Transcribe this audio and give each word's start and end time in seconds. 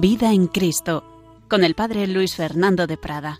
Vida 0.00 0.32
en 0.32 0.46
Cristo, 0.46 1.04
con 1.46 1.62
el 1.62 1.74
Padre 1.74 2.06
Luis 2.06 2.34
Fernando 2.34 2.86
de 2.86 2.96
Prada. 2.96 3.38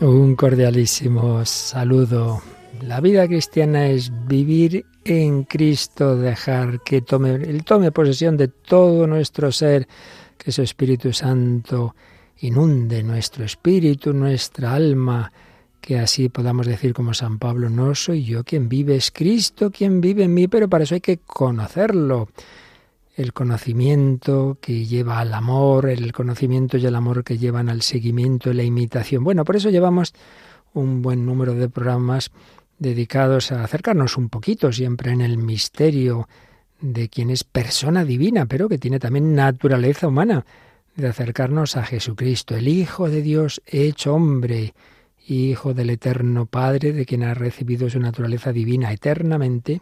Un 0.00 0.34
cordialísimo 0.34 1.44
saludo. 1.44 2.42
La 2.82 3.00
vida 3.00 3.28
cristiana 3.28 3.86
es 3.86 4.10
vivir 4.26 4.86
en 5.04 5.44
Cristo, 5.44 6.16
dejar 6.16 6.80
que 6.80 7.00
tome, 7.00 7.34
Él 7.34 7.62
tome 7.62 7.92
posesión 7.92 8.36
de 8.36 8.48
todo 8.48 9.06
nuestro 9.06 9.52
ser, 9.52 9.86
que 10.36 10.50
su 10.50 10.62
Espíritu 10.62 11.12
Santo 11.12 11.94
inunde 12.40 13.04
nuestro 13.04 13.44
espíritu, 13.44 14.12
nuestra 14.12 14.74
alma, 14.74 15.30
que 15.84 15.98
así 15.98 16.30
podamos 16.30 16.66
decir 16.66 16.94
como 16.94 17.12
San 17.12 17.38
Pablo, 17.38 17.68
no 17.68 17.94
soy 17.94 18.24
yo 18.24 18.42
quien 18.42 18.70
vive, 18.70 18.96
es 18.96 19.10
Cristo 19.10 19.70
quien 19.70 20.00
vive 20.00 20.24
en 20.24 20.32
mí, 20.32 20.48
pero 20.48 20.66
para 20.66 20.84
eso 20.84 20.94
hay 20.94 21.02
que 21.02 21.18
conocerlo. 21.18 22.28
El 23.16 23.34
conocimiento 23.34 24.56
que 24.62 24.86
lleva 24.86 25.20
al 25.20 25.34
amor, 25.34 25.90
el 25.90 26.12
conocimiento 26.12 26.78
y 26.78 26.86
el 26.86 26.94
amor 26.94 27.22
que 27.22 27.36
llevan 27.36 27.68
al 27.68 27.82
seguimiento 27.82 28.50
y 28.50 28.54
la 28.54 28.62
imitación. 28.62 29.22
Bueno, 29.24 29.44
por 29.44 29.56
eso 29.56 29.68
llevamos 29.68 30.14
un 30.72 31.02
buen 31.02 31.26
número 31.26 31.54
de 31.54 31.68
programas 31.68 32.30
dedicados 32.78 33.52
a 33.52 33.62
acercarnos 33.62 34.16
un 34.16 34.30
poquito 34.30 34.72
siempre 34.72 35.12
en 35.12 35.20
el 35.20 35.36
misterio 35.36 36.28
de 36.80 37.10
quien 37.10 37.28
es 37.28 37.44
persona 37.44 38.06
divina, 38.06 38.46
pero 38.46 38.70
que 38.70 38.78
tiene 38.78 38.98
también 38.98 39.34
naturaleza 39.34 40.08
humana, 40.08 40.46
de 40.96 41.08
acercarnos 41.08 41.76
a 41.76 41.84
Jesucristo, 41.84 42.56
el 42.56 42.68
Hijo 42.68 43.10
de 43.10 43.20
Dios 43.20 43.60
hecho 43.66 44.14
hombre, 44.14 44.72
Hijo 45.26 45.74
del 45.74 45.90
Eterno 45.90 46.46
Padre, 46.46 46.92
de 46.92 47.06
quien 47.06 47.22
ha 47.22 47.34
recibido 47.34 47.88
su 47.88 47.98
naturaleza 47.98 48.52
divina 48.52 48.92
eternamente, 48.92 49.80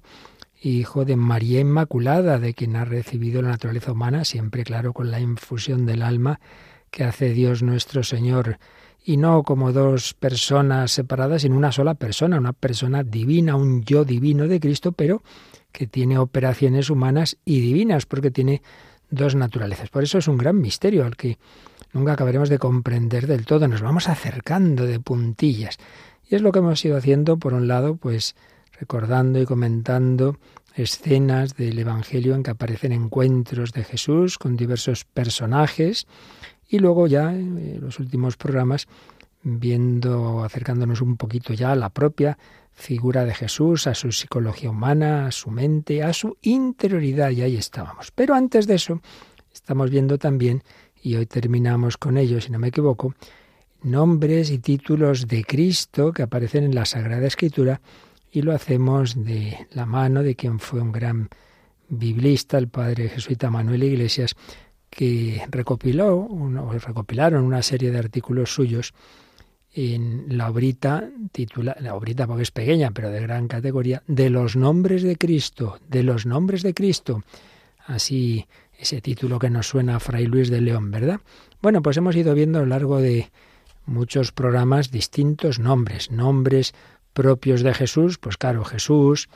Hijo 0.63 1.05
de 1.05 1.17
María 1.17 1.59
Inmaculada, 1.59 2.39
de 2.39 2.55
quien 2.55 2.77
ha 2.77 2.85
recibido 2.85 3.43
la 3.43 3.49
naturaleza 3.49 3.93
humana, 3.93 4.25
siempre 4.25 4.63
claro 4.63 4.93
con 4.93 5.11
la 5.11 5.19
infusión 5.19 5.87
del 5.87 6.03
alma 6.03 6.39
que 6.93 7.03
hace 7.03 7.31
Dios 7.31 7.63
nuestro 7.63 8.05
Señor, 8.05 8.59
y 9.05 9.17
no 9.17 9.43
como 9.43 9.73
dos 9.73 10.15
personas 10.15 10.93
separadas, 10.93 11.43
sino 11.43 11.57
una 11.57 11.73
sola 11.73 11.95
persona, 11.95 12.39
una 12.39 12.53
persona 12.53 13.03
divina, 13.03 13.57
un 13.57 13.83
yo 13.83 14.05
divino 14.05 14.47
de 14.47 14.61
Cristo, 14.61 14.93
pero 14.93 15.23
que 15.73 15.89
tiene 15.89 16.19
operaciones 16.19 16.91
humanas 16.91 17.39
y 17.45 17.61
divinas, 17.61 18.07
porque 18.07 18.31
tiene 18.31 18.63
dos 19.11 19.35
naturalezas. 19.35 19.89
Por 19.89 20.05
eso 20.05 20.19
es 20.19 20.29
un 20.29 20.39
gran 20.39 20.61
misterio 20.61 21.05
al 21.05 21.17
que 21.17 21.39
nunca 21.93 22.13
acabaremos 22.13 22.49
de 22.49 22.59
comprender 22.59 23.27
del 23.27 23.47
todo, 23.47 23.69
nos 23.69 23.83
vamos 23.83 24.09
acercando 24.09 24.87
de 24.87 25.01
puntillas. 25.01 25.79
Y 26.29 26.35
es 26.35 26.43
lo 26.43 26.53
que 26.53 26.61
hemos 26.61 26.85
ido 26.85 26.97
haciendo, 26.97 27.39
por 27.39 27.55
un 27.55 27.69
lado, 27.69 27.97
pues 27.97 28.35
recordando 28.79 29.41
y 29.41 29.47
comentando 29.47 30.39
escenas 30.75 31.57
del 31.57 31.79
Evangelio 31.79 32.35
en 32.35 32.43
que 32.43 32.51
aparecen 32.51 32.93
encuentros 32.93 33.73
de 33.73 33.85
Jesús 33.85 34.39
con 34.39 34.57
diversos 34.57 35.05
personajes 35.05 36.07
y 36.69 36.79
luego 36.79 37.07
ya 37.07 37.33
en 37.33 37.81
los 37.81 37.99
últimos 37.99 38.37
programas 38.37 38.89
viendo, 39.43 40.45
acercándonos 40.45 41.01
un 41.01 41.17
poquito 41.17 41.53
ya 41.53 41.73
a 41.73 41.77
la 41.77 41.91
propia 41.91 42.39
figura 42.73 43.25
de 43.25 43.35
Jesús, 43.35 43.87
a 43.87 43.95
su 43.95 44.13
psicología 44.13 44.71
humana, 44.71 45.27
a 45.27 45.33
su 45.33 45.51
mente, 45.51 46.03
a 46.03 46.13
su 46.13 46.39
interioridad, 46.43 47.31
y 47.31 47.43
ahí 47.43 47.57
estábamos. 47.57 48.11
Pero 48.11 48.35
antes 48.35 48.67
de 48.67 48.77
eso, 48.77 49.01
estamos 49.53 49.91
viendo 49.91 50.19
también 50.19 50.63
y 51.03 51.17
hoy 51.17 51.27
terminamos 51.27 51.97
con 51.97 52.17
ello, 52.17 52.41
si 52.41 52.51
no 52.51 52.59
me 52.59 52.69
equivoco, 52.69 53.15
nombres 53.83 54.51
y 54.51 54.59
títulos 54.59 55.27
de 55.27 55.45
Cristo 55.45 56.13
que 56.13 56.23
aparecen 56.23 56.65
en 56.65 56.75
la 56.75 56.85
Sagrada 56.85 57.27
Escritura 57.27 57.81
y 58.31 58.43
lo 58.43 58.53
hacemos 58.53 59.23
de 59.25 59.67
la 59.73 59.85
mano 59.85 60.23
de 60.23 60.37
quien 60.37 60.61
fue 60.61 60.81
un 60.81 60.93
gran 60.93 61.29
biblista, 61.89 62.57
el 62.57 62.69
padre 62.69 63.09
jesuita 63.09 63.51
Manuel 63.51 63.83
Iglesias, 63.83 64.35
que 64.89 65.43
recopiló, 65.51 66.29
recopilaron 66.87 67.45
una 67.45 67.63
serie 67.63 67.91
de 67.91 67.99
artículos 67.99 68.55
suyos 68.55 68.95
en 69.75 70.37
la 70.37 70.51
obrita, 70.51 71.09
titula, 71.33 71.77
la 71.81 71.95
obrita 71.95 72.27
porque 72.27 72.43
es 72.43 72.51
pequeña, 72.51 72.91
pero 72.91 73.11
de 73.11 73.21
gran 73.21 73.49
categoría, 73.49 74.03
de 74.07 74.31
los 74.31 74.55
nombres 74.55 75.03
de 75.03 75.17
Cristo, 75.17 75.79
de 75.89 76.03
los 76.03 76.27
nombres 76.27 76.63
de 76.63 76.75
Cristo. 76.75 77.23
Así 77.87 78.47
ese 78.83 79.01
título 79.01 79.39
que 79.39 79.49
nos 79.49 79.69
suena 79.69 79.97
a 79.97 80.01
Fray 80.01 80.27
Luis 80.27 80.51
de 80.51 80.61
León, 80.61 80.91
¿verdad? 80.91 81.21
Bueno, 81.61 81.83
pues 81.83 81.97
hemos 81.97 82.17
ido 82.17 82.35
viendo 82.35 82.59
a 82.59 82.63
lo 82.63 82.69
largo 82.69 83.01
de 83.01 83.31
muchos 83.87 84.33
programas 84.33 84.91
distintos 84.91 85.61
nombres, 85.61 86.11
nombres 86.11 86.75
propios 87.13 87.63
de 87.63 87.75
Jesús, 87.75 88.19
pues 88.19 88.37
claro, 88.37 88.65
Jesús, 88.65 89.29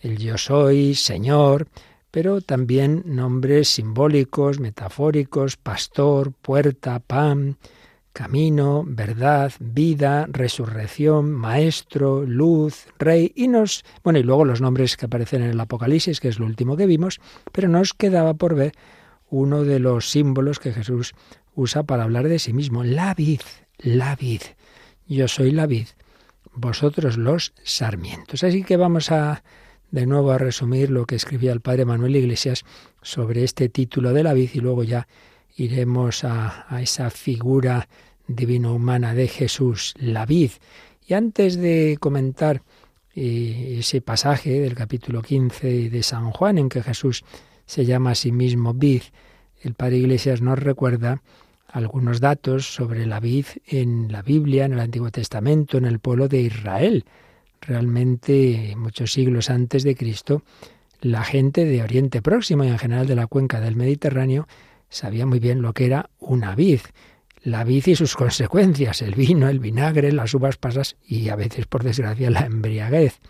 el 0.00 0.16
yo 0.16 0.38
soy, 0.38 0.94
Señor, 0.94 1.68
pero 2.10 2.40
también 2.40 3.02
nombres 3.04 3.68
simbólicos, 3.68 4.60
metafóricos, 4.60 5.58
pastor, 5.58 6.32
puerta, 6.32 6.98
pan, 6.98 7.58
camino, 8.16 8.82
verdad, 8.86 9.52
vida, 9.60 10.26
resurrección, 10.30 11.30
maestro, 11.32 12.24
luz, 12.24 12.86
rey 12.98 13.30
y 13.34 13.46
nos, 13.46 13.84
bueno, 14.02 14.18
y 14.18 14.22
luego 14.22 14.46
los 14.46 14.62
nombres 14.62 14.96
que 14.96 15.04
aparecen 15.04 15.42
en 15.42 15.50
el 15.50 15.60
Apocalipsis, 15.60 16.18
que 16.18 16.28
es 16.28 16.38
lo 16.38 16.46
último 16.46 16.78
que 16.78 16.86
vimos, 16.86 17.20
pero 17.52 17.68
nos 17.68 17.92
quedaba 17.92 18.32
por 18.32 18.54
ver 18.54 18.72
uno 19.28 19.64
de 19.64 19.80
los 19.80 20.10
símbolos 20.10 20.58
que 20.58 20.72
Jesús 20.72 21.12
usa 21.54 21.82
para 21.82 22.04
hablar 22.04 22.26
de 22.26 22.38
sí 22.38 22.54
mismo, 22.54 22.84
la 22.84 23.12
vid, 23.12 23.42
la 23.76 24.16
vid. 24.16 24.40
Yo 25.06 25.28
soy 25.28 25.50
la 25.50 25.66
vid, 25.66 25.88
vosotros 26.54 27.18
los 27.18 27.52
sarmientos. 27.64 28.42
Así 28.44 28.64
que 28.64 28.78
vamos 28.78 29.12
a 29.12 29.42
de 29.90 30.06
nuevo 30.06 30.30
a 30.30 30.38
resumir 30.38 30.90
lo 30.90 31.04
que 31.04 31.16
escribía 31.16 31.52
el 31.52 31.60
padre 31.60 31.84
Manuel 31.84 32.16
Iglesias 32.16 32.64
sobre 33.02 33.44
este 33.44 33.68
título 33.68 34.14
de 34.14 34.22
la 34.22 34.32
vid 34.32 34.50
y 34.54 34.60
luego 34.60 34.84
ya 34.84 35.06
iremos 35.56 36.24
a, 36.24 36.66
esa 36.80 37.10
figura 37.10 37.88
divino-humana 38.28 39.14
de 39.14 39.28
Jesús, 39.28 39.94
la 39.98 40.26
vid. 40.26 40.50
Y 41.06 41.14
antes 41.14 41.56
de 41.56 41.96
comentar 41.98 42.62
eh, 43.14 43.76
ese 43.78 44.00
pasaje 44.00 44.60
del 44.60 44.74
capítulo 44.74 45.22
15 45.22 45.90
de 45.90 46.02
San 46.02 46.30
Juan 46.30 46.58
en 46.58 46.68
que 46.68 46.82
Jesús 46.82 47.24
se 47.64 47.84
llama 47.84 48.10
a 48.10 48.14
sí 48.14 48.32
mismo 48.32 48.74
vid, 48.74 49.02
el 49.62 49.74
Padre 49.74 49.98
Iglesias 49.98 50.42
nos 50.42 50.58
recuerda 50.58 51.22
algunos 51.68 52.20
datos 52.20 52.66
sobre 52.66 53.06
la 53.06 53.20
vid 53.20 53.46
en 53.66 54.12
la 54.12 54.22
Biblia, 54.22 54.64
en 54.64 54.74
el 54.74 54.80
Antiguo 54.80 55.10
Testamento, 55.10 55.78
en 55.78 55.84
el 55.84 55.98
pueblo 55.98 56.28
de 56.28 56.42
Israel. 56.42 57.04
Realmente, 57.60 58.74
muchos 58.76 59.12
siglos 59.12 59.50
antes 59.50 59.82
de 59.82 59.96
Cristo, 59.96 60.42
la 61.00 61.24
gente 61.24 61.64
de 61.64 61.82
Oriente 61.82 62.22
Próximo 62.22 62.64
y 62.64 62.68
en 62.68 62.78
general 62.78 63.06
de 63.06 63.16
la 63.16 63.26
cuenca 63.26 63.60
del 63.60 63.76
Mediterráneo 63.76 64.46
sabía 64.96 65.26
muy 65.26 65.38
bien 65.38 65.62
lo 65.62 65.72
que 65.72 65.86
era 65.86 66.10
una 66.18 66.54
vid, 66.54 66.80
la 67.42 67.62
vid 67.62 67.86
y 67.86 67.94
sus 67.94 68.16
consecuencias, 68.16 69.02
el 69.02 69.14
vino, 69.14 69.48
el 69.48 69.60
vinagre, 69.60 70.10
las 70.10 70.34
uvas 70.34 70.56
pasas 70.56 70.96
y 71.06 71.28
a 71.28 71.36
veces, 71.36 71.66
por 71.66 71.84
desgracia, 71.84 72.30
la 72.30 72.40
embriaguez. 72.40 73.20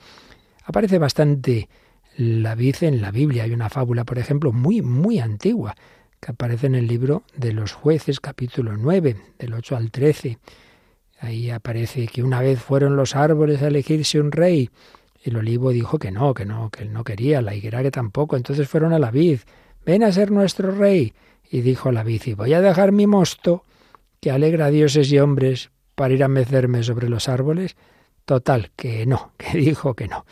Aparece 0.64 0.98
bastante 0.98 1.68
la 2.16 2.54
vid 2.54 2.76
en 2.80 3.02
la 3.02 3.10
Biblia. 3.10 3.44
Hay 3.44 3.52
una 3.52 3.68
fábula, 3.68 4.04
por 4.04 4.18
ejemplo, 4.18 4.52
muy, 4.52 4.80
muy 4.80 5.18
antigua, 5.18 5.74
que 6.20 6.30
aparece 6.30 6.66
en 6.66 6.76
el 6.76 6.86
libro 6.86 7.24
de 7.36 7.52
los 7.52 7.72
jueces, 7.72 8.20
capítulo 8.20 8.76
9, 8.76 9.16
del 9.38 9.52
8 9.52 9.76
al 9.76 9.90
13. 9.90 10.38
Ahí 11.20 11.50
aparece 11.50 12.06
que 12.06 12.22
una 12.22 12.40
vez 12.40 12.60
fueron 12.60 12.96
los 12.96 13.16
árboles 13.16 13.60
a 13.62 13.68
elegirse 13.68 14.20
un 14.20 14.32
rey. 14.32 14.70
El 15.22 15.36
olivo 15.36 15.72
dijo 15.72 15.98
que 15.98 16.10
no, 16.10 16.32
que 16.32 16.46
no, 16.46 16.70
que 16.70 16.84
él 16.84 16.92
no 16.92 17.04
quería, 17.04 17.42
la 17.42 17.54
higuera 17.54 17.82
que 17.82 17.90
tampoco. 17.90 18.36
Entonces 18.36 18.68
fueron 18.68 18.92
a 18.92 18.98
la 18.98 19.10
vid. 19.10 19.40
Ven 19.84 20.04
a 20.04 20.12
ser 20.12 20.30
nuestro 20.30 20.70
rey. 20.70 21.12
Y 21.50 21.60
dijo 21.60 21.92
la 21.92 22.02
bici, 22.02 22.34
voy 22.34 22.54
a 22.54 22.60
dejar 22.60 22.92
mi 22.92 23.06
mosto, 23.06 23.64
que 24.20 24.30
alegra 24.30 24.66
a 24.66 24.70
dioses 24.70 25.10
y 25.12 25.18
hombres, 25.18 25.70
para 25.94 26.14
ir 26.14 26.22
a 26.24 26.28
mecerme 26.28 26.82
sobre 26.82 27.08
los 27.08 27.28
árboles. 27.28 27.76
Total, 28.24 28.70
que 28.76 29.06
no, 29.06 29.32
que 29.38 29.58
dijo 29.58 29.94
que 29.94 30.08
no. 30.08 30.26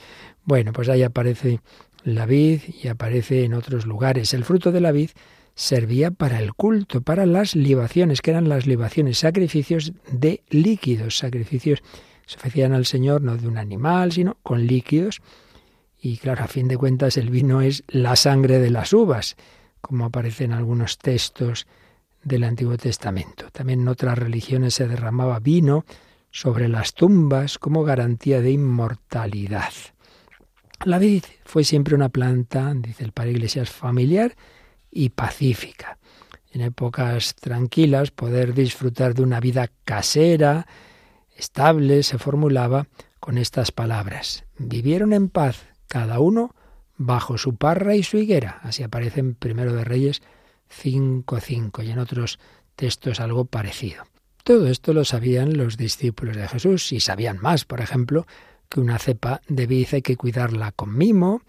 Bueno, 0.45 0.73
pues 0.73 0.89
ahí 0.89 1.03
aparece 1.03 1.61
la 2.03 2.27
vid 2.27 2.61
y 2.83 2.89
aparece 2.89 3.45
en 3.45 3.55
otros 3.55 3.87
lugares. 3.87 4.35
El 4.35 4.45
fruto 4.45 4.73
de 4.73 4.81
la 4.81 4.93
vid 4.93 5.11
servía 5.55 6.11
para 6.11 6.41
el 6.41 6.55
culto, 6.55 7.01
para 7.01 7.27
las 7.27 7.55
libaciones, 7.55 8.21
que 8.21 8.33
eran 8.33 8.49
las 8.49 8.67
libaciones, 8.67 9.19
sacrificios 9.19 9.93
de 10.11 10.43
líquidos, 10.51 11.19
sacrificios 11.19 11.83
se 12.27 12.37
ofrecían 12.37 12.73
al 12.73 12.87
Señor 12.87 13.23
no 13.23 13.37
de 13.37 13.47
un 13.47 13.59
animal, 13.59 14.13
sino 14.13 14.39
con 14.43 14.67
líquidos. 14.67 15.21
Y 16.01 16.17
claro, 16.19 16.45
a 16.45 16.49
fin 16.49 16.69
de 16.69 16.77
cuentas 16.77 17.17
el 17.17 17.31
vino 17.31 17.61
es 17.61 17.85
la 17.89 18.17
sangre 18.17 18.59
de 18.59 18.71
las 18.71 18.93
uvas 18.93 19.37
como 19.85 20.07
aparece 20.07 20.45
en 20.45 20.53
algunos 20.53 20.97
textos 20.97 21.67
del 22.23 22.45
Antiguo 22.45 22.79
Testamento. 22.79 23.51
También 23.53 23.83
en 23.83 23.89
otras 23.89 24.19
religiones 24.19 24.73
se 24.73 24.89
derramaba 24.89 25.41
vino 25.41 25.85
sobre 26.31 26.69
las 26.69 26.95
tumbas 26.95 27.59
como 27.59 27.85
garantía 27.85 28.41
de 28.41 28.51
inmortalidad. 28.51 29.75
La 30.87 30.99
vid 30.99 31.25
fue 31.45 31.65
siempre 31.65 31.95
una 31.95 32.09
planta, 32.09 32.73
dice 32.75 33.05
el 33.05 33.13
Padre 33.13 33.33
Iglesias, 33.33 33.69
familiar 33.69 34.35
y 34.91 35.11
pacífica. 35.11 35.99
En 36.51 36.63
épocas 36.63 37.35
tranquilas, 37.35 38.11
poder 38.11 38.55
disfrutar 38.55 39.13
de 39.13 39.23
una 39.23 39.39
vida 39.39 39.71
casera, 39.85 40.67
estable, 41.37 42.03
se 42.03 42.17
formulaba 42.17 42.87
con 43.21 43.37
estas 43.37 43.71
palabras. 43.71 44.45
Vivieron 44.57 45.13
en 45.13 45.29
paz, 45.29 45.67
cada 45.89 46.21
uno 46.21 46.55
bajo 46.97 47.39
su 47.39 47.57
parra 47.57 47.97
y 47.97 48.03
su 48.03 48.19
higuera. 48.19 48.61
Así 48.63 48.83
aparece 48.83 49.21
en 49.21 49.35
Primero 49.35 49.73
de 49.73 49.85
Reyes 49.85 50.23
5.5 50.83 51.85
y 51.85 51.91
en 51.91 51.99
otros 51.99 52.39
textos 52.77 53.21
algo 53.21 53.45
parecido. 53.45 54.05
Todo 54.43 54.69
esto 54.69 54.93
lo 54.93 55.05
sabían 55.05 55.57
los 55.57 55.77
discípulos 55.77 56.37
de 56.37 56.49
Jesús 56.49 56.93
y 56.93 57.01
sabían 57.01 57.39
más, 57.41 57.65
por 57.65 57.81
ejemplo, 57.81 58.27
que 58.69 58.81
una 58.81 58.99
cepa 58.99 59.41
de 59.49 59.67
vid 59.67 59.89
hay 59.93 60.03
que 60.03 60.17
cuidarla 60.17 60.73
con 60.73 60.97
mimo, 60.97 61.43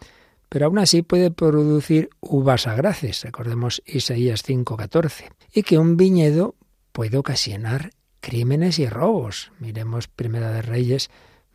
pero 0.47 0.68
aún 0.68 0.77
así 0.77 1.01
puede 1.01 1.31
producir 1.31 2.09
uvas 2.21 2.68
agraces, 2.68 3.24
recordemos 3.24 3.81
Isaías 3.86 4.44
5:14, 4.44 5.31
y 5.53 5.63
que 5.63 5.77
un 5.77 5.98
viñedo 5.98 6.56
puede 6.91 7.18
ocasionar 7.18 7.91
crímenes 8.21 8.80
y 8.80 8.88
robos. 8.88 9.51
Miremos 9.59 10.07
Primera 10.07 10.51
de 10.51 10.62
Reyes 10.62 11.09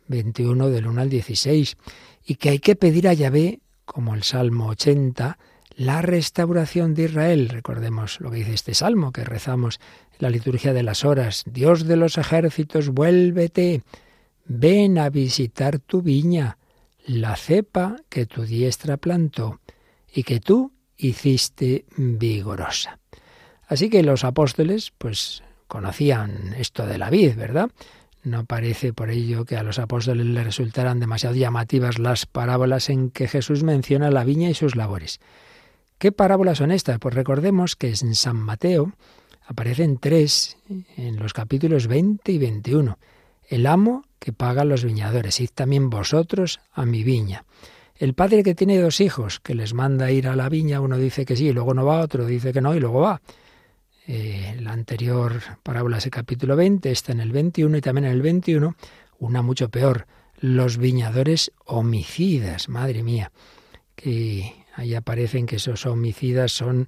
21 0.07 0.69
del 0.69 0.87
1 0.87 1.01
al 1.01 1.09
16, 1.09 1.77
y 2.25 2.35
que 2.35 2.49
hay 2.49 2.59
que 2.59 2.75
pedir 2.75 3.07
a 3.07 3.13
Yahvé, 3.13 3.61
como 3.91 4.15
el 4.15 4.23
Salmo 4.23 4.67
80, 4.67 5.37
la 5.75 6.01
restauración 6.01 6.93
de 6.93 7.03
Israel. 7.03 7.49
Recordemos 7.49 8.21
lo 8.21 8.31
que 8.31 8.37
dice 8.37 8.53
este 8.53 8.73
salmo 8.73 9.11
que 9.11 9.25
rezamos 9.25 9.79
en 10.13 10.17
la 10.19 10.29
liturgia 10.29 10.73
de 10.73 10.83
las 10.83 11.03
horas. 11.03 11.43
Dios 11.45 11.85
de 11.85 11.97
los 11.97 12.17
ejércitos, 12.17 12.89
vuélvete, 12.89 13.83
ven 14.45 14.97
a 14.97 15.09
visitar 15.09 15.79
tu 15.79 16.01
viña, 16.01 16.57
la 17.05 17.35
cepa 17.35 17.97
que 18.07 18.25
tu 18.25 18.43
diestra 18.43 18.95
plantó 18.95 19.59
y 20.13 20.23
que 20.23 20.39
tú 20.39 20.71
hiciste 20.97 21.85
vigorosa. 21.97 22.99
Así 23.67 23.89
que 23.89 24.03
los 24.03 24.23
apóstoles, 24.23 24.93
pues, 24.97 25.43
conocían 25.67 26.53
esto 26.57 26.85
de 26.85 26.97
la 26.97 27.09
vid, 27.09 27.35
¿verdad? 27.35 27.69
No 28.23 28.45
parece 28.45 28.93
por 28.93 29.09
ello 29.09 29.45
que 29.45 29.57
a 29.57 29.63
los 29.63 29.79
apóstoles 29.79 30.25
les 30.25 30.43
resultaran 30.43 30.99
demasiado 30.99 31.35
llamativas 31.35 31.97
las 31.97 32.25
parábolas 32.25 32.89
en 32.89 33.09
que 33.09 33.27
Jesús 33.27 33.63
menciona 33.63 34.11
la 34.11 34.23
viña 34.23 34.49
y 34.49 34.53
sus 34.53 34.75
labores. 34.75 35.19
¿Qué 35.97 36.11
parábolas 36.11 36.59
son 36.59 36.71
estas? 36.71 36.99
Pues 36.99 37.15
recordemos 37.15 37.75
que 37.75 37.89
en 37.89 38.15
San 38.15 38.37
Mateo 38.37 38.93
aparecen 39.45 39.97
tres 39.97 40.57
en 40.97 41.17
los 41.17 41.33
capítulos 41.33 41.87
20 41.87 42.31
y 42.31 42.37
21. 42.37 42.97
El 43.47 43.65
amo 43.65 44.05
que 44.19 44.33
paga 44.33 44.61
a 44.61 44.65
los 44.65 44.83
viñadores, 44.83 45.39
id 45.39 45.49
también 45.53 45.89
vosotros 45.89 46.59
a 46.73 46.85
mi 46.85 47.03
viña. 47.03 47.45
El 47.95 48.13
padre 48.13 48.43
que 48.43 48.55
tiene 48.55 48.79
dos 48.79 49.01
hijos, 49.01 49.39
que 49.39 49.53
les 49.53 49.73
manda 49.73 50.09
ir 50.11 50.27
a 50.27 50.35
la 50.35 50.49
viña, 50.49 50.79
uno 50.81 50.97
dice 50.97 51.25
que 51.25 51.35
sí, 51.35 51.47
y 51.47 51.53
luego 51.53 51.73
no 51.73 51.85
va, 51.85 52.01
otro 52.01 52.25
dice 52.25 52.53
que 52.53 52.61
no, 52.61 52.73
y 52.73 52.79
luego 52.79 53.01
va. 53.01 53.21
Eh, 54.07 54.57
la 54.59 54.73
anterior 54.73 55.41
parábola 55.63 55.99
es 55.99 56.05
el 56.05 56.11
capítulo 56.11 56.55
20, 56.55 56.91
está 56.91 57.11
en 57.11 57.21
el 57.21 57.31
21 57.31 57.77
y 57.77 57.81
también 57.81 58.05
en 58.05 58.11
el 58.11 58.21
21, 58.21 58.75
una 59.19 59.41
mucho 59.41 59.69
peor, 59.69 60.07
los 60.39 60.77
viñadores 60.77 61.51
homicidas, 61.65 62.67
madre 62.67 63.03
mía, 63.03 63.31
que 63.95 64.61
Ahí 64.75 64.95
aparecen 64.95 65.45
que 65.45 65.57
esos 65.57 65.85
homicidas 65.85 66.51
son 66.51 66.87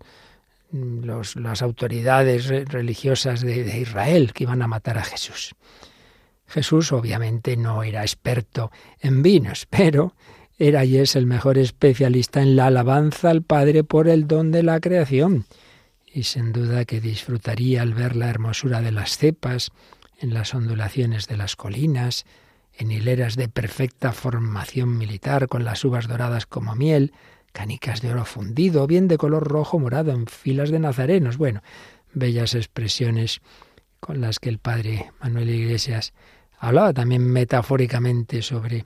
mm, 0.71 1.04
las 1.36 1.62
autoridades 1.62 2.48
religiosas 2.69 3.42
de, 3.42 3.80
Israel 3.80 4.33
que 4.33 4.44
iban 4.44 4.62
a 4.62 4.68
matar 4.68 4.98
a 4.98 5.04
Jesús. 5.04 5.56
Jesús 6.48 6.92
obviamente 6.92 7.57
no 7.57 7.83
era 7.83 8.01
experto 8.01 8.71
en 9.00 9.21
vinos, 9.21 9.65
pero 9.69 10.15
era 10.57 10.86
y 10.86 10.98
es 10.98 11.15
el 11.15 11.25
mejor 11.25 11.57
especialista 11.57 12.42
en 12.42 12.56
la 12.56 12.68
alabanza 12.68 13.30
al 13.30 13.42
Padre 13.42 13.83
por 13.83 14.07
el 14.07 14.27
don 14.27 14.51
de 14.51 14.63
la 14.63 14.80
creación. 14.80 15.45
Y 16.13 16.24
sin 16.24 16.54
duda 16.54 16.86
que 16.86 17.01
disfrutaría 17.01 17.81
al 17.81 17.95
ver 17.95 18.15
la 18.15 18.30
hermosura 18.30 18.81
de 18.81 18.92
las 18.92 19.18
cepas, 19.18 19.71
en 20.19 20.33
las 20.33 20.54
ondulaciones 20.54 21.27
de 21.27 21.38
las 21.38 21.56
colinas, 21.56 22.25
en 22.77 22.92
hileras 22.92 23.36
de 23.36 23.50
perfecta 23.50 24.12
formación 24.12 24.98
militar 24.98 25.48
con 25.48 25.63
las 25.63 25.83
uvas 25.83 26.07
doradas 26.07 26.45
como 26.45 26.75
miel, 26.75 27.13
canicas 27.51 28.01
de 28.01 28.12
oro 28.12 28.25
fundido, 28.25 28.88
bien 28.88 29.07
de 29.07 29.18
color 29.18 29.48
rojo 29.48 29.80
morado 29.80 30.12
en 30.12 30.27
filas 30.27 30.69
de 30.69 30.80
nazarenos. 30.80 31.38
Bueno, 31.38 31.62
bellas 32.13 32.56
expresiones 32.56 33.42
con 34.00 34.21
las 34.21 34.39
que 34.39 34.50
el 34.50 34.60
padre 34.60 35.12
Manuel 35.21 35.50
Iglesias 35.50 36.13
hablaba 36.60 36.94
también 36.94 37.25
metafóricamente 37.25 38.42
sobre 38.42 38.86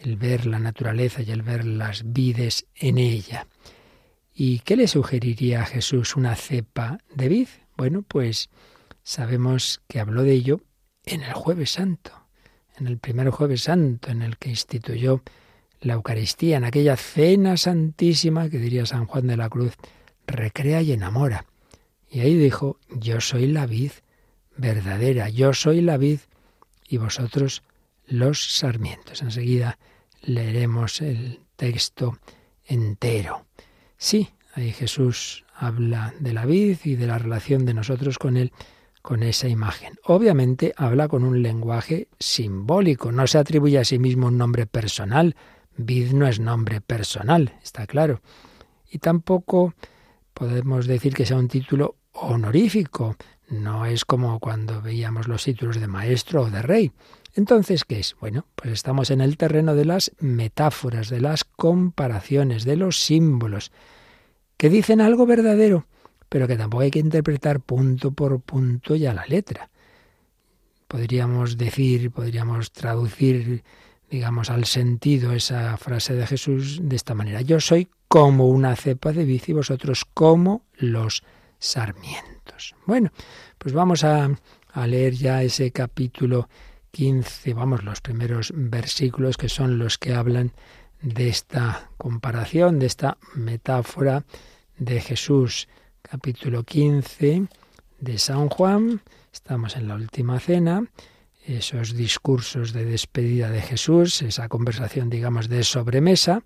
el 0.00 0.16
ver 0.16 0.46
la 0.46 0.58
naturaleza 0.58 1.22
y 1.22 1.30
el 1.30 1.42
ver 1.42 1.64
las 1.64 2.02
vides 2.12 2.66
en 2.74 2.98
ella. 2.98 3.46
¿Y 4.34 4.58
qué 4.60 4.76
le 4.76 4.88
sugeriría 4.88 5.62
a 5.62 5.66
Jesús 5.66 6.16
una 6.16 6.34
cepa 6.34 6.98
de 7.14 7.28
vid? 7.28 7.48
Bueno, 7.76 8.02
pues 8.02 8.50
sabemos 9.04 9.80
que 9.86 10.00
habló 10.00 10.24
de 10.24 10.32
ello 10.32 10.60
en 11.04 11.22
el 11.22 11.32
jueves 11.32 11.70
santo, 11.70 12.10
en 12.76 12.88
el 12.88 12.98
primer 12.98 13.30
jueves 13.30 13.62
santo 13.62 14.10
en 14.10 14.22
el 14.22 14.36
que 14.36 14.50
instituyó 14.50 15.22
la 15.80 15.94
Eucaristía, 15.94 16.56
en 16.56 16.64
aquella 16.64 16.96
cena 16.96 17.56
santísima 17.56 18.48
que 18.48 18.58
diría 18.58 18.86
San 18.86 19.06
Juan 19.06 19.28
de 19.28 19.36
la 19.36 19.48
Cruz, 19.48 19.74
recrea 20.26 20.82
y 20.82 20.92
enamora. 20.92 21.44
Y 22.10 22.20
ahí 22.20 22.34
dijo, 22.34 22.80
yo 22.90 23.20
soy 23.20 23.46
la 23.46 23.66
vid 23.66 23.92
verdadera, 24.56 25.28
yo 25.28 25.52
soy 25.52 25.80
la 25.80 25.96
vid 25.96 26.20
y 26.88 26.96
vosotros 26.96 27.62
los 28.06 28.56
sarmientos. 28.56 29.22
Enseguida 29.22 29.78
leeremos 30.22 31.00
el 31.00 31.40
texto 31.56 32.18
entero. 32.64 33.46
Sí, 33.96 34.28
ahí 34.54 34.72
Jesús 34.72 35.44
habla 35.54 36.14
de 36.20 36.32
la 36.32 36.46
vid 36.46 36.78
y 36.84 36.96
de 36.96 37.06
la 37.06 37.18
relación 37.18 37.64
de 37.64 37.74
nosotros 37.74 38.18
con 38.18 38.36
él 38.36 38.52
con 39.02 39.22
esa 39.22 39.48
imagen. 39.48 39.98
Obviamente 40.04 40.72
habla 40.78 41.08
con 41.08 41.24
un 41.24 41.42
lenguaje 41.42 42.08
simbólico, 42.18 43.12
no 43.12 43.26
se 43.26 43.36
atribuye 43.36 43.78
a 43.78 43.84
sí 43.84 43.98
mismo 43.98 44.28
un 44.28 44.38
nombre 44.38 44.66
personal, 44.66 45.36
Vid 45.76 46.12
no 46.12 46.26
es 46.26 46.40
nombre 46.40 46.80
personal, 46.80 47.54
está 47.62 47.86
claro. 47.86 48.20
Y 48.90 48.98
tampoco 48.98 49.74
podemos 50.32 50.86
decir 50.86 51.14
que 51.14 51.26
sea 51.26 51.36
un 51.36 51.48
título 51.48 51.96
honorífico. 52.12 53.16
No 53.48 53.84
es 53.84 54.04
como 54.04 54.38
cuando 54.38 54.80
veíamos 54.80 55.28
los 55.28 55.44
títulos 55.44 55.80
de 55.80 55.88
maestro 55.88 56.42
o 56.42 56.50
de 56.50 56.62
rey. 56.62 56.92
Entonces, 57.34 57.84
¿qué 57.84 58.00
es? 58.00 58.16
Bueno, 58.20 58.46
pues 58.54 58.72
estamos 58.72 59.10
en 59.10 59.20
el 59.20 59.36
terreno 59.36 59.74
de 59.74 59.84
las 59.84 60.12
metáforas, 60.20 61.08
de 61.08 61.20
las 61.20 61.44
comparaciones, 61.44 62.64
de 62.64 62.76
los 62.76 63.00
símbolos, 63.00 63.72
que 64.56 64.68
dicen 64.68 65.00
algo 65.00 65.26
verdadero, 65.26 65.86
pero 66.28 66.46
que 66.46 66.56
tampoco 66.56 66.82
hay 66.82 66.90
que 66.90 67.00
interpretar 67.00 67.60
punto 67.60 68.12
por 68.12 68.40
punto 68.40 68.94
ya 68.94 69.12
la 69.12 69.26
letra. 69.26 69.70
Podríamos 70.86 71.58
decir, 71.58 72.10
podríamos 72.12 72.70
traducir 72.70 73.64
digamos, 74.14 74.48
al 74.48 74.64
sentido 74.64 75.32
esa 75.32 75.76
frase 75.76 76.14
de 76.14 76.26
Jesús 76.26 76.78
de 76.82 76.94
esta 76.94 77.14
manera. 77.14 77.40
Yo 77.40 77.60
soy 77.60 77.88
como 78.06 78.48
una 78.48 78.76
cepa 78.76 79.12
de 79.12 79.24
vid 79.24 79.42
y 79.48 79.52
vosotros 79.52 80.04
como 80.04 80.62
los 80.76 81.24
sarmientos. 81.58 82.76
Bueno, 82.86 83.10
pues 83.58 83.74
vamos 83.74 84.04
a, 84.04 84.30
a 84.72 84.86
leer 84.86 85.14
ya 85.14 85.42
ese 85.42 85.72
capítulo 85.72 86.48
15, 86.94 87.54
vamos, 87.54 87.82
los 87.82 88.00
primeros 88.00 88.52
versículos 88.54 89.36
que 89.36 89.48
son 89.48 89.78
los 89.78 89.98
que 89.98 90.14
hablan 90.14 90.52
de 91.02 91.28
esta 91.28 91.90
comparación, 91.98 92.78
de 92.78 92.86
esta 92.86 93.18
metáfora 93.34 94.24
de 94.78 95.00
Jesús. 95.00 95.66
Capítulo 96.02 96.62
15 96.62 97.48
de 97.98 98.18
San 98.18 98.48
Juan, 98.48 99.02
estamos 99.32 99.74
en 99.74 99.88
la 99.88 99.96
última 99.96 100.38
cena 100.38 100.86
esos 101.44 101.94
discursos 101.94 102.72
de 102.72 102.84
despedida 102.84 103.50
de 103.50 103.60
Jesús, 103.60 104.22
esa 104.22 104.48
conversación, 104.48 105.10
digamos, 105.10 105.48
de 105.48 105.64
sobremesa, 105.64 106.44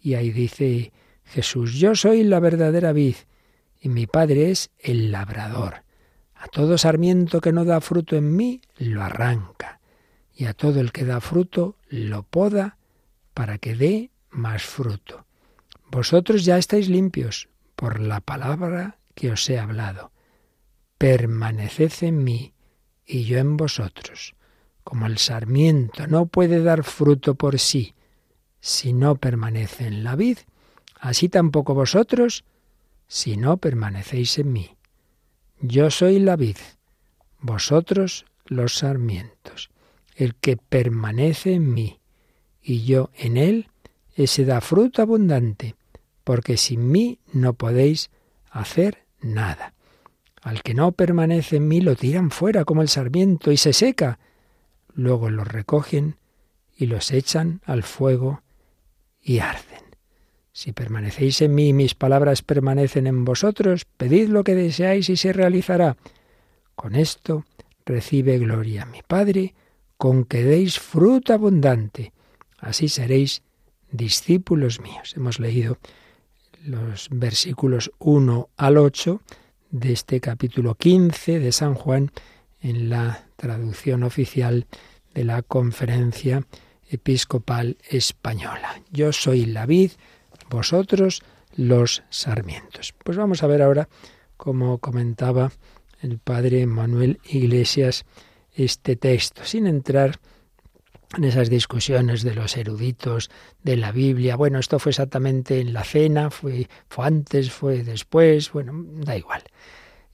y 0.00 0.14
ahí 0.14 0.32
dice 0.32 0.92
Jesús, 1.24 1.74
yo 1.74 1.94
soy 1.94 2.24
la 2.24 2.40
verdadera 2.40 2.92
vid, 2.92 3.14
y 3.80 3.88
mi 3.88 4.08
Padre 4.08 4.50
es 4.50 4.70
el 4.80 5.12
labrador. 5.12 5.85
A 6.38 6.48
todo 6.48 6.78
sarmiento 6.78 7.40
que 7.40 7.52
no 7.52 7.64
da 7.64 7.80
fruto 7.80 8.16
en 8.16 8.36
mí, 8.36 8.60
lo 8.76 9.02
arranca, 9.02 9.80
y 10.34 10.44
a 10.44 10.54
todo 10.54 10.80
el 10.80 10.92
que 10.92 11.04
da 11.04 11.20
fruto, 11.20 11.76
lo 11.88 12.22
poda 12.22 12.76
para 13.34 13.58
que 13.58 13.74
dé 13.74 14.10
más 14.30 14.62
fruto. 14.62 15.26
Vosotros 15.90 16.44
ya 16.44 16.58
estáis 16.58 16.88
limpios 16.88 17.48
por 17.74 18.00
la 18.00 18.20
palabra 18.20 18.98
que 19.14 19.32
os 19.32 19.48
he 19.48 19.58
hablado. 19.58 20.12
Permaneced 20.98 21.92
en 22.02 22.22
mí 22.22 22.54
y 23.06 23.24
yo 23.24 23.38
en 23.38 23.56
vosotros. 23.56 24.34
Como 24.84 25.06
el 25.06 25.18
sarmiento 25.18 26.06
no 26.06 26.26
puede 26.26 26.62
dar 26.62 26.84
fruto 26.84 27.34
por 27.34 27.58
sí 27.58 27.94
si 28.60 28.92
no 28.92 29.16
permanece 29.16 29.86
en 29.86 30.02
la 30.02 30.16
vid, 30.16 30.38
así 30.98 31.28
tampoco 31.28 31.74
vosotros 31.74 32.44
si 33.06 33.36
no 33.36 33.58
permanecéis 33.58 34.38
en 34.38 34.52
mí. 34.52 34.75
Yo 35.60 35.90
soy 35.90 36.18
la 36.18 36.36
vid, 36.36 36.56
vosotros 37.40 38.26
los 38.44 38.78
sarmientos. 38.78 39.70
El 40.14 40.34
que 40.34 40.56
permanece 40.56 41.54
en 41.54 41.72
mí 41.72 42.00
y 42.62 42.84
yo 42.84 43.10
en 43.14 43.36
él, 43.36 43.68
ese 44.14 44.44
da 44.44 44.60
fruto 44.60 45.02
abundante, 45.02 45.74
porque 46.24 46.56
sin 46.56 46.90
mí 46.90 47.20
no 47.32 47.54
podéis 47.54 48.10
hacer 48.50 49.04
nada. 49.20 49.74
Al 50.42 50.62
que 50.62 50.74
no 50.74 50.92
permanece 50.92 51.56
en 51.56 51.68
mí 51.68 51.80
lo 51.80 51.96
tiran 51.96 52.30
fuera 52.30 52.64
como 52.64 52.82
el 52.82 52.88
sarmiento 52.88 53.50
y 53.50 53.56
se 53.56 53.72
seca. 53.72 54.18
Luego 54.94 55.30
los 55.30 55.46
recogen 55.48 56.16
y 56.76 56.86
los 56.86 57.10
echan 57.10 57.60
al 57.64 57.82
fuego 57.82 58.42
y 59.20 59.40
arden. 59.40 59.65
Si 60.56 60.72
permanecéis 60.72 61.42
en 61.42 61.54
mí 61.54 61.68
y 61.68 61.72
mis 61.74 61.94
palabras 61.94 62.40
permanecen 62.40 63.06
en 63.06 63.26
vosotros, 63.26 63.84
pedid 63.84 64.30
lo 64.30 64.42
que 64.42 64.54
deseáis 64.54 65.10
y 65.10 65.18
se 65.18 65.34
realizará. 65.34 65.98
Con 66.74 66.94
esto 66.94 67.44
recibe 67.84 68.38
gloria 68.38 68.86
mi 68.86 69.02
Padre, 69.06 69.54
con 69.98 70.24
que 70.24 70.44
deis 70.44 70.80
fruto 70.80 71.34
abundante. 71.34 72.14
Así 72.56 72.88
seréis 72.88 73.42
discípulos 73.90 74.80
míos. 74.80 75.12
Hemos 75.14 75.40
leído 75.40 75.76
los 76.64 77.08
versículos 77.10 77.92
1 77.98 78.48
al 78.56 78.78
8 78.78 79.20
de 79.72 79.92
este 79.92 80.22
capítulo 80.22 80.74
15 80.74 81.38
de 81.38 81.52
San 81.52 81.74
Juan 81.74 82.12
en 82.62 82.88
la 82.88 83.26
traducción 83.36 84.04
oficial 84.04 84.66
de 85.12 85.24
la 85.24 85.42
Conferencia 85.42 86.46
Episcopal 86.88 87.76
Española. 87.90 88.80
Yo 88.90 89.12
soy 89.12 89.44
la 89.44 89.66
vid, 89.66 89.90
vosotros 90.48 91.22
los 91.56 92.02
sarmientos. 92.10 92.94
Pues 93.04 93.16
vamos 93.16 93.42
a 93.42 93.46
ver 93.46 93.62
ahora, 93.62 93.88
como 94.36 94.78
comentaba 94.78 95.52
el 96.00 96.18
padre 96.18 96.66
Manuel 96.66 97.20
Iglesias, 97.24 98.04
este 98.54 98.96
texto, 98.96 99.44
sin 99.44 99.66
entrar 99.66 100.18
en 101.16 101.24
esas 101.24 101.48
discusiones 101.48 102.22
de 102.22 102.34
los 102.34 102.56
eruditos 102.56 103.30
de 103.62 103.76
la 103.76 103.92
Biblia. 103.92 104.36
Bueno, 104.36 104.58
esto 104.58 104.78
fue 104.78 104.90
exactamente 104.90 105.60
en 105.60 105.72
la 105.72 105.84
cena, 105.84 106.30
fue, 106.30 106.68
fue 106.88 107.06
antes, 107.06 107.50
fue 107.52 107.82
después, 107.82 108.52
bueno, 108.52 108.72
da 109.04 109.16
igual. 109.16 109.42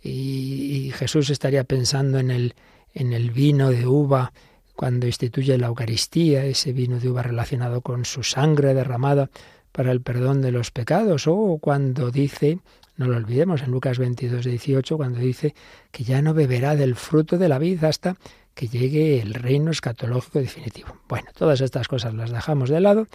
Y, 0.00 0.88
y, 0.88 0.90
Jesús 0.90 1.30
estaría 1.30 1.64
pensando 1.64 2.18
en 2.18 2.30
el, 2.30 2.54
en 2.92 3.12
el 3.12 3.30
vino 3.30 3.70
de 3.70 3.86
uva 3.86 4.32
cuando 4.74 5.06
instituye 5.06 5.56
la 5.58 5.68
Eucaristía, 5.68 6.44
ese 6.44 6.72
vino 6.72 6.98
de 6.98 7.08
uva 7.08 7.22
relacionado 7.22 7.82
con 7.82 8.04
su 8.04 8.22
sangre 8.22 8.74
derramada 8.74 9.30
para 9.72 9.90
el 9.90 10.00
perdón 10.00 10.42
de 10.42 10.52
los 10.52 10.70
pecados, 10.70 11.26
o 11.26 11.58
cuando 11.60 12.10
dice, 12.10 12.58
no 12.96 13.06
lo 13.06 13.16
olvidemos, 13.16 13.62
en 13.62 13.70
Lucas 13.70 13.98
22, 13.98 14.44
18, 14.44 14.96
cuando 14.96 15.18
dice 15.18 15.54
que 15.90 16.04
ya 16.04 16.22
no 16.22 16.34
beberá 16.34 16.76
del 16.76 16.94
fruto 16.94 17.38
de 17.38 17.48
la 17.48 17.58
vid 17.58 17.82
hasta 17.84 18.16
que 18.54 18.68
llegue 18.68 19.20
el 19.20 19.34
reino 19.34 19.70
escatológico 19.70 20.38
definitivo. 20.38 20.96
Bueno, 21.08 21.30
todas 21.34 21.60
estas 21.60 21.88
cosas 21.88 22.14
las 22.14 22.30
dejamos 22.30 22.68
de 22.68 22.80
lado 22.80 23.06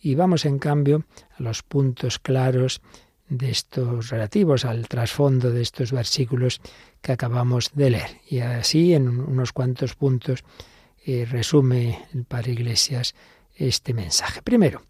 y 0.00 0.14
vamos 0.14 0.44
en 0.44 0.58
cambio 0.58 1.04
a 1.38 1.42
los 1.42 1.62
puntos 1.62 2.18
claros 2.18 2.82
de 3.28 3.50
estos 3.50 4.10
relativos 4.10 4.66
al 4.66 4.86
trasfondo 4.86 5.50
de 5.50 5.62
estos 5.62 5.92
versículos 5.92 6.60
que 7.00 7.12
acabamos 7.12 7.70
de 7.74 7.90
leer. 7.90 8.20
Y 8.28 8.40
así, 8.40 8.94
en 8.94 9.08
unos 9.08 9.52
cuantos 9.52 9.94
puntos, 9.94 10.44
eh, 11.06 11.26
resume 11.30 12.06
el 12.12 12.48
Iglesias 12.48 13.14
este 13.56 13.94
mensaje. 13.94 14.42
Primero, 14.42 14.82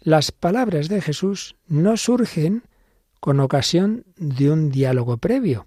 las 0.00 0.30
palabras 0.32 0.88
de 0.88 1.00
Jesús 1.00 1.56
no 1.66 1.96
surgen 1.96 2.62
con 3.20 3.40
ocasión 3.40 4.04
de 4.16 4.50
un 4.50 4.70
diálogo 4.70 5.16
previo, 5.16 5.66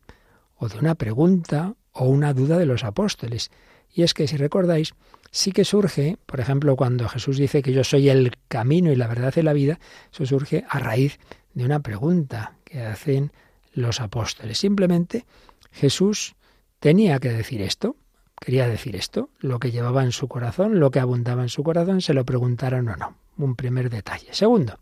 o 0.56 0.70
de 0.70 0.78
una 0.80 0.96
pregunta 0.96 1.76
o 1.92 2.06
una 2.06 2.34
duda 2.34 2.58
de 2.58 2.66
los 2.66 2.84
apóstoles. 2.84 3.52
Y 3.94 4.04
es 4.04 4.14
que, 4.14 4.28
si 4.28 4.38
recordáis, 4.38 4.94
sí 5.32 5.52
que 5.52 5.66
surge, 5.66 6.18
por 6.26 6.40
ejemplo, 6.40 6.76
cuando 6.78 7.10
Jesús 7.10 7.38
dice 7.38 7.62
que 7.62 7.74
yo 7.74 7.84
soy 7.84 8.10
el 8.10 8.34
camino 8.48 8.92
y 8.92 8.96
la 8.96 9.08
verdad 9.08 9.34
de 9.34 9.44
la 9.44 9.54
vida, 9.54 9.80
eso 10.14 10.26
surge 10.26 10.64
a 10.70 10.80
raíz 10.80 11.20
de 11.54 11.66
una 11.66 11.82
pregunta 11.82 12.54
que 12.64 12.82
hacen 12.82 13.32
los 13.74 14.00
apóstoles. 14.00 14.58
Simplemente 14.58 15.26
Jesús 15.72 16.36
tenía 16.80 17.20
que 17.20 17.32
decir 17.34 17.62
esto, 17.62 17.98
quería 18.40 18.68
decir 18.68 18.96
esto, 18.96 19.30
lo 19.40 19.60
que 19.60 19.72
llevaba 19.72 20.04
en 20.04 20.14
su 20.14 20.30
corazón, 20.30 20.80
lo 20.80 20.90
que 20.90 21.00
abundaba 21.00 21.42
en 21.42 21.50
su 21.50 21.64
corazón, 21.64 22.02
se 22.02 22.14
lo 22.14 22.24
preguntaron 22.24 22.88
o 22.88 22.96
no 22.96 23.21
un 23.38 23.56
primer 23.56 23.90
detalle. 23.90 24.28
Segundo, 24.32 24.80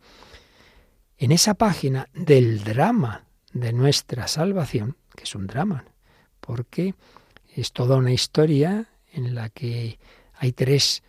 en 1.17 1.31
esa 1.31 1.53
página 1.53 2.07
del 2.13 2.63
drama 2.63 3.25
de 3.53 3.73
nuestra 3.73 4.27
salvación, 4.27 4.97
que 5.15 5.23
es 5.23 5.35
un 5.35 5.47
drama, 5.47 5.85
porque 6.39 6.95
es 7.55 7.71
toda 7.73 7.97
una 7.97 8.11
historia 8.11 8.87
en 9.11 9.35
la 9.35 9.49
que 9.49 9.99
hay 10.35 10.51
tres 10.53 11.03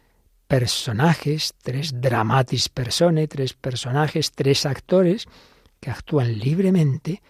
personajes, 0.47 1.54
tres 1.62 2.00
dramatis 2.00 2.68
persone, 2.68 3.28
tres 3.28 3.54
personajes, 3.54 4.32
tres 4.32 4.66
actores 4.66 5.28
que 5.78 5.90
actúan 5.90 6.38
libremente 6.38 7.23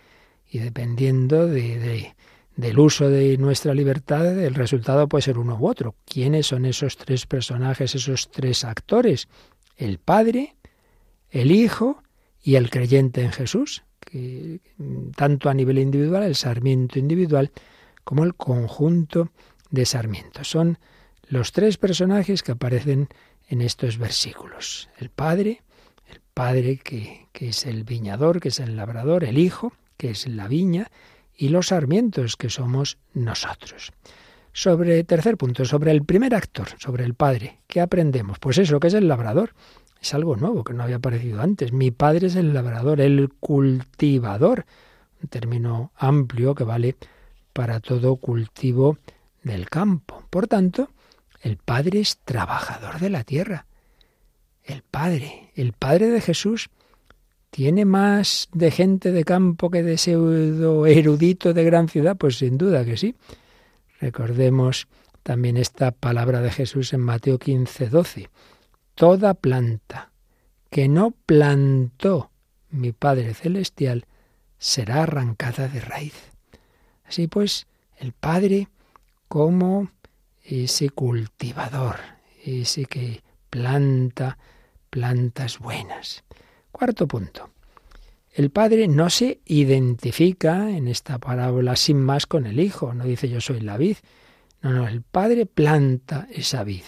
y 0.49 0.59
dependiendo 0.59 1.47
de, 1.47 2.15
del 2.57 2.79
uso 2.79 3.11
de 3.11 3.37
nuestra 3.37 3.75
libertad, 3.75 4.39
el 4.39 4.55
resultado 4.55 5.09
puede 5.09 5.23
ser 5.23 5.39
uno 5.39 5.57
u 5.57 5.69
otro. 5.69 5.95
¿Quiénes 6.07 6.47
son 6.47 6.65
esos 6.65 6.97
tres 6.97 7.27
personajes, 7.27 7.95
esos 7.95 8.31
tres 8.31 8.65
actores? 8.65 9.29
El 9.81 9.99
Padre, 9.99 10.57
el 11.31 11.51
Hijo 11.51 12.03
y 12.43 12.57
el 12.57 12.71
creyente 12.71 13.23
en 13.23 13.33
Jesús, 13.33 13.83
que 13.99 14.61
tanto 15.17 15.49
a 15.49 15.55
nivel 15.55 15.79
individual, 15.79 16.23
el 16.23 16.37
sarmiento 16.37 16.99
individual, 16.99 17.51
como 18.05 18.25
el 18.25 18.35
conjunto 18.35 19.31
de 19.71 19.87
sarmientos. 19.87 20.49
Son 20.49 20.79
los 21.27 21.53
tres 21.53 21.79
personajes 21.79 22.43
que 22.43 22.53
aparecen 22.53 23.09
en 23.49 23.63
estos 23.63 23.97
versículos. 23.97 24.91
El 24.99 25.11
Padre, 25.11 25.63
el 26.09 26.21
Padre 26.35 26.77
que, 26.77 27.29
que 27.33 27.49
es 27.49 27.67
el 27.67 27.85
viñador, 27.85 28.41
que 28.41 28.49
es 28.49 28.61
el 28.61 28.77
labrador, 28.77 29.25
el 29.25 29.39
Hijo, 29.39 29.73
que 29.97 30.11
es 30.11 30.27
la 30.29 30.47
viña, 30.47 30.91
y 31.35 31.49
los 31.49 31.69
sarmientos, 31.69 32.37
que 32.37 32.51
somos 32.51 32.99
nosotros. 33.15 33.93
Sobre, 34.53 35.05
tercer 35.05 35.37
punto, 35.37 35.65
sobre 35.65 35.93
el 35.93 36.05
primer 36.05 36.35
actor, 36.35 36.69
sobre 36.79 37.05
el 37.05 37.15
padre. 37.15 37.61
¿Qué 37.67 37.81
aprendemos? 37.81 38.39
Pues 38.39 38.59
eso, 38.59 38.81
que 38.81 38.89
es 38.89 38.95
el 38.95 39.09
labrador. 39.09 39.55
Es 40.01 40.15
algo 40.15 40.37
nuevo 40.37 40.65
que 40.65 40.73
no 40.73 40.83
había 40.83 40.97
aparecido 40.97 41.41
antes. 41.41 41.73
Mi 41.73 41.91
padre 41.91 42.29
es 42.29 42.37
el 42.37 42.53
labrador, 42.53 43.01
el 43.01 43.31
cultivador, 43.39 44.65
un 45.23 45.29
término 45.29 45.93
amplio 45.97 46.55
que 46.55 46.65
vale 46.65 46.97
para 47.53 47.81
todo 47.81 48.17
cultivo 48.17 48.99
del 49.43 49.69
campo. 49.69 50.25
Por 50.31 50.47
tanto, 50.47 50.91
el 51.43 51.57
Padre 51.57 52.01
es 52.01 52.19
trabajador 52.19 53.01
de 53.01 53.11
la 53.11 53.25
tierra. 53.25 53.67
El 54.65 54.83
Padre, 54.83 55.51
el 55.55 55.73
Padre 55.73 56.11
de 56.11 56.21
Jesús, 56.21 56.71
¿tiene 57.51 57.85
más 57.85 58.49
de 58.53 58.71
gente 58.71 59.11
de 59.11 59.25
campo 59.25 59.71
que 59.71 59.83
de 59.83 59.99
pseudo 59.99 60.87
erudito 60.87 61.53
de 61.55 61.65
gran 61.65 61.89
ciudad? 61.89 62.17
Pues 62.17 62.37
sin 62.37 62.59
duda 62.59 62.85
que 62.85 62.97
sí. 62.97 63.17
Recordemos 64.01 64.89
también 65.23 65.57
esta 65.57 65.91
palabra 65.91 66.41
de 66.41 66.51
Jesús 66.51 66.93
en 66.93 67.01
Mateo 67.01 67.39
15, 67.39 67.89
12. 67.89 68.31
Toda 68.95 69.35
planta 69.35 70.11
que 70.71 70.89
no 70.89 71.13
plantó 71.27 72.31
mi 72.71 72.93
Padre 72.93 73.35
Celestial 73.35 74.07
será 74.59 75.03
arrancada 75.03 75.69
de 75.69 75.81
raíz. 75.81 76.15
Así 77.05 77.27
pues, 77.27 77.67
el 77.99 78.13
Padre 78.13 78.69
como 79.29 79.91
ese 80.43 80.91
cultivador, 80.91 81.97
ese 82.45 82.87
que 82.87 83.23
planta 83.51 84.39
plantas 84.91 85.59
buenas. 85.59 86.25
Cuarto 86.73 87.07
punto. 87.07 87.51
El 88.33 88.51
padre 88.51 88.87
no 88.87 89.11
se 89.11 89.41
identifica 89.45 90.71
en 90.71 90.87
esta 90.87 91.19
parábola 91.19 91.75
sin 91.75 92.01
más 92.01 92.27
con 92.27 92.47
el 92.47 92.61
hijo, 92.61 92.95
no 92.95 93.05
dice 93.05 93.29
yo 93.29 93.41
soy 93.41 93.61
la 93.61 93.77
vid. 93.77 93.97
No, 94.63 94.73
no, 94.73 94.87
el 94.87 95.03
padre 95.03 95.47
planta 95.47 96.29
esa 96.31 96.63
vid, 96.63 96.85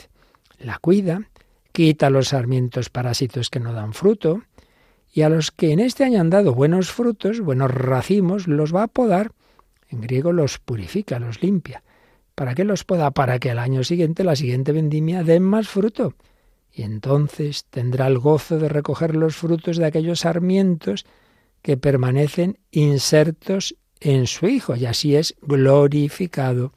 la 0.61 0.79
cuida, 0.79 1.29
quita 1.73 2.11
los 2.11 2.29
sarmientos 2.29 2.91
parásitos 2.91 3.51
que 3.51 3.61
no 3.61 3.73
dan 3.73 3.93
fruto, 3.93 4.43
y 5.13 5.23
a 5.23 5.29
los 5.29 5.51
que 5.51 5.73
en 5.73 5.81
este 5.81 6.05
año 6.05 6.21
han 6.21 6.31
dado 6.31 6.55
buenos 6.55 6.91
frutos, 6.93 7.41
buenos 7.41 7.71
racimos, 7.71 8.47
los 8.47 8.75
va 8.75 8.85
a 8.85 8.89
podar. 8.89 9.33
En 9.89 10.01
griego 10.01 10.33
los 10.33 10.59
purifica, 10.59 11.19
los 11.19 11.43
limpia. 11.43 11.83
¿Para 12.35 12.55
qué 12.55 12.65
los 12.65 12.85
poda? 12.85 13.11
Para 13.11 13.39
que 13.39 13.51
al 13.51 13.59
año 13.59 13.85
siguiente, 13.85 14.25
la 14.25 14.37
siguiente 14.37 14.73
vendimia, 14.73 15.23
den 15.23 15.43
más 15.43 15.69
fruto. 15.69 16.15
Y 16.73 16.83
entonces 16.83 17.67
tendrá 17.69 18.07
el 18.07 18.19
gozo 18.19 18.59
de 18.59 18.71
recoger 18.71 19.15
los 19.15 19.37
frutos 19.37 19.77
de 19.77 19.85
aquellos 19.85 20.21
sarmientos 20.21 21.05
que 21.62 21.76
permanecen 21.76 22.59
insertos 22.71 23.76
en 24.00 24.26
su 24.26 24.49
Hijo, 24.49 24.75
y 24.76 24.87
así 24.87 25.16
es 25.16 25.35
glorificado 25.42 26.73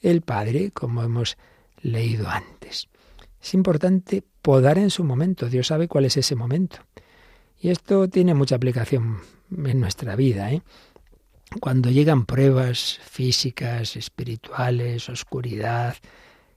el 0.00 0.22
Padre, 0.22 0.70
como 0.70 1.02
hemos 1.02 1.36
leído 1.82 2.28
antes. 2.28 2.88
Es 3.42 3.54
importante 3.54 4.22
podar 4.42 4.78
en 4.78 4.90
su 4.90 5.04
momento, 5.04 5.48
Dios 5.48 5.68
sabe 5.68 5.88
cuál 5.88 6.04
es 6.04 6.16
ese 6.16 6.36
momento. 6.36 6.78
Y 7.60 7.70
esto 7.70 8.08
tiene 8.08 8.34
mucha 8.34 8.54
aplicación 8.54 9.18
en 9.50 9.80
nuestra 9.80 10.14
vida. 10.14 10.52
¿eh? 10.52 10.62
Cuando 11.60 11.90
llegan 11.90 12.26
pruebas 12.26 13.00
físicas, 13.02 13.96
espirituales, 13.96 15.08
oscuridad, 15.08 15.96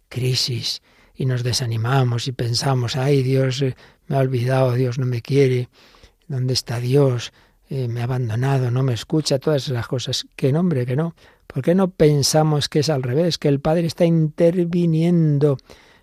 crisis, 0.10 0.82
y 1.16 1.26
nos 1.26 1.44
desanimamos 1.44 2.28
y 2.28 2.32
pensamos, 2.32 2.96
ay 2.96 3.22
Dios 3.22 3.62
eh, 3.62 3.76
me 4.08 4.16
ha 4.16 4.20
olvidado, 4.20 4.74
Dios 4.74 4.98
no 4.98 5.06
me 5.06 5.22
quiere, 5.22 5.70
¿dónde 6.28 6.54
está 6.54 6.80
Dios? 6.80 7.32
Eh, 7.74 7.88
me 7.88 8.02
ha 8.02 8.04
abandonado, 8.04 8.70
no 8.70 8.84
me 8.84 8.92
escucha, 8.92 9.40
todas 9.40 9.70
esas 9.70 9.88
cosas. 9.88 10.28
Que 10.36 10.52
nombre, 10.52 10.86
que 10.86 10.98
no. 10.98 11.16
¿Por 11.48 11.64
qué 11.64 11.74
no 11.74 11.90
pensamos 11.90 12.68
que 12.68 12.80
es 12.80 12.90
al 12.90 13.02
revés, 13.02 13.38
que 13.38 13.48
el 13.48 13.62
Padre 13.62 13.88
está 13.88 14.04
interviniendo 14.04 15.56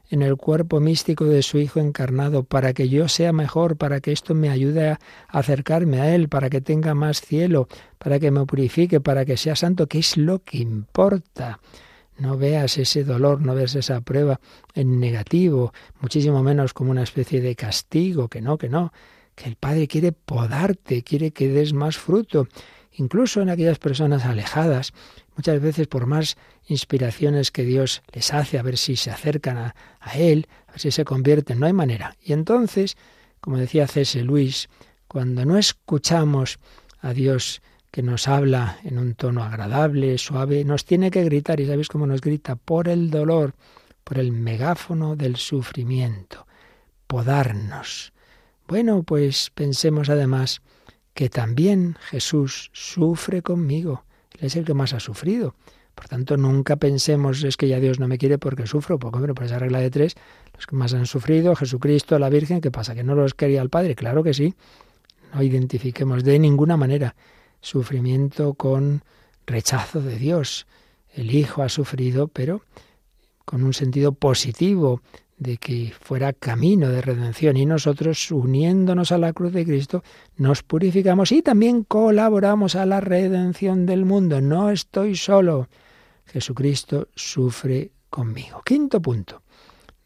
en 0.09 0.23
el 0.23 0.39
cuerpo 0.39 0.81
místico 0.81 1.27
de 1.27 1.43
su 1.43 1.59
Hijo 1.59 1.79
encarnado, 1.79 2.43
para 2.45 2.73
que 2.73 2.89
yo 2.89 3.07
sea 3.07 3.35
mejor, 3.35 3.77
para 3.77 4.01
que 4.01 4.13
esto 4.13 4.35
me 4.35 4.49
ayude 4.49 4.89
a 4.89 4.99
acercarme 5.29 6.01
a 6.01 6.15
Él, 6.15 6.31
para 6.31 6.49
que 6.49 6.63
tenga 6.63 6.95
más 6.95 7.21
cielo, 7.21 7.69
para 7.99 8.19
que 8.19 8.31
me 8.31 8.47
purifique, 8.47 9.03
para 9.03 9.27
que 9.27 9.37
sea 9.37 9.55
santo, 9.55 9.89
que 9.89 9.99
es 9.99 10.17
lo 10.17 10.39
que 10.39 10.57
importa. 10.57 11.61
No 12.17 12.39
veas 12.39 12.79
ese 12.79 13.05
dolor, 13.05 13.43
no 13.43 13.55
veas 13.55 13.75
esa 13.75 14.01
prueba 14.01 14.41
en 14.73 15.01
negativo, 15.01 15.75
muchísimo 16.01 16.43
menos 16.43 16.73
como 16.73 16.93
una 16.93 17.03
especie 17.03 17.43
de 17.43 17.55
castigo, 17.55 18.29
que 18.29 18.41
no, 18.41 18.57
que 18.57 18.71
no, 18.71 18.91
que 19.39 19.49
el 19.49 19.55
Padre 19.55 19.87
quiere 19.87 20.11
podarte, 20.11 21.05
quiere 21.05 21.31
que 21.31 21.49
des 21.49 21.73
más 21.73 21.97
fruto, 21.97 22.49
incluso 22.93 23.41
en 23.41 23.51
aquellas 23.51 23.79
personas 23.79 24.25
alejadas, 24.25 24.93
muchas 25.37 25.63
veces 25.63 25.87
por 25.87 26.07
más 26.07 26.37
inspiraciones 26.67 27.53
que 27.53 27.63
Dios 27.63 28.03
les 28.13 28.35
hace, 28.35 28.59
a 28.59 28.63
ver 28.63 28.77
si 28.77 28.97
se 28.97 29.13
acercan 29.13 29.57
a, 29.57 29.75
Él, 30.17 30.49
a 30.67 30.73
ver 30.73 30.81
si 30.81 30.91
se 30.91 31.05
convierten, 31.05 31.61
no 31.61 31.67
hay 31.67 31.73
manera. 31.73 32.17
Y 32.21 32.33
entonces, 32.33 32.97
como 33.41 33.59
decía 33.59 33.87
C.S. 33.87 34.21
Luis, 34.25 34.69
cuando 35.07 35.45
no 35.45 35.57
escuchamos 35.57 36.59
a 37.01 37.13
Dios 37.13 37.63
que 37.93 38.03
nos 38.03 38.27
habla 38.27 38.79
en 38.83 38.99
un 38.99 39.15
tono 39.15 39.45
agradable, 39.45 40.19
suave, 40.19 40.65
nos 40.65 40.85
tiene 40.85 41.13
que 41.13 41.23
gritar, 41.23 41.61
y 41.61 41.67
sabéis 41.67 41.89
cómo 41.89 42.09
nos 42.09 42.21
grita, 42.21 42.57
por 42.57 42.89
el 42.89 43.11
dolor, 43.11 43.55
por 44.03 44.19
el 44.19 44.33
megáfono 44.33 45.15
del 45.15 45.37
sufrimiento, 45.37 46.49
podarnos. 47.07 48.13
Bueno, 48.69 49.03
pues 49.03 49.51
pensemos 49.55 50.11
además 50.11 50.61
que 51.15 51.31
también 51.31 51.97
Jesús 52.11 52.71
sufre 52.75 53.41
conmigo. 53.41 54.05
Él 54.39 54.47
es 54.47 54.57
el 54.57 54.67
que 54.67 54.75
más 54.75 54.93
ha 54.93 55.01
sufrido. 55.01 55.55
Por 55.95 56.07
tanto, 56.07 56.37
nunca 56.37 56.77
pensemos 56.77 57.43
es 57.45 57.57
que 57.57 57.67
ya 57.67 57.81
Dios 57.81 57.99
no 57.99 58.09
me 58.09 58.19
quiere 58.19 58.37
porque 58.37 58.67
sufro, 58.67 58.99
porque 58.99 59.17
hombre, 59.17 59.33
por 59.33 59.47
esa 59.47 59.59
regla 59.59 59.81
de 59.81 59.89
tres, 59.91 60.17
los 60.55 60.67
que 60.67 60.77
más 60.77 60.93
han 60.93 61.07
sufrido, 61.07 61.57
Jesucristo, 61.57 62.19
la 62.19 62.29
Virgen, 62.29 62.61
¿qué 62.61 62.71
pasa? 62.71 62.95
¿Que 62.95 63.03
no 63.03 63.15
los 63.15 63.33
quería 63.33 63.63
el 63.63 63.71
Padre? 63.71 63.95
Claro 63.95 64.23
que 64.23 64.35
sí. 64.35 64.55
No 65.33 65.43
identifiquemos 65.43 66.23
de 66.23 66.39
ninguna 66.39 66.77
manera 66.77 67.17
sufrimiento 67.63 68.53
con 68.53 69.03
rechazo 69.47 70.03
de 70.03 70.19
Dios. 70.19 70.67
El 71.15 71.35
Hijo 71.35 71.63
ha 71.63 71.71
sufrido, 71.71 72.29
pero 72.29 72.61
con 73.47 73.65
un 73.65 73.73
sentido 73.73 74.13
positivo 74.13 75.01
de 75.39 75.57
que 75.57 75.93
fuera 76.01 76.33
camino 76.33 76.89
de 76.89 77.01
redención 77.01 77.57
y 77.57 77.65
nosotros 77.65 78.31
uniéndonos 78.31 79.13
a 79.13 79.19
la 79.19 79.33
cruz 79.33 79.53
de 79.53 79.65
Cristo 79.65 80.03
nos 80.37 80.63
purificamos 80.63 81.33
y 81.33 81.43
también 81.43 81.85
colaboramos 81.85 82.75
a 82.75 82.87
la 82.87 83.01
redención 83.01 83.87
del 83.87 84.05
mundo. 84.05 84.41
No 84.41 84.71
estoy 84.71 85.17
solo. 85.17 85.69
Jesucristo 86.27 87.09
sufre 87.15 87.93
conmigo. 88.11 88.63
Quinto 88.65 89.01
punto. 89.01 89.43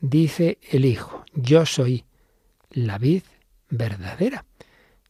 Dice 0.01 0.59
el 0.71 0.85
Hijo, 0.85 1.25
yo 1.35 1.65
soy 1.65 2.05
la 2.71 2.99
vid 2.99 3.23
verdadera. 3.71 4.45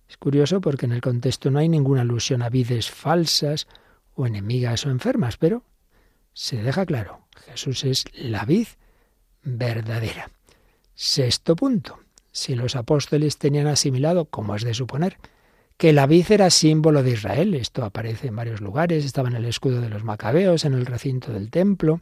Es 0.08 0.16
curioso 0.18 0.60
porque 0.60 0.86
en 0.86 0.92
el 0.92 1.00
contexto 1.00 1.50
no 1.50 1.58
hay 1.58 1.68
ninguna 1.68 2.02
alusión 2.02 2.42
a 2.42 2.50
vides 2.50 2.90
falsas 2.90 3.66
o 4.14 4.26
enemigas 4.26 4.86
o 4.86 4.90
enfermas, 4.90 5.36
pero 5.36 5.64
se 6.34 6.62
deja 6.62 6.86
claro, 6.86 7.26
Jesús 7.46 7.84
es 7.84 8.04
la 8.14 8.44
vid 8.44 8.66
verdadera. 9.42 10.30
Sexto 10.94 11.56
punto. 11.56 11.98
Si 12.30 12.54
los 12.54 12.76
apóstoles 12.76 13.38
tenían 13.38 13.66
asimilado, 13.66 14.26
como 14.26 14.56
es 14.56 14.62
de 14.62 14.74
suponer, 14.74 15.18
que 15.76 15.92
la 15.92 16.06
vid 16.06 16.30
era 16.30 16.50
símbolo 16.50 17.02
de 17.02 17.10
Israel, 17.12 17.54
esto 17.54 17.84
aparece 17.84 18.28
en 18.28 18.36
varios 18.36 18.60
lugares, 18.60 19.04
estaba 19.04 19.28
en 19.28 19.36
el 19.36 19.44
escudo 19.44 19.80
de 19.80 19.88
los 19.88 20.04
macabeos, 20.04 20.64
en 20.64 20.74
el 20.74 20.86
recinto 20.86 21.32
del 21.32 21.50
templo, 21.50 22.00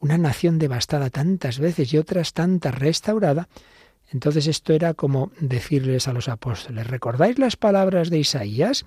una 0.00 0.18
nación 0.18 0.58
devastada 0.58 1.10
tantas 1.10 1.58
veces 1.58 1.92
y 1.92 1.98
otras 1.98 2.32
tantas 2.32 2.74
restaurada, 2.74 3.48
entonces 4.12 4.46
esto 4.46 4.72
era 4.72 4.94
como 4.94 5.32
decirles 5.40 6.08
a 6.08 6.12
los 6.12 6.28
apóstoles, 6.28 6.86
¿recordáis 6.86 7.38
las 7.38 7.56
palabras 7.56 8.10
de 8.10 8.18
Isaías? 8.18 8.84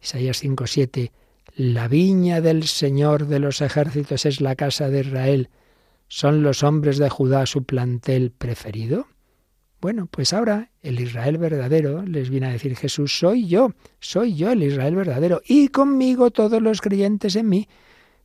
Isaías 0.00 0.42
5:7, 0.42 1.12
la 1.56 1.88
viña 1.88 2.40
del 2.40 2.64
Señor 2.64 3.26
de 3.26 3.38
los 3.38 3.60
ejércitos 3.60 4.26
es 4.26 4.40
la 4.40 4.56
casa 4.56 4.88
de 4.88 5.00
Israel. 5.00 5.48
¿Son 6.16 6.44
los 6.44 6.62
hombres 6.62 6.98
de 6.98 7.10
Judá 7.10 7.44
su 7.44 7.64
plantel 7.64 8.30
preferido? 8.30 9.08
Bueno, 9.80 10.06
pues 10.06 10.32
ahora 10.32 10.70
el 10.80 11.00
Israel 11.00 11.38
verdadero 11.38 12.06
les 12.06 12.30
viene 12.30 12.46
a 12.46 12.52
decir 12.52 12.76
Jesús, 12.76 13.18
soy 13.18 13.48
yo, 13.48 13.72
soy 13.98 14.36
yo 14.36 14.52
el 14.52 14.62
Israel 14.62 14.94
verdadero, 14.94 15.42
y 15.44 15.70
conmigo 15.70 16.30
todos 16.30 16.62
los 16.62 16.80
creyentes 16.80 17.34
en 17.34 17.48
mí. 17.48 17.68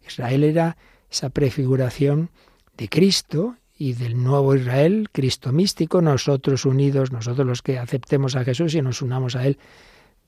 Israel 0.08 0.44
era 0.44 0.78
esa 1.10 1.32
prefiguración 1.32 2.30
de 2.78 2.90
Cristo 2.90 3.56
y 3.76 3.94
del 3.94 4.24
nuevo 4.24 4.54
Israel, 4.54 5.10
Cristo 5.12 5.52
místico, 5.52 6.00
nosotros 6.00 6.66
unidos, 6.66 7.12
nosotros 7.12 7.48
los 7.48 7.64
que 7.64 7.80
aceptemos 7.80 8.36
a 8.36 8.44
Jesús 8.44 8.76
y 8.76 8.84
nos 8.84 9.02
unamos 9.02 9.36
a 9.36 9.48
Él 9.48 9.58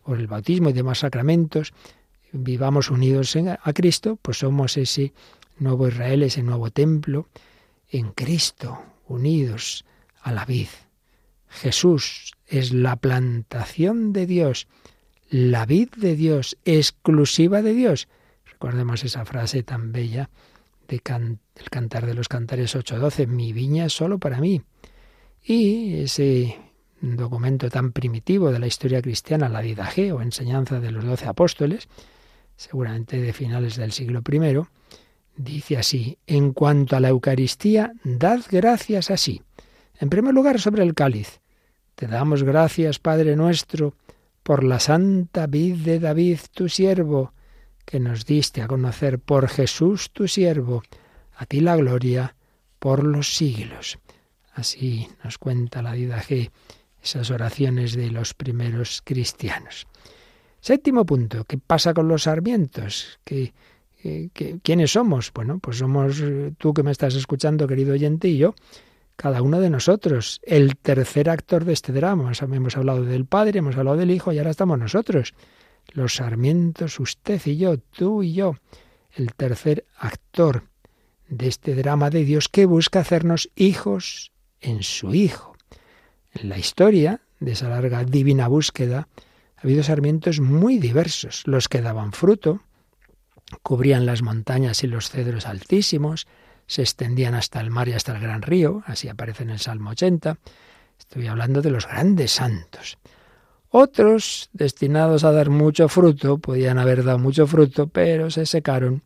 por 0.03 0.19
el 0.19 0.25
bautismo 0.25 0.71
y 0.71 0.73
demás 0.73 0.97
sacramentos, 0.97 1.73
vivamos 2.31 2.89
unidos 2.89 3.37
a 3.37 3.73
Cristo, 3.73 4.17
pues 4.19 4.39
somos 4.39 4.77
ese 4.77 5.13
nuevo 5.59 5.87
Israel, 5.87 6.23
ese 6.23 6.41
nuevo 6.41 6.71
templo, 6.71 7.27
en 7.91 8.11
Cristo, 8.11 8.81
unidos 9.07 9.85
a 10.21 10.31
la 10.31 10.45
vid. 10.45 10.69
Jesús 11.47 12.33
es 12.47 12.73
la 12.73 12.95
plantación 12.95 14.13
de 14.13 14.25
Dios, 14.25 14.67
la 15.29 15.65
vid 15.65 15.89
de 15.97 16.15
Dios, 16.15 16.57
exclusiva 16.65 17.61
de 17.61 17.73
Dios. 17.73 18.07
Recordemos 18.45 19.03
esa 19.03 19.25
frase 19.25 19.63
tan 19.63 19.91
bella 19.91 20.29
el 20.91 21.69
Cantar 21.69 22.05
de 22.05 22.13
los 22.13 22.27
Cantares 22.27 22.75
8.12, 22.75 23.27
mi 23.27 23.53
viña 23.53 23.85
es 23.85 23.93
solo 23.93 24.19
para 24.19 24.39
mí. 24.39 24.61
Y 25.43 25.95
ese 26.01 26.59
documento 26.99 27.69
tan 27.69 27.93
primitivo 27.93 28.51
de 28.51 28.59
la 28.59 28.67
historia 28.67 29.01
cristiana, 29.01 29.47
la 29.47 29.61
Didaje 29.61 30.11
o 30.11 30.21
enseñanza 30.21 30.79
de 30.81 30.91
los 30.91 31.05
doce 31.05 31.27
apóstoles, 31.27 31.87
seguramente 32.57 33.21
de 33.21 33.31
finales 33.31 33.77
del 33.77 33.93
siglo 33.93 34.21
I, 34.29 34.67
dice 35.35 35.77
así, 35.77 36.17
en 36.27 36.53
cuanto 36.53 36.95
a 36.95 36.99
la 36.99 37.09
Eucaristía, 37.09 37.93
dad 38.03 38.41
gracias 38.49 39.11
así. 39.11 39.41
En 39.99 40.09
primer 40.09 40.33
lugar, 40.33 40.59
sobre 40.59 40.83
el 40.83 40.93
cáliz. 40.93 41.41
Te 41.95 42.07
damos 42.07 42.43
gracias, 42.43 42.99
Padre 42.99 43.35
nuestro, 43.35 43.95
por 44.43 44.63
la 44.63 44.79
santa 44.79 45.47
vid 45.47 45.75
de 45.77 45.99
David, 45.99 46.39
tu 46.53 46.67
siervo, 46.67 47.33
que 47.85 47.99
nos 47.99 48.25
diste 48.25 48.61
a 48.61 48.67
conocer 48.67 49.19
por 49.19 49.47
Jesús 49.47 50.11
tu 50.11 50.27
siervo, 50.27 50.81
a 51.35 51.45
ti 51.45 51.59
la 51.59 51.75
gloria 51.75 52.35
por 52.79 53.03
los 53.03 53.35
siglos. 53.35 53.99
Así 54.53 55.07
nos 55.23 55.37
cuenta 55.37 55.81
la 55.81 55.95
G 55.95 56.49
esas 57.01 57.31
oraciones 57.31 57.95
de 57.95 58.11
los 58.11 58.33
primeros 58.33 59.01
cristianos. 59.03 59.87
Séptimo 60.59 61.05
punto, 61.05 61.45
¿qué 61.45 61.57
pasa 61.57 61.93
con 61.93 62.07
los 62.07 62.23
sarmientos? 62.23 63.19
¿Qué, 63.23 63.53
quiénes 64.63 64.91
somos? 64.91 65.31
Bueno, 65.33 65.59
pues 65.59 65.77
somos 65.77 66.23
tú 66.57 66.73
que 66.73 66.83
me 66.83 66.91
estás 66.91 67.15
escuchando, 67.15 67.67
querido 67.67 67.93
oyente, 67.93 68.27
y 68.27 68.37
yo, 68.37 68.55
cada 69.15 69.41
uno 69.41 69.59
de 69.59 69.69
nosotros, 69.69 70.41
el 70.43 70.77
tercer 70.77 71.29
actor 71.29 71.65
de 71.65 71.73
este 71.73 71.91
drama. 71.91 72.31
Hemos 72.41 72.77
hablado 72.77 73.03
del 73.03 73.25
Padre, 73.25 73.59
hemos 73.59 73.77
hablado 73.77 73.97
del 73.97 74.11
Hijo 74.11 74.31
y 74.31 74.37
ahora 74.37 74.51
estamos 74.51 74.79
nosotros 74.79 75.33
los 75.93 76.15
sarmientos, 76.15 76.99
usted 76.99 77.41
y 77.45 77.57
yo, 77.57 77.77
tú 77.77 78.23
y 78.23 78.33
yo, 78.33 78.55
el 79.13 79.33
tercer 79.33 79.85
actor 79.97 80.63
de 81.27 81.47
este 81.47 81.75
drama 81.75 82.09
de 82.09 82.23
Dios 82.23 82.49
que 82.49 82.65
busca 82.65 82.99
hacernos 82.99 83.49
hijos 83.55 84.31
en 84.59 84.83
su 84.83 85.13
Hijo. 85.13 85.55
En 86.33 86.49
la 86.49 86.57
historia 86.57 87.21
de 87.39 87.53
esa 87.53 87.69
larga 87.69 88.03
divina 88.03 88.47
búsqueda 88.47 89.07
ha 89.57 89.61
habido 89.61 89.83
sarmientos 89.83 90.39
muy 90.39 90.77
diversos, 90.77 91.43
los 91.45 91.67
que 91.67 91.81
daban 91.81 92.13
fruto, 92.13 92.61
cubrían 93.63 94.05
las 94.05 94.21
montañas 94.21 94.83
y 94.83 94.87
los 94.87 95.09
cedros 95.09 95.45
altísimos, 95.45 96.27
se 96.67 96.81
extendían 96.81 97.35
hasta 97.35 97.59
el 97.59 97.69
mar 97.69 97.89
y 97.89 97.93
hasta 97.93 98.15
el 98.15 98.21
gran 98.21 98.41
río, 98.41 98.83
así 98.85 99.09
aparece 99.09 99.43
en 99.43 99.49
el 99.49 99.59
Salmo 99.59 99.89
80. 99.91 100.37
Estoy 100.97 101.27
hablando 101.27 101.61
de 101.61 101.71
los 101.71 101.87
grandes 101.87 102.31
santos. 102.31 102.97
Otros, 103.69 104.49
destinados 104.53 105.23
a 105.23 105.31
dar 105.31 105.49
mucho 105.49 105.87
fruto, 105.87 106.37
podían 106.37 106.77
haber 106.77 107.03
dado 107.03 107.19
mucho 107.19 107.47
fruto, 107.47 107.87
pero 107.87 108.29
se 108.29 108.45
secaron, 108.45 109.01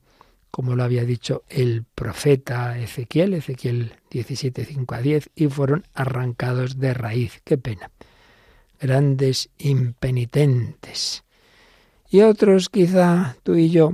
como 0.51 0.75
lo 0.75 0.83
había 0.83 1.05
dicho 1.05 1.43
el 1.49 1.85
profeta 1.95 2.77
Ezequiel, 2.77 3.35
Ezequiel 3.35 3.93
17, 4.09 4.65
5 4.65 4.95
a 4.95 5.01
10, 5.01 5.29
y 5.35 5.47
fueron 5.47 5.85
arrancados 5.93 6.79
de 6.79 6.93
raíz. 6.93 7.41
Qué 7.43 7.57
pena. 7.57 7.91
Grandes 8.79 9.49
impenitentes. 9.57 11.23
Y 12.09 12.21
otros, 12.21 12.69
quizá 12.69 13.37
tú 13.43 13.55
y 13.55 13.69
yo, 13.69 13.93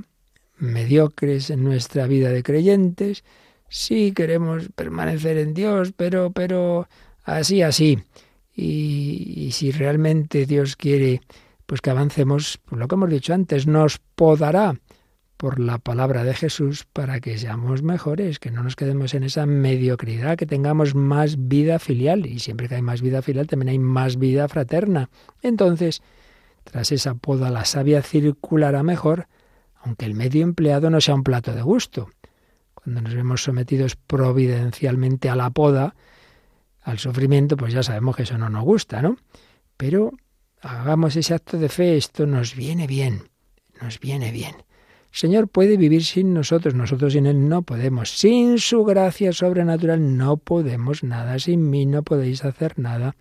mediocres 0.61 1.49
en 1.49 1.63
nuestra 1.63 2.07
vida 2.07 2.29
de 2.29 2.43
creyentes, 2.43 3.23
sí 3.69 4.13
queremos 4.13 4.69
permanecer 4.75 5.37
en 5.37 5.53
Dios, 5.53 5.93
pero, 5.95 6.31
pero, 6.31 6.87
así, 7.25 7.61
así 7.61 7.99
y, 8.55 9.49
si 9.51 9.71
realmente 9.71 10.45
Dios 10.45 10.75
quiere 10.75 11.21
pues 11.65 11.81
que 11.81 11.89
avancemos, 11.89 12.59
pues 12.65 12.79
lo 12.79 12.87
que 12.87 12.95
hemos 12.95 13.09
dicho 13.09 13.33
antes, 13.33 13.65
nos 13.65 13.99
podará 14.15 14.75
por 15.37 15.59
la 15.59 15.77
palabra 15.77 16.23
de 16.23 16.33
Jesús 16.33 16.85
para 16.91 17.21
que 17.21 17.37
seamos 17.37 17.81
mejores, 17.81 18.39
que 18.39 18.51
no 18.51 18.61
nos 18.61 18.75
quedemos 18.75 19.13
en 19.13 19.23
esa 19.23 19.45
mediocridad, 19.45 20.37
que 20.37 20.45
tengamos 20.45 20.95
más 20.95 21.47
vida 21.47 21.79
filial. 21.79 22.25
Y 22.25 22.39
siempre 22.39 22.67
que 22.67 22.75
hay 22.75 22.81
más 22.81 23.01
vida 23.01 23.21
filial, 23.21 23.47
también 23.47 23.69
hay 23.69 23.79
más 23.79 24.17
vida 24.17 24.49
fraterna. 24.49 25.09
Entonces, 25.41 26.01
tras 26.65 26.91
esa 26.91 27.15
poda, 27.15 27.49
la 27.49 27.63
savia 27.63 28.01
circulará 28.03 28.83
mejor, 28.83 29.27
aunque 29.83 30.05
el 30.05 30.13
medio 30.13 30.43
empleado 30.43 30.89
no 30.89 31.01
sea 31.01 31.15
un 31.15 31.23
plato 31.23 31.53
de 31.53 31.61
gusto. 31.61 32.09
Cuando 32.73 33.01
nos 33.01 33.13
vemos 33.13 33.43
sometidos 33.43 33.95
providencialmente 33.95 35.29
a 35.29 35.35
la 35.35 35.49
poda, 35.49 35.95
al 36.81 36.99
sufrimiento, 36.99 37.57
pues 37.57 37.73
ya 37.73 37.83
sabemos 37.83 38.15
que 38.15 38.23
eso 38.23 38.37
no 38.37 38.49
nos 38.49 38.63
gusta, 38.63 39.01
¿no? 39.01 39.17
Pero 39.77 40.13
hagamos 40.61 41.15
ese 41.15 41.33
acto 41.33 41.57
de 41.57 41.69
fe, 41.69 41.97
esto 41.97 42.25
nos 42.25 42.55
viene 42.55 42.87
bien, 42.87 43.29
nos 43.81 43.99
viene 43.99 44.31
bien. 44.31 44.55
El 45.11 45.17
Señor 45.17 45.47
puede 45.49 45.77
vivir 45.77 46.05
sin 46.05 46.33
nosotros, 46.33 46.73
nosotros 46.73 47.13
sin 47.13 47.25
Él 47.25 47.49
no 47.49 47.63
podemos. 47.63 48.09
Sin 48.11 48.59
su 48.59 48.85
gracia 48.85 49.33
sobrenatural 49.33 50.17
no 50.17 50.37
podemos 50.37 51.03
nada, 51.03 51.37
sin 51.37 51.69
mí 51.69 51.85
no 51.85 52.01
podéis 52.01 52.45
hacer 52.45 52.79
nada. 52.79 53.15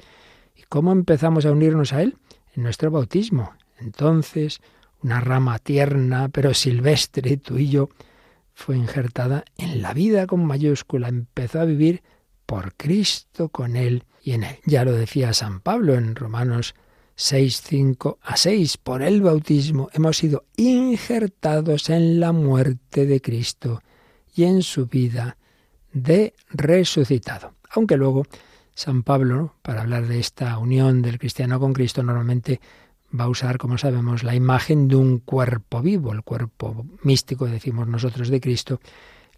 ¿Y 0.56 0.62
cómo 0.68 0.92
empezamos 0.92 1.46
a 1.46 1.52
unirnos 1.52 1.92
a 1.92 2.02
Él? 2.02 2.16
En 2.54 2.62
nuestro 2.62 2.90
bautismo. 2.90 3.52
Entonces, 3.78 4.60
una 5.02 5.20
rama 5.20 5.58
tierna 5.58 6.28
pero 6.28 6.54
silvestre, 6.54 7.36
tú 7.36 7.58
y 7.58 7.68
yo, 7.68 7.88
fue 8.54 8.76
injertada 8.76 9.44
en 9.56 9.82
la 9.82 9.94
vida 9.94 10.26
con 10.26 10.44
mayúscula, 10.44 11.08
empezó 11.08 11.60
a 11.60 11.64
vivir 11.64 12.02
por 12.46 12.74
Cristo, 12.74 13.48
con 13.48 13.76
Él 13.76 14.04
y 14.22 14.32
en 14.32 14.44
Él. 14.44 14.58
Ya 14.66 14.84
lo 14.84 14.92
decía 14.92 15.32
San 15.32 15.60
Pablo 15.60 15.94
en 15.94 16.14
Romanos 16.14 16.74
6, 17.14 17.62
5 17.66 18.18
a 18.22 18.36
6. 18.36 18.76
Por 18.78 19.02
el 19.02 19.22
bautismo 19.22 19.88
hemos 19.92 20.16
sido 20.16 20.44
injertados 20.56 21.90
en 21.90 22.18
la 22.18 22.32
muerte 22.32 23.06
de 23.06 23.20
Cristo 23.20 23.82
y 24.34 24.44
en 24.44 24.62
su 24.62 24.86
vida 24.86 25.36
de 25.92 26.34
resucitado. 26.48 27.54
Aunque 27.70 27.96
luego 27.96 28.24
San 28.74 29.02
Pablo, 29.02 29.54
para 29.62 29.82
hablar 29.82 30.06
de 30.06 30.18
esta 30.18 30.56
unión 30.58 31.02
del 31.02 31.18
cristiano 31.18 31.60
con 31.60 31.72
Cristo, 31.72 32.02
normalmente 32.02 32.60
va 33.18 33.24
a 33.24 33.28
usar, 33.28 33.58
como 33.58 33.78
sabemos, 33.78 34.22
la 34.22 34.34
imagen 34.34 34.88
de 34.88 34.96
un 34.96 35.18
cuerpo 35.18 35.82
vivo, 35.82 36.12
el 36.12 36.22
cuerpo 36.22 36.86
místico, 37.02 37.46
decimos 37.46 37.88
nosotros, 37.88 38.28
de 38.28 38.40
Cristo, 38.40 38.80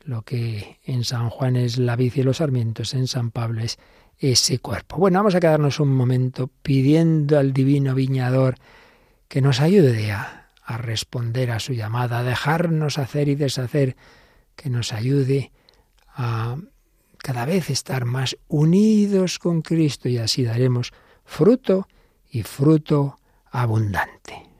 lo 0.04 0.22
que 0.22 0.78
en 0.85 1.04
San 1.04 1.30
Juan 1.30 1.56
es 1.56 1.78
la 1.78 1.96
vid 1.96 2.14
y 2.16 2.22
los 2.22 2.38
sarmientos, 2.38 2.94
en 2.94 3.06
San 3.06 3.30
Pablo 3.30 3.62
es 3.62 3.78
ese 4.18 4.58
cuerpo. 4.58 4.96
Bueno, 4.96 5.18
vamos 5.18 5.35
a 5.35 5.40
quedarnos 5.40 5.80
un 5.80 5.94
momento 5.94 6.50
pidiendo 6.62 7.38
al 7.38 7.52
divino 7.52 7.94
viñador 7.94 8.56
que 9.28 9.40
nos 9.40 9.61
ayude 9.61 10.12
a, 10.12 10.50
a 10.64 10.78
responder 10.78 11.50
a 11.50 11.61
su 11.61 11.72
llamada, 11.72 12.18
a 12.18 12.24
dejarnos 12.24 12.98
hacer 12.98 13.28
y 13.28 13.35
deshacer, 13.35 13.96
que 14.54 14.70
nos 14.70 14.92
ayude 14.92 15.50
a 16.14 16.56
cada 17.18 17.46
vez 17.46 17.70
estar 17.70 18.04
más 18.04 18.37
unidos 18.48 19.38
con 19.38 19.62
Cristo 19.62 20.08
y 20.08 20.18
así 20.18 20.42
daremos 20.42 20.92
fruto 21.24 21.87
y 22.28 22.42
fruto 22.42 23.16
abundante. 23.52 24.51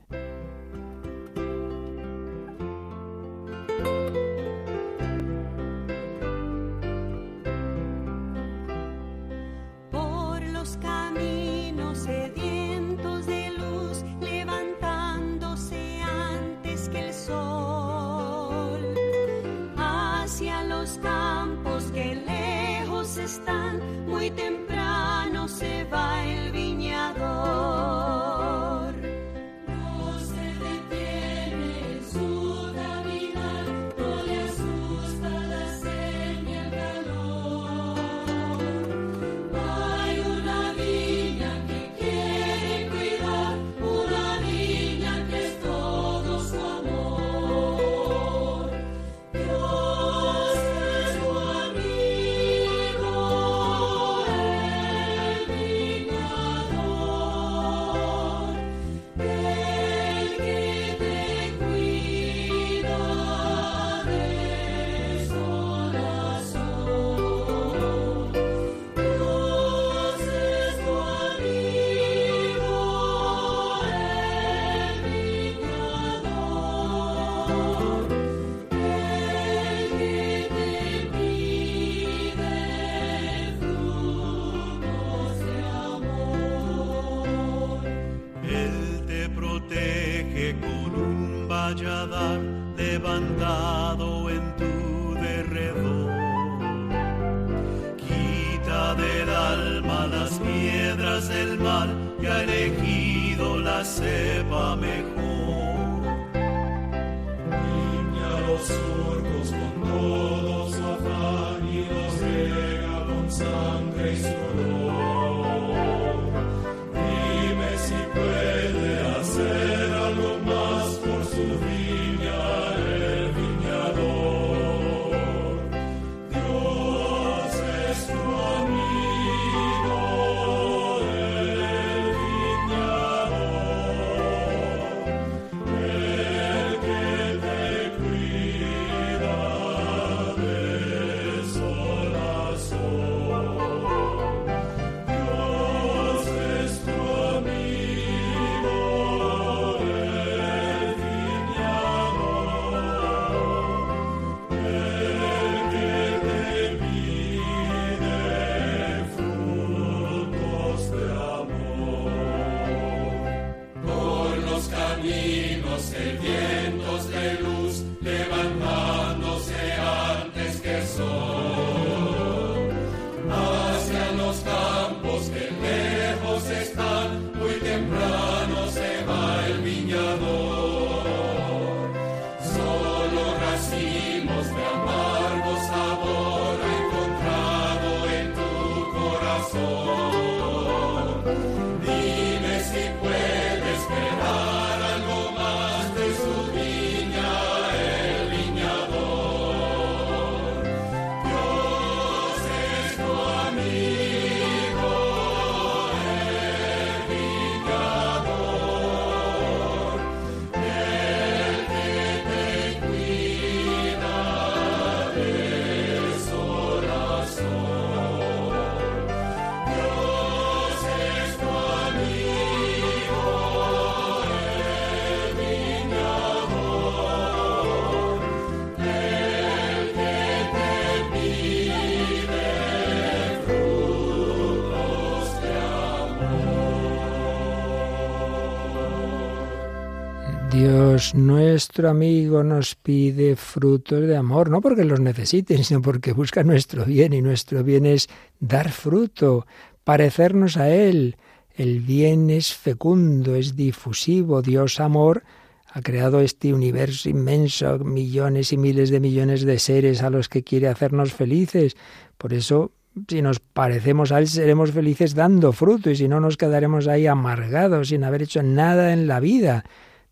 Dios, 240.53 241.15
nuestro 241.15 241.89
amigo, 241.89 242.43
nos 242.43 242.75
pide 242.75 243.35
frutos 243.35 244.01
de 244.01 244.15
amor, 244.15 244.51
no 244.51 244.61
porque 244.61 244.83
los 244.85 244.99
necesiten, 244.99 245.63
sino 245.63 245.81
porque 245.81 246.13
busca 246.13 246.43
nuestro 246.43 246.85
bien 246.85 247.13
y 247.13 247.23
nuestro 247.23 247.63
bien 247.63 247.87
es 247.87 248.07
dar 248.39 248.69
fruto, 248.69 249.47
parecernos 249.83 250.57
a 250.57 250.69
Él. 250.69 251.17
El 251.55 251.79
bien 251.79 252.29
es 252.29 252.53
fecundo, 252.53 253.33
es 253.33 253.55
difusivo. 253.55 254.43
Dios 254.43 254.79
amor 254.79 255.23
ha 255.71 255.81
creado 255.81 256.19
este 256.19 256.53
universo 256.53 257.09
inmenso, 257.09 257.79
millones 257.79 258.53
y 258.53 258.57
miles 258.57 258.91
de 258.91 258.99
millones 258.99 259.45
de 259.45 259.57
seres 259.57 260.03
a 260.03 260.11
los 260.11 260.29
que 260.29 260.43
quiere 260.43 260.67
hacernos 260.67 261.13
felices. 261.13 261.75
Por 262.19 262.31
eso 262.31 262.73
si 263.09 263.23
nos 263.23 263.39
parecemos 263.39 264.11
a 264.11 264.19
Él, 264.19 264.27
seremos 264.27 264.71
felices 264.71 265.15
dando 265.15 265.51
fruto 265.51 265.89
y 265.89 265.95
si 265.95 266.07
no 266.07 266.19
nos 266.19 266.37
quedaremos 266.37 266.87
ahí 266.87 267.07
amargados 267.07 267.87
sin 267.87 268.03
haber 268.03 268.21
hecho 268.21 268.43
nada 268.43 268.93
en 268.93 269.07
la 269.07 269.19
vida. 269.19 269.63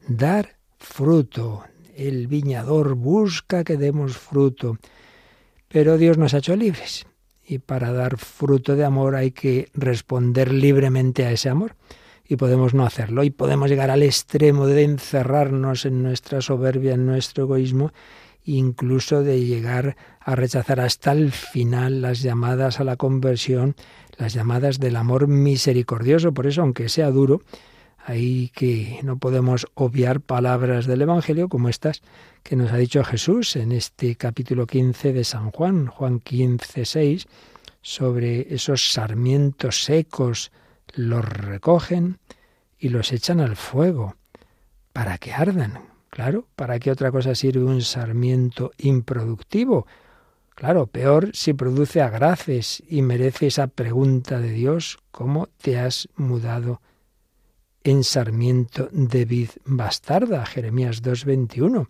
Dar 0.07 0.57
fruto. 0.79 1.63
El 1.95 2.27
viñador 2.27 2.95
busca 2.95 3.63
que 3.63 3.77
demos 3.77 4.17
fruto. 4.17 4.77
Pero 5.67 5.97
Dios 5.97 6.17
nos 6.17 6.33
ha 6.33 6.39
hecho 6.39 6.55
libres 6.55 7.05
y 7.45 7.59
para 7.59 7.91
dar 7.91 8.17
fruto 8.17 8.75
de 8.75 8.85
amor 8.85 9.15
hay 9.15 9.31
que 9.31 9.69
responder 9.73 10.53
libremente 10.53 11.25
a 11.25 11.31
ese 11.31 11.49
amor. 11.49 11.75
Y 12.27 12.37
podemos 12.37 12.73
no 12.73 12.85
hacerlo 12.85 13.23
y 13.23 13.29
podemos 13.29 13.69
llegar 13.69 13.89
al 13.89 14.03
extremo 14.03 14.67
de 14.67 14.83
encerrarnos 14.83 15.85
en 15.85 16.01
nuestra 16.01 16.41
soberbia, 16.41 16.93
en 16.93 17.05
nuestro 17.05 17.43
egoísmo 17.43 17.91
incluso 18.45 19.23
de 19.23 19.45
llegar 19.45 19.95
a 20.19 20.35
rechazar 20.35 20.79
hasta 20.79 21.11
el 21.11 21.31
final 21.31 22.01
las 22.01 22.21
llamadas 22.21 22.79
a 22.79 22.83
la 22.83 22.95
conversión, 22.95 23.75
las 24.17 24.33
llamadas 24.33 24.79
del 24.79 24.95
amor 24.95 25.27
misericordioso. 25.27 26.33
Por 26.33 26.47
eso, 26.47 26.61
aunque 26.61 26.89
sea 26.89 27.11
duro, 27.11 27.41
hay 28.05 28.49
que 28.49 28.99
no 29.03 29.17
podemos 29.17 29.67
obviar 29.73 30.21
palabras 30.21 30.85
del 30.85 31.03
Evangelio 31.03 31.49
como 31.49 31.69
estas 31.69 32.01
que 32.43 32.55
nos 32.55 32.71
ha 32.71 32.77
dicho 32.77 33.03
Jesús 33.03 33.55
en 33.55 33.71
este 33.71 34.15
capítulo 34.15 34.65
15 34.65 35.13
de 35.13 35.23
San 35.23 35.51
Juan, 35.51 35.87
Juan 35.87 36.19
15, 36.19 36.85
6, 36.85 37.27
sobre 37.81 38.53
esos 38.53 38.91
sarmientos 38.91 39.83
secos, 39.83 40.51
los 40.93 41.23
recogen 41.25 42.19
y 42.77 42.89
los 42.89 43.11
echan 43.11 43.39
al 43.39 43.55
fuego 43.55 44.15
para 44.93 45.17
que 45.17 45.33
ardan. 45.33 45.79
Claro, 46.09 46.47
¿para 46.55 46.79
qué 46.79 46.91
otra 46.91 47.11
cosa 47.11 47.35
sirve 47.35 47.63
un 47.63 47.81
sarmiento 47.81 48.71
improductivo? 48.77 49.87
Claro, 50.55 50.87
peor 50.87 51.29
si 51.33 51.53
produce 51.53 52.01
agraces 52.01 52.83
y 52.87 53.01
merece 53.01 53.47
esa 53.47 53.67
pregunta 53.67 54.39
de 54.39 54.51
Dios, 54.51 54.99
¿cómo 55.11 55.47
te 55.61 55.79
has 55.79 56.09
mudado 56.15 56.81
en 57.83 58.03
sarmiento 58.03 58.89
de 58.91 59.25
vid 59.25 59.49
bastarda? 59.65 60.45
Jeremías 60.45 61.01
2.21. 61.03 61.87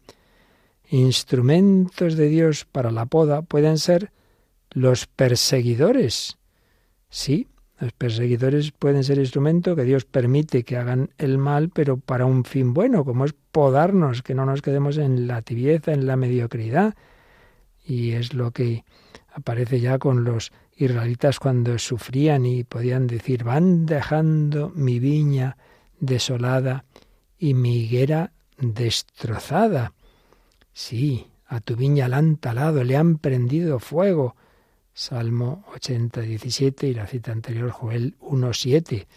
Instrumentos 0.89 2.15
de 2.15 2.27
Dios 2.27 2.65
para 2.65 2.91
la 2.91 3.06
poda 3.06 3.41
pueden 3.41 3.77
ser 3.77 4.12
los 4.71 5.08
perseguidores. 5.08 6.38
Sí, 7.10 7.47
los 7.80 7.93
perseguidores 7.93 8.71
pueden 8.71 9.04
ser 9.04 9.17
instrumento 9.17 9.75
que 9.75 9.84
Dios 9.84 10.06
permite 10.06 10.63
que 10.63 10.77
hagan 10.77 11.10
el 11.17 11.38
mal, 11.38 11.69
pero 11.69 11.97
para 11.97 12.25
un 12.25 12.43
fin 12.43 12.73
bueno, 12.73 13.04
como 13.04 13.25
es 13.25 13.34
podarnos, 13.51 14.21
que 14.21 14.36
no 14.36 14.45
nos 14.45 14.62
quedemos 14.62 14.97
en 14.97 15.27
la 15.27 15.41
tibieza, 15.41 15.93
en 15.93 16.06
la 16.06 16.15
mediocridad. 16.15 16.95
Y 17.84 18.12
es 18.12 18.34
lo 18.34 18.51
que 18.51 18.84
aparece 19.34 19.80
ya 19.80 19.97
con 19.97 20.23
los 20.23 20.51
israelitas 20.75 21.39
cuando 21.39 21.77
sufrían 21.80 22.45
y 22.45 22.63
podían 22.63 23.08
decir, 23.08 23.43
van 23.43 23.86
dejando 23.86 24.71
mi 24.75 24.99
viña 24.99 25.58
desolada 26.02 26.84
y 27.40 27.54
mi 27.54 27.88
destrozada. 28.58 29.94
Sí, 30.74 31.28
a 31.48 31.62
tu 31.62 31.76
viña 31.76 32.10
la 32.10 32.18
han 32.18 32.36
talado, 32.36 32.84
le 32.84 32.98
han 32.98 33.18
prendido 33.18 33.80
fuego. 33.80 34.36
Salmo 34.94 35.64
80, 35.74 36.22
17 36.22 36.88
y 36.88 36.94
la 36.94 37.08
cita 37.08 37.32
anterior 37.32 37.72
Joel 37.72 38.16
1, 38.20 38.54
7. 38.54 39.08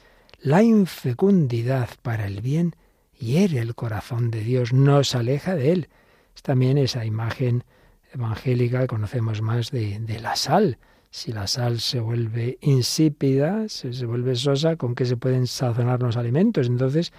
La 0.40 0.62
infecundidad 0.62 1.88
para 2.02 2.26
el 2.26 2.40
bien 2.40 2.76
hiere 3.18 3.58
el 3.58 3.74
corazón 3.74 4.30
de 4.30 4.40
Dios, 4.40 4.72
nos 4.72 5.14
aleja 5.14 5.56
de 5.56 5.72
él. 5.72 5.88
Es 6.36 6.42
también 6.42 6.78
esa 6.78 7.04
imagen 7.04 7.64
evangélica 8.12 8.80
que 8.80 8.86
conocemos 8.86 9.42
más 9.42 9.70
de 9.70 10.18
la 10.20 10.36
sal. 10.36 10.78
Si 11.16 11.32
la 11.32 11.46
sal 11.46 11.78
se 11.78 12.00
vuelve 12.00 12.58
insípida, 12.60 13.68
se, 13.68 13.92
se 13.92 14.04
vuelve 14.04 14.34
sosa, 14.34 14.74
¿con 14.74 14.96
qué 14.96 15.04
se 15.04 15.16
pueden 15.16 15.46
sazonar 15.46 16.02
los 16.02 16.16
alimentos? 16.16 16.66
Entonces 16.66 17.12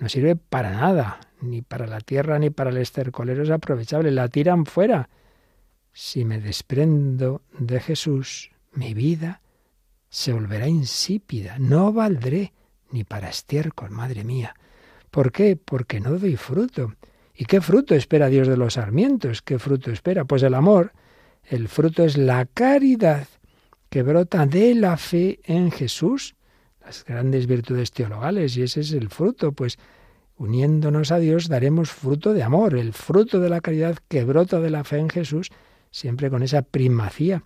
no 0.00 0.08
sirve 0.08 0.34
para 0.34 0.72
nada, 0.72 1.20
ni 1.40 1.62
para 1.62 1.86
la 1.86 2.00
tierra 2.00 2.40
ni 2.40 2.50
para 2.50 2.70
el 2.70 2.76
estercolero 2.78 3.44
es 3.44 3.50
aprovechable, 3.50 4.10
la 4.10 4.26
tiran 4.26 4.66
fuera. 4.66 5.08
Si 5.92 6.24
me 6.24 6.40
desprendo 6.40 7.42
de 7.56 7.78
Jesús, 7.78 8.50
mi 8.72 8.94
vida 8.94 9.42
se 10.08 10.32
volverá 10.32 10.66
insípida, 10.66 11.56
no 11.60 11.92
valdré 11.92 12.52
ni 12.90 13.04
para 13.04 13.28
estiércol, 13.28 13.90
madre 13.92 14.24
mía. 14.24 14.56
¿Por 15.12 15.30
qué? 15.30 15.54
Porque 15.54 16.00
no 16.00 16.18
doy 16.18 16.34
fruto. 16.34 16.96
¿Y 17.32 17.44
qué 17.44 17.60
fruto 17.60 17.94
espera 17.94 18.26
Dios 18.26 18.48
de 18.48 18.56
los 18.56 18.74
sarmientos? 18.74 19.40
¿Qué 19.40 19.60
fruto 19.60 19.92
espera? 19.92 20.24
Pues 20.24 20.42
el 20.42 20.54
amor. 20.54 20.92
El 21.48 21.68
fruto 21.68 22.02
es 22.02 22.16
la 22.16 22.44
caridad 22.46 23.28
que 23.96 24.02
brota 24.02 24.44
de 24.44 24.74
la 24.74 24.98
fe 24.98 25.40
en 25.44 25.70
Jesús, 25.70 26.34
las 26.84 27.02
grandes 27.02 27.46
virtudes 27.46 27.92
teologales, 27.92 28.54
y 28.58 28.62
ese 28.62 28.80
es 28.80 28.92
el 28.92 29.08
fruto, 29.08 29.52
pues 29.52 29.78
uniéndonos 30.36 31.12
a 31.12 31.18
Dios 31.18 31.48
daremos 31.48 31.92
fruto 31.92 32.34
de 32.34 32.42
amor, 32.42 32.76
el 32.76 32.92
fruto 32.92 33.40
de 33.40 33.48
la 33.48 33.62
caridad 33.62 33.96
que 34.06 34.22
brota 34.22 34.60
de 34.60 34.68
la 34.68 34.84
fe 34.84 34.98
en 34.98 35.08
Jesús 35.08 35.50
siempre 35.90 36.28
con 36.28 36.42
esa 36.42 36.60
primacía 36.60 37.44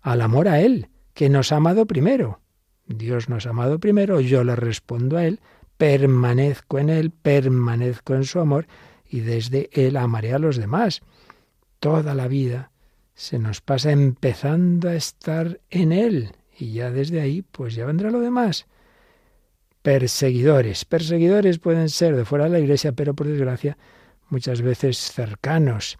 al 0.00 0.22
amor 0.22 0.48
a 0.48 0.60
Él, 0.60 0.88
que 1.14 1.28
nos 1.28 1.52
ha 1.52 1.58
amado 1.58 1.86
primero. 1.86 2.40
Dios 2.88 3.28
nos 3.28 3.46
ha 3.46 3.50
amado 3.50 3.78
primero, 3.78 4.20
yo 4.20 4.42
le 4.42 4.56
respondo 4.56 5.18
a 5.18 5.24
Él, 5.24 5.38
permanezco 5.76 6.80
en 6.80 6.90
Él, 6.90 7.12
permanezco 7.12 8.16
en 8.16 8.24
su 8.24 8.40
amor 8.40 8.66
y 9.08 9.20
desde 9.20 9.70
Él 9.70 9.96
amaré 9.96 10.34
a 10.34 10.40
los 10.40 10.56
demás. 10.56 11.00
Toda 11.78 12.16
la 12.16 12.26
vida 12.26 12.71
se 13.22 13.38
nos 13.38 13.60
pasa 13.60 13.92
empezando 13.92 14.88
a 14.88 14.96
estar 14.96 15.60
en 15.70 15.92
Él 15.92 16.32
y 16.58 16.72
ya 16.72 16.90
desde 16.90 17.20
ahí 17.20 17.42
pues 17.42 17.76
ya 17.76 17.86
vendrá 17.86 18.10
lo 18.10 18.18
demás. 18.18 18.66
Perseguidores. 19.80 20.84
Perseguidores 20.84 21.60
pueden 21.60 21.88
ser 21.88 22.16
de 22.16 22.24
fuera 22.24 22.46
de 22.46 22.50
la 22.50 22.58
iglesia, 22.58 22.90
pero 22.90 23.14
por 23.14 23.28
desgracia 23.28 23.78
muchas 24.28 24.60
veces 24.60 24.98
cercanos 24.98 25.98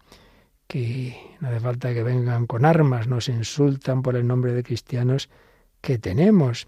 que 0.67 1.15
no 1.39 1.47
hace 1.47 1.61
falta 1.61 1.93
que 1.93 2.03
vengan 2.03 2.45
con 2.45 2.65
armas, 2.65 3.07
nos 3.07 3.29
insultan 3.29 4.01
por 4.01 4.17
el 4.17 4.27
nombre 4.27 4.51
de 4.51 4.63
cristianos 4.63 5.29
que 5.79 5.97
tenemos. 5.97 6.67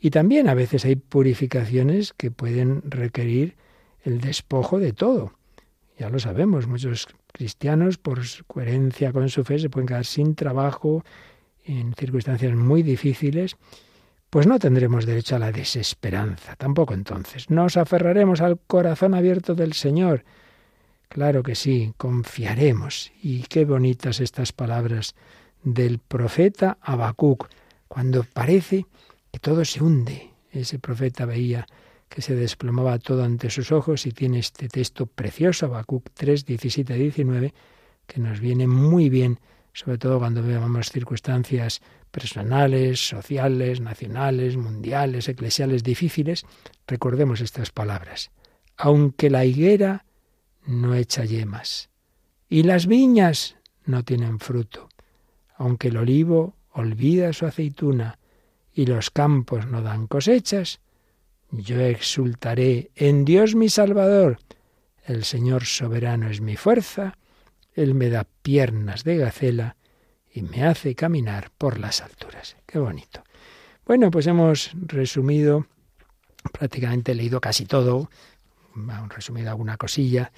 Y 0.00 0.08
también 0.08 0.48
a 0.48 0.54
veces 0.54 0.86
hay 0.86 0.96
purificaciones 0.96 2.14
que 2.14 2.30
pueden 2.30 2.80
requerir 2.90 3.56
el 4.04 4.22
despojo 4.22 4.78
de 4.78 4.94
todo. 4.94 5.34
Ya 5.98 6.08
lo 6.08 6.18
sabemos, 6.18 6.66
muchos 6.66 7.08
cristianos, 7.36 7.98
por 7.98 8.20
coherencia 8.46 9.12
con 9.12 9.28
su 9.28 9.44
fe, 9.44 9.58
se 9.58 9.70
pueden 9.70 9.86
quedar 9.86 10.04
sin 10.04 10.34
trabajo 10.34 11.04
en 11.64 11.94
circunstancias 11.94 12.54
muy 12.54 12.82
difíciles, 12.82 13.56
pues 14.30 14.46
no 14.46 14.58
tendremos 14.58 15.06
derecho 15.06 15.36
a 15.36 15.38
la 15.38 15.52
desesperanza, 15.52 16.56
tampoco 16.56 16.94
entonces. 16.94 17.50
Nos 17.50 17.76
aferraremos 17.76 18.40
al 18.40 18.58
corazón 18.58 19.14
abierto 19.14 19.54
del 19.54 19.72
Señor, 19.72 20.24
Claro 21.08 21.42
que 21.42 21.54
sí, 21.54 21.92
confiaremos. 21.96 23.12
Y 23.22 23.42
qué 23.42 23.64
bonitas 23.64 24.20
estas 24.20 24.52
palabras 24.52 25.14
del 25.62 25.98
profeta 25.98 26.78
Habacuc, 26.80 27.48
cuando 27.88 28.24
parece 28.24 28.86
que 29.32 29.38
todo 29.38 29.64
se 29.64 29.82
hunde. 29.82 30.30
Ese 30.50 30.78
profeta 30.78 31.24
veía 31.24 31.66
que 32.08 32.22
se 32.22 32.34
desplomaba 32.34 32.98
todo 32.98 33.24
ante 33.24 33.50
sus 33.50 33.72
ojos 33.72 34.06
y 34.06 34.12
tiene 34.12 34.38
este 34.38 34.68
texto 34.68 35.06
precioso, 35.06 35.66
Habacuc 35.66 36.10
3, 36.14 36.44
17 36.44 36.94
19, 36.94 37.54
que 38.06 38.20
nos 38.20 38.40
viene 38.40 38.66
muy 38.66 39.08
bien, 39.08 39.40
sobre 39.72 39.98
todo 39.98 40.18
cuando 40.18 40.42
veamos 40.42 40.90
circunstancias 40.90 41.82
personales, 42.10 43.08
sociales, 43.08 43.80
nacionales, 43.80 44.56
mundiales, 44.56 45.28
eclesiales 45.28 45.82
difíciles. 45.82 46.46
Recordemos 46.86 47.40
estas 47.40 47.70
palabras. 47.70 48.30
Aunque 48.76 49.28
la 49.28 49.44
higuera 49.44 50.06
no 50.66 50.94
echa 50.94 51.24
yemas. 51.24 51.90
Y 52.48 52.62
las 52.62 52.86
viñas 52.86 53.56
no 53.84 54.02
tienen 54.04 54.38
fruto. 54.38 54.88
Aunque 55.56 55.88
el 55.88 55.96
olivo 55.96 56.54
olvida 56.72 57.32
su 57.32 57.46
aceituna 57.46 58.18
y 58.72 58.86
los 58.86 59.10
campos 59.10 59.66
no 59.66 59.82
dan 59.82 60.06
cosechas, 60.06 60.80
yo 61.50 61.80
exultaré 61.80 62.90
en 62.94 63.24
Dios 63.24 63.54
mi 63.54 63.68
Salvador. 63.68 64.38
El 65.04 65.24
Señor 65.24 65.64
soberano 65.64 66.28
es 66.28 66.40
mi 66.40 66.56
fuerza, 66.56 67.16
Él 67.74 67.94
me 67.94 68.10
da 68.10 68.26
piernas 68.42 69.04
de 69.04 69.16
gacela 69.16 69.76
y 70.32 70.42
me 70.42 70.64
hace 70.64 70.94
caminar 70.94 71.50
por 71.56 71.78
las 71.78 72.02
alturas. 72.02 72.56
Qué 72.66 72.78
bonito. 72.78 73.22
Bueno, 73.86 74.10
pues 74.10 74.26
hemos 74.26 74.72
resumido, 74.74 75.66
prácticamente 76.52 77.14
leído 77.14 77.40
casi 77.40 77.66
todo, 77.66 78.10
han 78.74 79.10
resumido 79.10 79.50
alguna 79.50 79.76
cosilla 79.76 80.32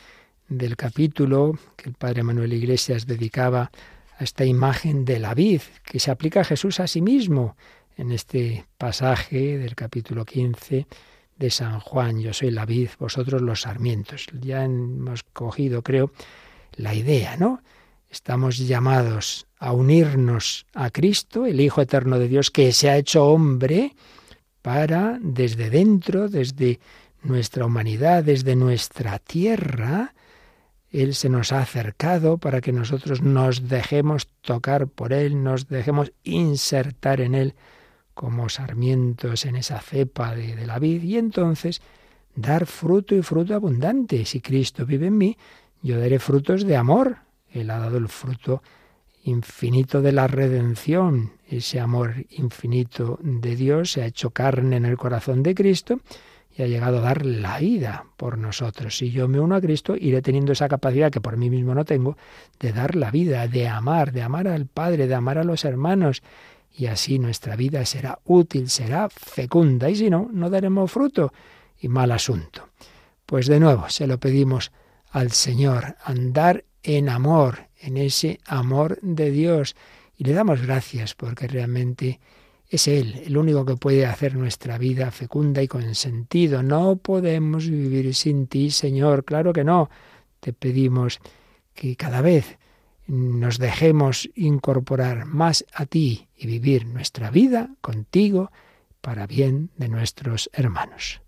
del 0.49 0.77
capítulo 0.77 1.59
que 1.77 1.89
el 1.89 1.95
padre 1.95 2.23
Manuel 2.23 2.53
Iglesias 2.53 3.07
dedicaba 3.07 3.71
a 4.19 4.25
esta 4.25 4.45
imagen 4.45 5.05
de 5.05 5.19
la 5.19 5.35
vid, 5.35 5.63
que 5.85 6.01
se 6.01 6.11
aplica 6.11 6.41
a 6.41 6.45
Jesús 6.45 6.81
a 6.81 6.87
sí 6.87 7.01
mismo 7.01 7.57
en 7.99 8.13
este 8.13 8.65
pasaje 8.79 9.59
del 9.59 9.75
capítulo 9.75 10.25
15 10.25 10.87
de 11.37 11.51
San 11.51 11.81
Juan, 11.81 12.21
yo 12.21 12.33
soy 12.33 12.53
la 12.53 12.65
vid, 12.65 12.91
vosotros 12.99 13.43
los 13.43 13.63
sarmientos. 13.63 14.27
Ya 14.41 14.65
hemos 14.65 15.25
cogido, 15.25 15.83
creo, 15.83 16.13
la 16.77 16.95
idea, 16.95 17.37
¿no? 17.37 17.61
Estamos 18.09 18.57
llamados 18.57 19.47
a 19.59 19.73
unirnos 19.73 20.67
a 20.75 20.91
Cristo, 20.91 21.45
el 21.45 21.61
Hijo 21.61 21.83
Eterno 21.83 22.19
de 22.19 22.29
Dios, 22.29 22.51
que 22.51 22.73
se 22.73 22.89
ha 22.89 22.97
hecho 22.97 23.27
hombre, 23.27 23.95
para 24.63 25.19
desde 25.21 25.69
dentro, 25.69 26.29
desde 26.29 26.79
nuestra 27.23 27.67
humanidad, 27.67 28.23
desde 28.23 28.55
nuestra 28.55 29.19
tierra, 29.19 30.15
Él 30.91 31.15
se 31.15 31.29
nos 31.29 31.53
ha 31.53 31.61
acercado 31.61 32.39
para 32.39 32.61
que 32.61 32.73
nosotros 32.73 33.23
nos 33.23 33.69
dejemos 33.69 34.29
tocar 34.41 34.87
por 34.87 35.13
Él, 35.13 35.43
nos 35.43 35.69
dejemos 35.69 36.13
insertar 36.23 37.21
en 37.21 37.35
Él 37.35 37.55
como 38.19 38.49
sarmientos 38.49 39.47
en 39.47 39.55
esa 39.55 39.79
cepa 39.79 40.35
de, 40.35 40.57
de 40.57 40.67
la 40.67 40.81
vid 40.81 41.05
y 41.05 41.19
entonces 41.19 41.81
dar 42.35 42.67
fruto 42.67 43.15
y 43.15 43.23
fruto 43.23 43.55
abundante. 43.55 44.25
Si 44.25 44.41
Cristo 44.41 44.85
vive 44.85 45.07
en 45.07 45.17
mí, 45.17 45.39
yo 45.83 46.01
daré 46.01 46.19
frutos 46.19 46.67
de 46.67 46.77
amor. 46.77 47.19
Él 47.49 47.71
ha 47.71 47.79
dado 47.79 47.97
el 47.97 48.09
fruto 48.09 48.61
infinito 49.23 50.03
de 50.03 50.11
la 50.11 50.27
redención. 50.27 51.31
Ese 51.49 51.79
amor 51.79 52.27
infinito 52.31 53.21
de 53.23 53.55
Dios 53.55 53.93
se 53.93 54.03
ha 54.03 54.07
hecho 54.07 54.31
carne 54.31 54.79
en 54.79 54.85
el 54.85 54.97
corazón 54.97 55.45
de 55.45 55.55
Cristo 55.55 56.01
y 56.57 56.63
ha 56.63 56.67
llegado 56.67 56.99
a 56.99 57.03
dar 57.03 57.25
la 57.25 57.61
vida 57.61 58.07
por 58.17 58.37
nosotros. 58.37 58.99
Si 58.99 59.13
yo 59.13 59.29
me 59.29 59.39
uno 59.39 59.55
a 59.55 59.61
Cristo, 59.61 59.95
iré 59.97 60.23
teniendo 60.23 60.51
esa 60.51 60.69
capacidad 60.69 61.13
que 61.13 61.21
por 61.21 61.37
mí 61.37 61.51
mismo 61.51 61.73
no 61.73 61.85
tengo 61.85 62.17
de 62.59 62.73
dar 62.73 62.97
la 62.97 63.13
vida, 63.13 63.47
de 63.47 63.69
amar, 63.69 64.11
de 64.11 64.23
amar 64.23 64.49
al 64.49 64.67
Padre, 64.67 65.07
de 65.07 65.15
amar 65.15 65.39
a 65.39 65.45
los 65.45 65.65
hermanos. 65.65 66.25
Y 66.79 66.87
así 66.87 67.19
nuestra 67.19 67.57
vida 67.57 67.85
será 67.85 68.21
útil, 68.25 68.71
será 68.71 69.09
fecunda. 69.09 69.91
Y 69.91 69.97
si 69.97 70.11
no, 70.11 70.31
no 70.33 70.49
daremos 70.49 70.93
fruto. 70.93 71.33
Y 71.81 71.89
mal 71.89 72.13
asunto. 72.13 72.69
Pues 73.27 73.49
de 73.49 73.59
nuevo, 73.59 73.89
se 73.89 74.07
lo 74.07 74.19
pedimos 74.19 74.71
al 75.11 75.33
Señor, 75.33 75.97
andar 76.05 76.65
en 76.85 77.09
amor, 77.09 77.67
en 77.81 77.97
ese 77.97 78.39
amor 78.47 79.01
de 79.03 79.33
Dios. 79.33 79.75
Y 80.17 80.23
le 80.23 80.35
damos 80.35 80.63
gracias 80.63 81.17
porque 81.17 81.49
realmente 81.49 82.21
es 82.69 82.87
Él 82.87 83.23
el 83.27 83.37
único 83.37 83.65
que 83.65 83.75
puede 83.75 84.07
hacer 84.07 84.37
nuestra 84.37 84.79
vida 84.79 85.11
fecunda 85.11 85.61
y 85.61 85.67
con 85.67 85.97
sentido. 85.97 86.63
No 86.63 86.95
podemos 86.97 87.69
vivir 87.69 88.15
sin 88.15 88.47
ti, 88.47 88.71
Señor. 88.71 89.25
Claro 89.25 89.53
que 89.53 89.65
no. 89.65 89.91
Te 90.39 90.53
pedimos 90.53 91.19
que 91.75 91.97
cada 91.97 92.21
vez 92.21 92.57
nos 93.09 93.59
dejemos 93.59 94.31
incorporar 94.35 95.25
más 95.25 95.65
a 95.75 95.87
ti 95.87 96.29
y 96.37 96.47
vivir 96.47 96.87
nuestra 96.87 97.31
vida 97.31 97.71
contigo 97.81 98.53
para 99.01 99.27
bien 99.27 99.71
de 99.77 99.89
nuestros 99.89 100.51
hermanos. 100.53 101.21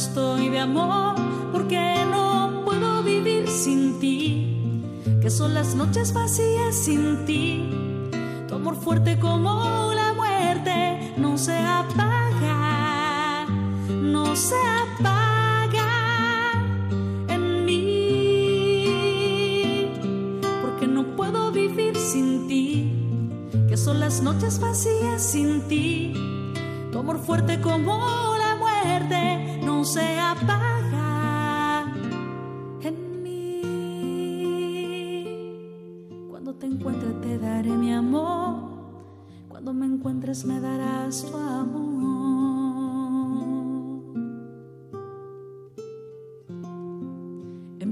Estoy 0.00 0.48
de 0.48 0.60
amor, 0.60 1.14
porque 1.52 2.06
no 2.10 2.62
puedo 2.64 3.02
vivir 3.02 3.48
sin 3.48 4.00
ti, 4.00 4.82
que 5.20 5.28
son 5.30 5.52
las 5.52 5.74
noches 5.74 6.14
vacías 6.14 6.74
sin 6.74 7.26
ti, 7.26 7.68
tu 8.48 8.54
amor 8.54 8.76
fuerte 8.76 9.18
como 9.18 9.92
la 9.94 10.14
muerte 10.14 11.14
no 11.18 11.36
se 11.36 11.56
apaga, 11.58 13.46
no 13.90 14.34
se 14.34 14.56
apaga. 14.56 15.20
las 24.10 24.22
noches 24.22 24.58
vacías 24.58 25.22
sin 25.22 25.60
ti. 25.68 26.12
Tu 26.90 26.98
amor 26.98 27.20
fuerte 27.20 27.59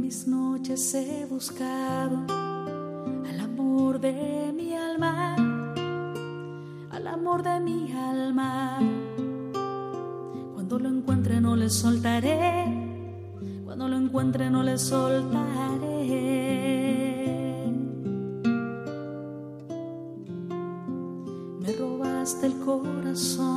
mis 0.09 0.27
noches 0.27 0.95
he 0.95 1.27
buscado 1.27 2.17
al 3.29 3.41
amor 3.41 4.01
de 4.01 4.55
mi 4.57 4.75
alma 4.75 5.37
amor 7.09 7.43
de 7.43 7.61
mi 7.61 7.93
alma. 7.93 8.79
Cuando 10.55 10.79
lo 10.79 10.89
encuentre 10.89 11.41
no 11.41 11.57
le 11.57 11.69
soltaré, 11.69 12.65
cuando 13.65 13.89
lo 13.89 13.97
encuentre 13.97 14.51
no 14.51 14.63
le 14.63 14.79
soltaré. 14.79 16.05
Me 21.61 21.73
robaste 21.73 22.47
el 22.47 22.59
corazón 22.61 23.48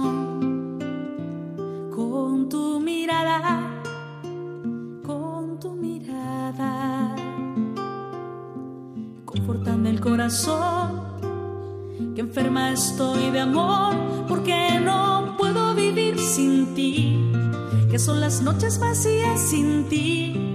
son 18.11 18.19
las 18.19 18.41
noches 18.41 18.77
vacías 18.77 19.39
sin 19.39 19.85
ti, 19.87 20.50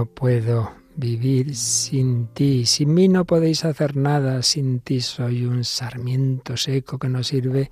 No 0.00 0.06
puedo 0.06 0.72
vivir 0.96 1.54
sin 1.54 2.28
ti. 2.28 2.64
Sin 2.64 2.94
mí 2.94 3.06
no 3.06 3.26
podéis 3.26 3.66
hacer 3.66 3.96
nada, 3.98 4.42
sin 4.42 4.80
ti 4.80 5.02
soy 5.02 5.44
un 5.44 5.62
sarmiento 5.62 6.56
seco 6.56 6.98
que 6.98 7.10
no 7.10 7.22
sirve 7.22 7.70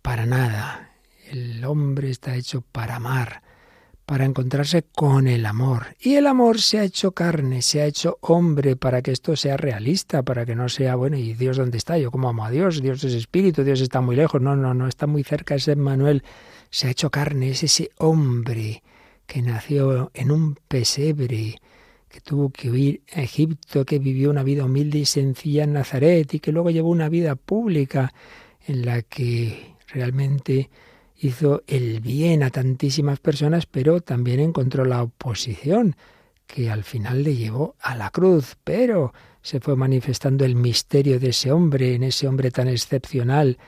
para 0.00 0.24
nada. 0.24 0.92
El 1.30 1.62
hombre 1.66 2.08
está 2.08 2.36
hecho 2.36 2.62
para 2.62 2.96
amar, 2.96 3.42
para 4.06 4.24
encontrarse 4.24 4.82
con 4.96 5.28
el 5.28 5.44
amor. 5.44 5.88
Y 6.00 6.14
el 6.14 6.26
amor 6.26 6.58
se 6.58 6.78
ha 6.78 6.84
hecho 6.84 7.12
carne, 7.12 7.60
se 7.60 7.82
ha 7.82 7.84
hecho 7.84 8.16
hombre 8.22 8.74
para 8.74 9.02
que 9.02 9.12
esto 9.12 9.36
sea 9.36 9.58
realista, 9.58 10.22
para 10.22 10.46
que 10.46 10.54
no 10.54 10.70
sea, 10.70 10.94
bueno, 10.94 11.18
¿y 11.18 11.34
Dios 11.34 11.58
dónde 11.58 11.76
está? 11.76 11.98
Yo 11.98 12.10
como 12.10 12.30
amo 12.30 12.46
a 12.46 12.50
Dios, 12.50 12.80
Dios 12.80 13.04
es 13.04 13.12
espíritu, 13.12 13.62
Dios 13.62 13.82
está 13.82 14.00
muy 14.00 14.16
lejos. 14.16 14.40
No, 14.40 14.56
no, 14.56 14.72
no, 14.72 14.88
está 14.88 15.06
muy 15.06 15.22
cerca 15.22 15.56
ese 15.56 15.76
Manuel. 15.76 16.22
Se 16.70 16.88
ha 16.88 16.92
hecho 16.92 17.10
carne, 17.10 17.50
es 17.50 17.62
ese 17.62 17.90
hombre 17.98 18.82
que 19.28 19.42
nació 19.42 20.10
en 20.14 20.30
un 20.30 20.56
pesebre, 20.66 21.60
que 22.08 22.20
tuvo 22.22 22.48
que 22.50 22.70
huir 22.70 23.02
a 23.14 23.20
Egipto, 23.20 23.84
que 23.84 23.98
vivió 23.98 24.30
una 24.30 24.42
vida 24.42 24.64
humilde 24.64 25.00
y 25.00 25.04
sencilla 25.04 25.64
en 25.64 25.74
Nazaret 25.74 26.32
y 26.32 26.40
que 26.40 26.50
luego 26.50 26.70
llevó 26.70 26.88
una 26.88 27.10
vida 27.10 27.36
pública 27.36 28.14
en 28.66 28.86
la 28.86 29.02
que 29.02 29.74
realmente 29.88 30.70
hizo 31.18 31.62
el 31.66 32.00
bien 32.00 32.42
a 32.42 32.48
tantísimas 32.48 33.20
personas, 33.20 33.66
pero 33.66 34.00
también 34.00 34.40
encontró 34.40 34.86
la 34.86 35.02
oposición, 35.02 35.94
que 36.46 36.70
al 36.70 36.82
final 36.82 37.22
le 37.22 37.36
llevó 37.36 37.76
a 37.80 37.94
la 37.96 38.08
cruz, 38.08 38.56
pero 38.64 39.12
se 39.42 39.60
fue 39.60 39.76
manifestando 39.76 40.46
el 40.46 40.54
misterio 40.54 41.20
de 41.20 41.28
ese 41.28 41.52
hombre, 41.52 41.94
en 41.94 42.02
ese 42.02 42.26
hombre 42.26 42.50
tan 42.50 42.68
excepcional, 42.68 43.58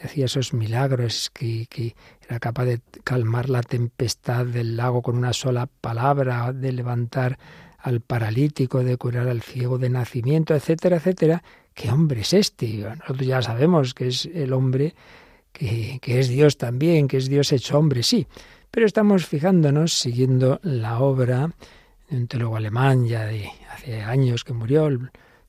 que 0.00 0.06
hacía 0.06 0.24
esos 0.24 0.54
milagros, 0.54 1.30
que, 1.30 1.66
que, 1.68 1.94
era 2.26 2.38
capaz 2.38 2.64
de 2.64 2.80
calmar 3.04 3.50
la 3.50 3.60
tempestad 3.60 4.46
del 4.46 4.76
lago 4.76 5.02
con 5.02 5.18
una 5.18 5.32
sola 5.32 5.66
palabra, 5.66 6.52
de 6.52 6.72
levantar 6.72 7.38
al 7.78 8.00
paralítico, 8.00 8.82
de 8.82 8.96
curar 8.96 9.28
al 9.28 9.42
ciego 9.42 9.78
de 9.78 9.90
nacimiento, 9.90 10.54
etcétera, 10.54 10.96
etcétera. 10.96 11.42
¿Qué 11.74 11.90
hombre 11.90 12.22
es 12.22 12.32
este? 12.32 12.78
Nosotros 12.78 13.26
ya 13.26 13.42
sabemos 13.42 13.92
que 13.92 14.08
es 14.08 14.26
el 14.26 14.52
hombre 14.52 14.94
que, 15.52 15.98
que 16.00 16.20
es 16.20 16.28
Dios 16.28 16.56
también, 16.56 17.06
que 17.06 17.18
es 17.18 17.28
Dios 17.28 17.52
hecho 17.52 17.78
hombre, 17.78 18.02
sí. 18.02 18.26
Pero 18.70 18.86
estamos 18.86 19.26
fijándonos, 19.26 19.92
siguiendo 19.92 20.60
la 20.62 21.00
obra 21.00 21.50
de 22.08 22.16
un 22.16 22.26
teólogo 22.26 22.56
alemán 22.56 23.06
ya 23.06 23.26
de 23.26 23.50
hace 23.70 24.00
años 24.02 24.44
que 24.44 24.52
murió, 24.52 24.88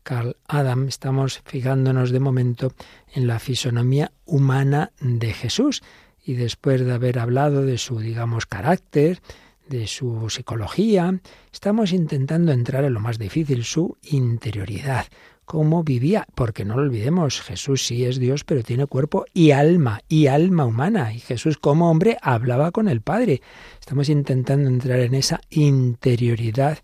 Carl 0.04 0.38
Adam, 0.47 0.88
estamos 0.88 1.41
fijándonos 1.45 2.12
de 2.12 2.20
momento 2.20 2.74
en 3.14 3.28
la 3.28 3.39
fisonomía 3.39 4.12
humana 4.26 4.91
de 4.99 5.34
Jesús. 5.34 5.84
Y 6.24 6.34
después 6.34 6.86
de 6.86 6.93
haber 6.93 7.20
hablado 7.20 7.64
de 7.64 7.78
su, 7.78 7.99
digamos, 7.99 8.45
carácter, 8.45 9.22
de 9.68 9.88
su 9.88 10.30
psicología, 10.30 11.20
estamos 11.52 11.93
intentando 11.93 12.52
entrar 12.52 12.84
en 12.84 12.93
lo 12.93 12.99
más 12.99 13.18
difícil, 13.18 13.64
su 13.64 13.97
interioridad, 14.04 15.06
cómo 15.45 15.84
vivía, 15.84 16.28
porque 16.36 16.66
no 16.66 16.76
lo 16.76 16.84
olvidemos, 16.84 17.41
Jesús 17.41 17.86
sí 17.86 18.06
es 18.06 18.20
Dios, 18.20 18.43
pero 18.43 18.64
tiene 18.64 18.86
cuerpo 18.86 19.26
y 19.34 19.52
alma, 19.52 20.02
y 20.08 20.28
alma 20.28 20.66
humana, 20.66 21.14
y 21.14 21.20
Jesús 21.20 21.58
como 21.58 21.89
hombre 21.89 22.18
hablaba 22.22 22.72
con 22.72 22.88
el 22.88 23.02
Padre. 23.02 23.41
Estamos 23.80 24.10
intentando 24.10 24.70
entrar 24.70 24.99
en 24.99 25.16
esa 25.16 25.39
interioridad 25.49 26.80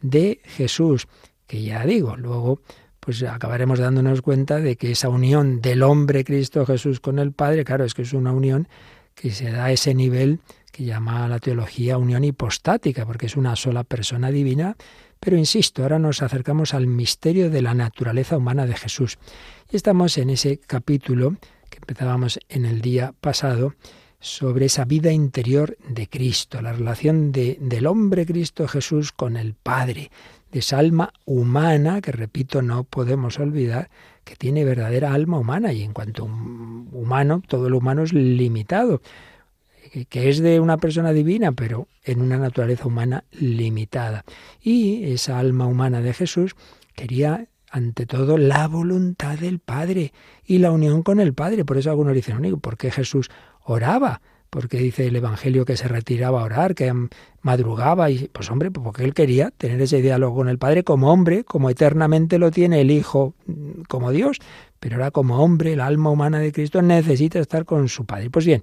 de 0.00 0.40
Jesús, 0.44 1.06
que 1.52 1.60
ya 1.60 1.84
digo, 1.84 2.16
luego 2.16 2.62
pues 2.98 3.22
acabaremos 3.24 3.78
dándonos 3.78 4.22
cuenta 4.22 4.56
de 4.58 4.76
que 4.76 4.92
esa 4.92 5.10
unión 5.10 5.60
del 5.60 5.82
hombre 5.82 6.24
Cristo 6.24 6.64
Jesús 6.64 6.98
con 6.98 7.18
el 7.18 7.32
Padre, 7.32 7.62
claro, 7.62 7.84
es 7.84 7.92
que 7.92 8.00
es 8.00 8.14
una 8.14 8.32
unión 8.32 8.68
que 9.14 9.32
se 9.32 9.50
da 9.50 9.66
a 9.66 9.70
ese 9.70 9.92
nivel 9.92 10.40
que 10.72 10.84
llama 10.84 11.28
la 11.28 11.40
teología 11.40 11.98
unión 11.98 12.24
hipostática, 12.24 13.04
porque 13.04 13.26
es 13.26 13.36
una 13.36 13.54
sola 13.54 13.84
persona 13.84 14.30
divina, 14.30 14.78
pero 15.20 15.36
insisto, 15.36 15.82
ahora 15.82 15.98
nos 15.98 16.22
acercamos 16.22 16.72
al 16.72 16.86
misterio 16.86 17.50
de 17.50 17.60
la 17.60 17.74
naturaleza 17.74 18.38
humana 18.38 18.64
de 18.64 18.74
Jesús. 18.74 19.18
Y 19.70 19.76
estamos 19.76 20.16
en 20.16 20.30
ese 20.30 20.56
capítulo 20.56 21.36
que 21.68 21.80
empezábamos 21.80 22.40
en 22.48 22.64
el 22.64 22.80
día 22.80 23.12
pasado, 23.20 23.74
sobre 24.22 24.66
esa 24.66 24.84
vida 24.84 25.10
interior 25.10 25.76
de 25.88 26.08
Cristo, 26.08 26.62
la 26.62 26.72
relación 26.72 27.32
de, 27.32 27.58
del 27.60 27.88
hombre 27.88 28.24
Cristo 28.24 28.68
Jesús 28.68 29.10
con 29.10 29.36
el 29.36 29.54
Padre, 29.54 30.12
de 30.52 30.60
esa 30.60 30.78
alma 30.78 31.12
humana, 31.24 32.00
que 32.00 32.12
repito, 32.12 32.62
no 32.62 32.84
podemos 32.84 33.40
olvidar, 33.40 33.90
que 34.24 34.36
tiene 34.36 34.64
verdadera 34.64 35.12
alma 35.12 35.38
humana, 35.38 35.72
y 35.72 35.82
en 35.82 35.92
cuanto 35.92 36.24
humano, 36.24 37.42
todo 37.48 37.68
lo 37.68 37.78
humano 37.78 38.02
es 38.02 38.12
limitado 38.12 39.00
que 40.08 40.28
es 40.28 40.40
de 40.40 40.60
una 40.60 40.78
persona 40.78 41.12
divina, 41.12 41.52
pero 41.52 41.88
en 42.04 42.22
una 42.22 42.38
naturaleza 42.38 42.86
humana 42.86 43.24
limitada. 43.32 44.24
Y 44.60 45.04
esa 45.12 45.38
alma 45.38 45.66
humana 45.66 46.00
de 46.00 46.14
Jesús 46.14 46.56
quería 46.94 47.46
ante 47.70 48.06
todo 48.06 48.38
la 48.38 48.68
voluntad 48.68 49.38
del 49.38 49.58
Padre 49.58 50.12
y 50.44 50.58
la 50.58 50.70
unión 50.70 51.02
con 51.02 51.20
el 51.20 51.34
Padre. 51.34 51.64
Por 51.64 51.78
eso 51.78 51.90
algunos 51.90 52.14
dicen, 52.14 52.60
¿por 52.60 52.76
qué 52.76 52.90
Jesús 52.90 53.30
oraba? 53.64 54.22
Porque 54.52 54.76
dice 54.76 55.06
el 55.06 55.16
Evangelio 55.16 55.64
que 55.64 55.78
se 55.78 55.88
retiraba 55.88 56.42
a 56.42 56.44
orar, 56.44 56.74
que 56.74 56.92
madrugaba, 57.40 58.10
y 58.10 58.28
pues 58.28 58.50
hombre, 58.50 58.70
pues 58.70 58.84
porque 58.84 59.02
él 59.02 59.14
quería 59.14 59.50
tener 59.50 59.80
ese 59.80 60.02
diálogo 60.02 60.36
con 60.36 60.50
el 60.50 60.58
Padre 60.58 60.84
como 60.84 61.10
hombre, 61.10 61.42
como 61.42 61.70
eternamente 61.70 62.38
lo 62.38 62.50
tiene 62.50 62.82
el 62.82 62.90
Hijo 62.90 63.32
mm, 63.46 63.84
como 63.88 64.10
Dios, 64.10 64.40
pero 64.78 64.96
ahora 64.96 65.10
como 65.10 65.42
hombre, 65.42 65.72
el 65.72 65.80
alma 65.80 66.10
humana 66.10 66.38
de 66.38 66.52
Cristo 66.52 66.82
necesita 66.82 67.38
estar 67.38 67.64
con 67.64 67.88
su 67.88 68.04
Padre. 68.04 68.28
Pues 68.28 68.44
bien, 68.44 68.60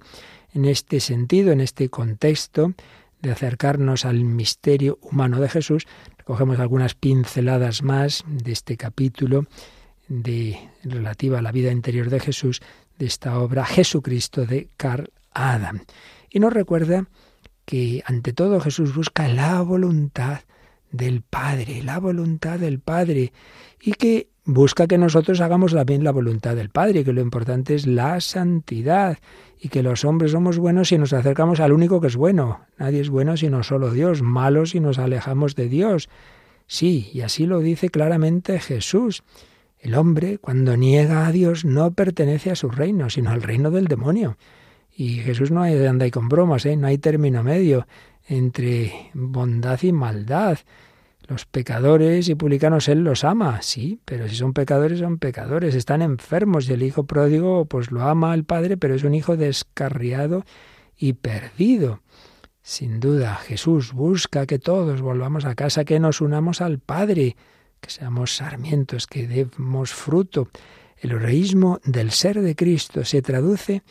en 0.54 0.64
este 0.64 1.00
sentido, 1.00 1.50
en 1.50 1.60
este 1.60 1.88
contexto 1.88 2.72
de 3.20 3.32
acercarnos 3.32 4.04
al 4.04 4.22
misterio 4.22 4.96
humano 5.02 5.40
de 5.40 5.48
Jesús, 5.48 5.88
recogemos 6.18 6.60
algunas 6.60 6.94
pinceladas 6.94 7.82
más 7.82 8.24
de 8.28 8.52
este 8.52 8.76
capítulo 8.76 9.46
de 10.06 10.56
relativa 10.84 11.40
a 11.40 11.42
la 11.42 11.50
vida 11.50 11.72
interior 11.72 12.10
de 12.10 12.20
Jesús 12.20 12.62
de 12.96 13.06
esta 13.06 13.40
obra 13.40 13.64
Jesucristo 13.64 14.46
de 14.46 14.68
Adam. 15.32 15.80
Y 16.30 16.40
nos 16.40 16.52
recuerda 16.52 17.06
que 17.64 18.02
ante 18.06 18.32
todo 18.32 18.60
Jesús 18.60 18.94
busca 18.94 19.28
la 19.28 19.60
voluntad 19.62 20.40
del 20.92 21.22
Padre, 21.22 21.82
la 21.82 21.98
voluntad 21.98 22.58
del 22.58 22.80
Padre, 22.80 23.32
y 23.80 23.92
que 23.92 24.28
busca 24.44 24.86
que 24.86 24.98
nosotros 24.98 25.40
hagamos 25.40 25.72
también 25.72 26.02
la 26.02 26.10
voluntad 26.10 26.56
del 26.56 26.70
Padre, 26.70 27.04
que 27.04 27.12
lo 27.12 27.20
importante 27.20 27.74
es 27.74 27.86
la 27.86 28.20
santidad 28.20 29.18
y 29.60 29.68
que 29.68 29.82
los 29.82 30.04
hombres 30.04 30.32
somos 30.32 30.58
buenos 30.58 30.88
si 30.88 30.98
nos 30.98 31.12
acercamos 31.12 31.60
al 31.60 31.72
único 31.72 32.00
que 32.00 32.08
es 32.08 32.16
bueno. 32.16 32.60
Nadie 32.78 33.00
es 33.00 33.10
bueno 33.10 33.36
sino 33.36 33.62
solo 33.62 33.92
Dios, 33.92 34.22
malos 34.22 34.70
si 34.70 34.80
nos 34.80 34.98
alejamos 34.98 35.54
de 35.54 35.68
Dios. 35.68 36.08
Sí, 36.66 37.10
y 37.12 37.20
así 37.20 37.46
lo 37.46 37.60
dice 37.60 37.90
claramente 37.90 38.58
Jesús. 38.58 39.22
El 39.78 39.94
hombre, 39.94 40.38
cuando 40.38 40.76
niega 40.76 41.26
a 41.26 41.32
Dios, 41.32 41.64
no 41.64 41.92
pertenece 41.92 42.50
a 42.50 42.54
su 42.54 42.68
reino, 42.68 43.08
sino 43.08 43.30
al 43.30 43.42
reino 43.42 43.70
del 43.70 43.86
demonio. 43.86 44.36
Y 45.00 45.20
Jesús 45.20 45.50
no 45.50 45.62
anda 45.62 46.04
ahí 46.04 46.10
con 46.10 46.28
bromas, 46.28 46.66
¿eh? 46.66 46.76
no 46.76 46.86
hay 46.86 46.98
término 46.98 47.42
medio 47.42 47.86
entre 48.28 49.10
bondad 49.14 49.80
y 49.82 49.92
maldad. 49.92 50.58
Los 51.26 51.46
pecadores 51.46 52.28
y 52.28 52.34
publicanos 52.34 52.86
Él 52.86 53.02
los 53.02 53.24
ama, 53.24 53.62
sí, 53.62 53.98
pero 54.04 54.28
si 54.28 54.36
son 54.36 54.52
pecadores, 54.52 54.98
son 54.98 55.16
pecadores, 55.16 55.74
están 55.74 56.02
enfermos 56.02 56.68
y 56.68 56.74
el 56.74 56.82
hijo 56.82 57.04
pródigo 57.04 57.64
pues 57.64 57.90
lo 57.90 58.02
ama 58.02 58.32
al 58.32 58.44
Padre, 58.44 58.76
pero 58.76 58.94
es 58.94 59.02
un 59.02 59.14
hijo 59.14 59.38
descarriado 59.38 60.44
y 60.98 61.14
perdido. 61.14 62.02
Sin 62.60 63.00
duda, 63.00 63.36
Jesús 63.36 63.94
busca 63.94 64.44
que 64.44 64.58
todos 64.58 65.00
volvamos 65.00 65.46
a 65.46 65.54
casa, 65.54 65.86
que 65.86 65.98
nos 65.98 66.20
unamos 66.20 66.60
al 66.60 66.78
Padre, 66.78 67.36
que 67.80 67.88
seamos 67.88 68.36
sarmientos, 68.36 69.06
que 69.06 69.26
demos 69.26 69.94
fruto. 69.94 70.50
El 70.98 71.12
heroísmo 71.12 71.80
del 71.84 72.10
ser 72.10 72.42
de 72.42 72.54
Cristo 72.54 73.06
se 73.06 73.22
traduce 73.22 73.82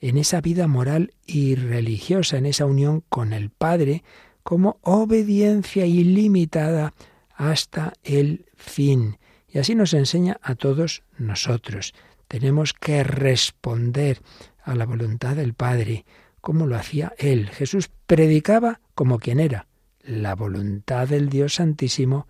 en 0.00 0.18
esa 0.18 0.40
vida 0.40 0.66
moral 0.66 1.14
y 1.26 1.54
religiosa, 1.54 2.38
en 2.38 2.46
esa 2.46 2.66
unión 2.66 3.02
con 3.08 3.32
el 3.32 3.50
Padre, 3.50 4.04
como 4.42 4.78
obediencia 4.82 5.86
ilimitada 5.86 6.94
hasta 7.34 7.94
el 8.04 8.46
fin. 8.54 9.18
Y 9.48 9.58
así 9.58 9.74
nos 9.74 9.94
enseña 9.94 10.38
a 10.42 10.54
todos 10.54 11.02
nosotros. 11.18 11.94
Tenemos 12.28 12.72
que 12.72 13.02
responder 13.04 14.20
a 14.62 14.74
la 14.74 14.86
voluntad 14.86 15.36
del 15.36 15.54
Padre, 15.54 16.04
como 16.40 16.66
lo 16.66 16.76
hacía 16.76 17.14
Él. 17.18 17.48
Jesús 17.50 17.90
predicaba 18.06 18.80
como 18.94 19.18
quien 19.18 19.40
era, 19.40 19.66
la 20.02 20.34
voluntad 20.34 21.08
del 21.08 21.28
Dios 21.28 21.54
Santísimo 21.54 22.26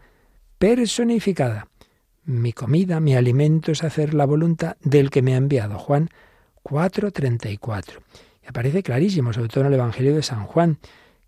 personificada. 0.58 1.68
Mi 2.24 2.52
comida, 2.52 2.98
mi 3.00 3.14
alimento 3.14 3.72
es 3.72 3.84
hacer 3.84 4.14
la 4.14 4.24
voluntad 4.24 4.76
del 4.80 5.10
que 5.10 5.22
me 5.22 5.34
ha 5.34 5.36
enviado. 5.36 5.78
Juan 5.78 6.10
4:34. 6.66 8.02
Y 8.42 8.48
aparece 8.48 8.82
clarísimo, 8.82 9.32
sobre 9.32 9.48
todo 9.48 9.62
en 9.62 9.68
el 9.68 9.74
Evangelio 9.74 10.14
de 10.14 10.22
San 10.22 10.44
Juan 10.46 10.78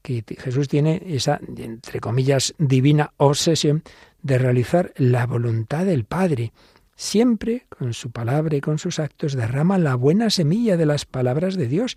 que 0.02 0.24
Jesús 0.38 0.68
tiene 0.68 1.02
esa, 1.06 1.40
entre 1.56 2.00
comillas, 2.00 2.54
divina 2.58 3.12
obsesión 3.16 3.82
de 4.22 4.38
realizar 4.38 4.92
la 4.96 5.26
voluntad 5.26 5.84
del 5.84 6.04
Padre. 6.04 6.52
Siempre, 6.94 7.66
con 7.68 7.94
su 7.94 8.10
palabra 8.10 8.56
y 8.56 8.60
con 8.60 8.78
sus 8.78 8.98
actos, 8.98 9.34
derrama 9.34 9.78
la 9.78 9.94
buena 9.94 10.30
semilla 10.30 10.76
de 10.76 10.86
las 10.86 11.04
palabras 11.04 11.56
de 11.56 11.68
Dios, 11.68 11.96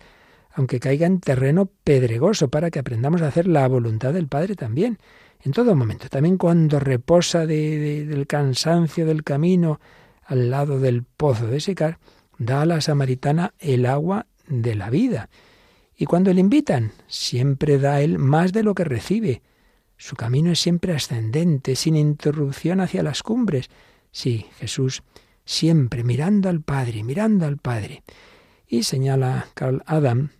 aunque 0.52 0.80
caiga 0.80 1.06
en 1.06 1.20
terreno 1.20 1.70
pedregoso, 1.84 2.48
para 2.48 2.70
que 2.70 2.78
aprendamos 2.78 3.22
a 3.22 3.28
hacer 3.28 3.48
la 3.48 3.66
voluntad 3.66 4.12
del 4.12 4.28
Padre 4.28 4.54
también, 4.54 4.98
en 5.40 5.52
todo 5.52 5.74
momento, 5.74 6.08
también 6.08 6.38
cuando 6.38 6.78
reposa 6.78 7.46
del 7.46 8.26
cansancio 8.28 9.06
del 9.06 9.24
camino 9.24 9.80
al 10.24 10.50
lado 10.50 10.78
del 10.78 11.02
pozo 11.02 11.48
de 11.48 11.60
secar, 11.60 11.98
da 12.44 12.62
a 12.62 12.66
la 12.66 12.80
samaritana 12.80 13.54
el 13.58 13.86
agua 13.86 14.26
de 14.48 14.74
la 14.74 14.90
vida. 14.90 15.28
Y 15.96 16.06
cuando 16.06 16.32
le 16.32 16.40
invitan, 16.40 16.92
siempre 17.06 17.78
da 17.78 18.00
él 18.00 18.18
más 18.18 18.52
de 18.52 18.62
lo 18.62 18.74
que 18.74 18.84
recibe. 18.84 19.42
Su 19.96 20.16
camino 20.16 20.50
es 20.50 20.60
siempre 20.60 20.94
ascendente, 20.94 21.76
sin 21.76 21.96
interrupción 21.96 22.80
hacia 22.80 23.02
las 23.02 23.22
cumbres. 23.22 23.70
Sí, 24.10 24.46
Jesús 24.58 25.02
siempre 25.44 26.04
mirando 26.04 26.48
al 26.48 26.60
Padre, 26.60 27.02
mirando 27.02 27.46
al 27.46 27.58
Padre. 27.58 28.02
Y 28.66 28.84
señala 28.84 29.48
Carl 29.54 29.82
Adam, 29.86 30.30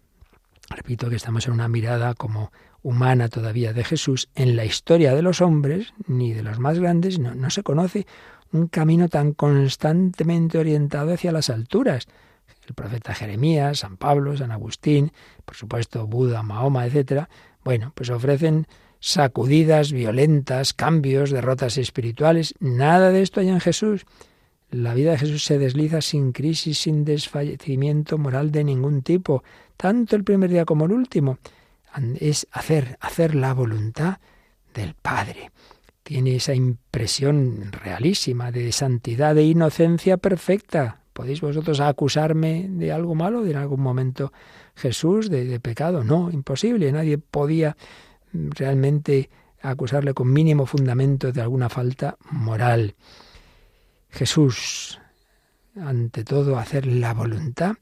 repito 0.68 1.10
que 1.10 1.16
estamos 1.16 1.46
en 1.46 1.52
una 1.52 1.68
mirada 1.68 2.14
como 2.14 2.52
humana 2.82 3.28
todavía 3.28 3.72
de 3.72 3.84
Jesús, 3.84 4.28
en 4.34 4.56
la 4.56 4.64
historia 4.64 5.14
de 5.14 5.22
los 5.22 5.40
hombres, 5.40 5.92
ni 6.06 6.32
de 6.32 6.42
los 6.42 6.58
más 6.58 6.78
grandes, 6.78 7.18
no, 7.18 7.34
no 7.34 7.50
se 7.50 7.62
conoce 7.62 8.06
un 8.52 8.68
camino 8.68 9.08
tan 9.08 9.32
constantemente 9.32 10.58
orientado 10.58 11.12
hacia 11.12 11.32
las 11.32 11.50
alturas. 11.50 12.06
El 12.66 12.74
profeta 12.74 13.14
Jeremías, 13.14 13.80
San 13.80 13.96
Pablo, 13.96 14.36
San 14.36 14.52
Agustín, 14.52 15.12
por 15.44 15.56
supuesto 15.56 16.06
Buda, 16.06 16.42
Mahoma, 16.42 16.86
etc., 16.86 17.26
bueno, 17.64 17.92
pues 17.94 18.10
ofrecen 18.10 18.66
sacudidas 19.00 19.92
violentas, 19.92 20.72
cambios, 20.72 21.30
derrotas 21.30 21.76
espirituales. 21.76 22.54
Nada 22.60 23.10
de 23.10 23.22
esto 23.22 23.40
hay 23.40 23.48
en 23.48 23.60
Jesús. 23.60 24.06
La 24.70 24.94
vida 24.94 25.12
de 25.12 25.18
Jesús 25.18 25.44
se 25.44 25.58
desliza 25.58 26.00
sin 26.00 26.32
crisis, 26.32 26.78
sin 26.78 27.04
desfallecimiento 27.04 28.16
moral 28.16 28.50
de 28.50 28.64
ningún 28.64 29.02
tipo, 29.02 29.42
tanto 29.76 30.16
el 30.16 30.24
primer 30.24 30.50
día 30.50 30.64
como 30.64 30.86
el 30.86 30.92
último. 30.92 31.38
Es 32.18 32.46
hacer, 32.52 32.96
hacer 33.00 33.34
la 33.34 33.52
voluntad 33.54 34.18
del 34.72 34.94
Padre. 34.94 35.50
Tiene 36.02 36.36
esa 36.36 36.54
impresión 36.54 37.70
realísima 37.70 38.50
de 38.50 38.72
santidad, 38.72 39.34
de 39.34 39.44
inocencia 39.44 40.16
perfecta. 40.16 41.02
¿Podéis 41.12 41.40
vosotros 41.40 41.80
acusarme 41.80 42.66
de 42.68 42.90
algo 42.90 43.14
malo, 43.14 43.42
de 43.42 43.52
en 43.52 43.58
algún 43.58 43.80
momento 43.80 44.32
Jesús, 44.74 45.30
de, 45.30 45.60
pecado? 45.60 46.02
No, 46.02 46.30
imposible. 46.30 46.90
Nadie 46.90 47.18
podía 47.18 47.76
realmente 48.32 49.30
acusarle 49.60 50.14
con 50.14 50.32
mínimo 50.32 50.66
fundamento 50.66 51.30
de 51.30 51.40
alguna 51.40 51.68
falta 51.68 52.16
moral. 52.30 52.96
Jesús, 54.08 54.98
ante 55.80 56.24
todo, 56.24 56.58
hacer 56.58 56.86
la 56.86 57.14
voluntad 57.14 57.76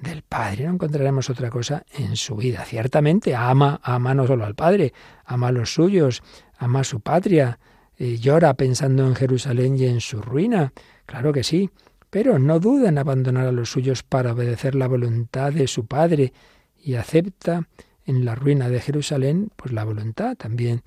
del 0.00 0.22
Padre. 0.22 0.64
No 0.64 0.74
encontraremos 0.74 1.30
otra 1.30 1.50
cosa 1.50 1.84
en 1.92 2.16
su 2.16 2.36
vida. 2.36 2.64
Ciertamente 2.64 3.34
ama, 3.34 3.80
ama 3.82 4.14
no 4.14 4.26
solo 4.26 4.44
al 4.44 4.54
Padre, 4.54 4.92
ama 5.24 5.48
a 5.48 5.52
los 5.52 5.72
suyos, 5.72 6.22
ama 6.60 6.84
su 6.84 7.00
patria, 7.00 7.58
llora 7.98 8.54
pensando 8.54 9.06
en 9.06 9.14
Jerusalén 9.14 9.76
y 9.76 9.86
en 9.86 10.00
su 10.00 10.22
ruina. 10.22 10.72
Claro 11.06 11.32
que 11.32 11.42
sí, 11.42 11.70
pero 12.10 12.38
no 12.38 12.60
duda 12.60 12.88
en 12.88 12.98
abandonar 12.98 13.46
a 13.46 13.52
los 13.52 13.70
suyos 13.70 14.02
para 14.02 14.32
obedecer 14.32 14.74
la 14.74 14.86
voluntad 14.86 15.52
de 15.52 15.66
su 15.66 15.86
Padre 15.86 16.32
y 16.78 16.94
acepta 16.94 17.68
en 18.06 18.24
la 18.24 18.34
ruina 18.34 18.68
de 18.68 18.80
Jerusalén 18.80 19.50
pues 19.56 19.72
la 19.72 19.84
voluntad 19.84 20.36
también 20.36 20.82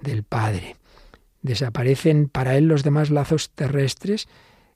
del 0.00 0.24
Padre 0.24 0.76
desaparecen 1.42 2.28
para 2.28 2.56
él 2.56 2.66
los 2.66 2.82
demás 2.82 3.10
lazos 3.10 3.50
terrestres, 3.50 4.28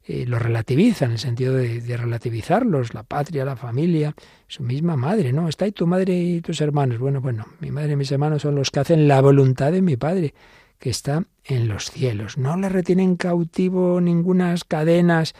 eh, 0.04 0.24
los 0.26 0.42
relativiza 0.42 1.04
en 1.04 1.12
el 1.12 1.18
sentido 1.18 1.54
de, 1.54 1.96
relativizarlos, 1.96 2.94
la 2.94 3.04
patria, 3.04 3.44
la 3.44 3.56
familia, 3.56 4.14
su 4.48 4.62
misma 4.62 4.96
madre, 4.96 5.32
¿no? 5.32 5.48
Está 5.48 5.64
ahí 5.64 5.72
tu 5.72 5.86
madre 5.86 6.14
y 6.14 6.40
tus 6.40 6.60
hermanos. 6.60 6.98
Bueno, 6.98 7.20
bueno, 7.20 7.46
mi 7.60 7.70
madre 7.70 7.92
y 7.92 7.96
mis 7.96 8.10
hermanos 8.10 8.42
son 8.42 8.54
los 8.54 8.70
que 8.70 8.80
hacen 8.80 9.06
la 9.06 9.20
voluntad 9.20 9.70
de 9.72 9.82
mi 9.82 9.96
Padre, 9.96 10.34
que 10.78 10.90
está 10.90 11.24
en 11.44 11.68
los 11.68 11.90
cielos. 11.90 12.38
No 12.38 12.56
le 12.56 12.68
retienen 12.68 13.16
cautivo 13.16 14.00
ningunas 14.00 14.64
cadenas, 14.64 15.34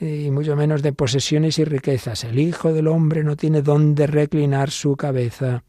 eh, 0.00 0.24
y 0.26 0.30
mucho 0.30 0.56
menos 0.56 0.82
de 0.82 0.92
posesiones 0.92 1.58
y 1.58 1.64
riquezas. 1.64 2.24
El 2.24 2.38
Hijo 2.38 2.72
del 2.72 2.88
Hombre 2.88 3.22
no 3.22 3.36
tiene 3.36 3.62
dónde 3.62 4.06
reclinar 4.06 4.70
su 4.70 4.96
cabeza. 4.96 5.62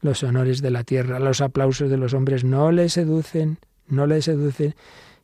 Los 0.00 0.22
honores 0.22 0.62
de 0.62 0.70
la 0.70 0.84
tierra, 0.84 1.18
los 1.18 1.40
aplausos 1.40 1.90
de 1.90 1.96
los 1.96 2.14
hombres 2.14 2.44
no 2.44 2.70
le 2.70 2.88
seducen 2.88 3.58
no 3.90 4.06
le 4.06 4.22
seduce, 4.22 4.74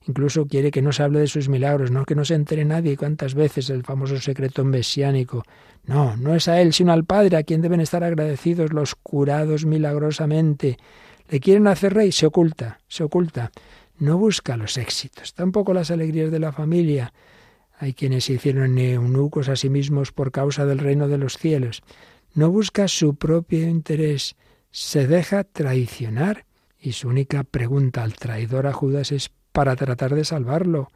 incluso 0.07 0.47
quiere 0.47 0.71
que 0.71 0.83
no 0.83 0.93
se 0.93 1.03
hable 1.03 1.21
de 1.21 1.27
sus 1.27 1.49
milagros, 1.49 1.91
no 1.91 2.05
que 2.05 2.15
no 2.15 2.25
se 2.25 2.35
entere 2.35 2.65
nadie 2.65 2.97
cuántas 2.97 3.35
veces 3.35 3.71
el 3.71 3.83
famoso 3.83 4.19
secreto 4.19 4.65
mesiánico. 4.65 5.43
No, 5.85 6.17
no 6.17 6.35
es 6.35 6.49
a 6.49 6.61
él, 6.61 6.73
sino 6.73 6.93
al 6.93 7.05
Padre, 7.05 7.37
a 7.37 7.43
quien 7.43 7.63
deben 7.63 7.81
estar 7.81 8.05
agradecidos 8.05 8.73
los 8.73 8.95
curados 8.95 9.67
milagrosamente. 9.67 10.79
Le 11.29 11.41
quieren 11.41 11.67
hacer 11.67 11.95
rey, 11.95 12.13
se 12.13 12.27
oculta, 12.27 12.79
se 12.89 13.05
oculta. 13.05 13.51
No 13.99 14.19
busca 14.19 14.57
los 14.57 14.77
éxitos, 14.77 15.35
tampoco 15.35 15.75
las 15.75 15.91
alegrías 15.91 16.31
de 16.31 16.39
la 16.39 16.53
familia. 16.53 17.13
Hay 17.79 17.93
quienes 17.93 18.25
se 18.25 18.35
hicieron 18.35 18.79
eunucos 18.79 19.49
a 19.49 19.57
sí 19.57 19.69
mismos 19.69 20.13
por 20.13 20.33
causa 20.33 20.65
del 20.67 20.79
reino 20.79 21.09
de 21.09 21.19
los 21.19 21.37
cielos. 21.37 21.83
No 22.35 22.51
busca 22.51 22.89
su 22.89 23.17
propio 23.17 23.67
interés, 23.67 24.37
se 24.71 25.07
deja 25.07 25.45
traicionar 25.45 26.45
y 26.79 26.93
su 26.93 27.09
única 27.09 27.43
pregunta 27.45 28.03
al 28.03 28.15
traidor 28.15 28.67
a 28.67 28.73
Judas 28.73 29.11
es 29.11 29.31
para 29.57 29.75
tratar 29.75 30.15
de 30.15 30.27
salvarlo, 30.27 30.91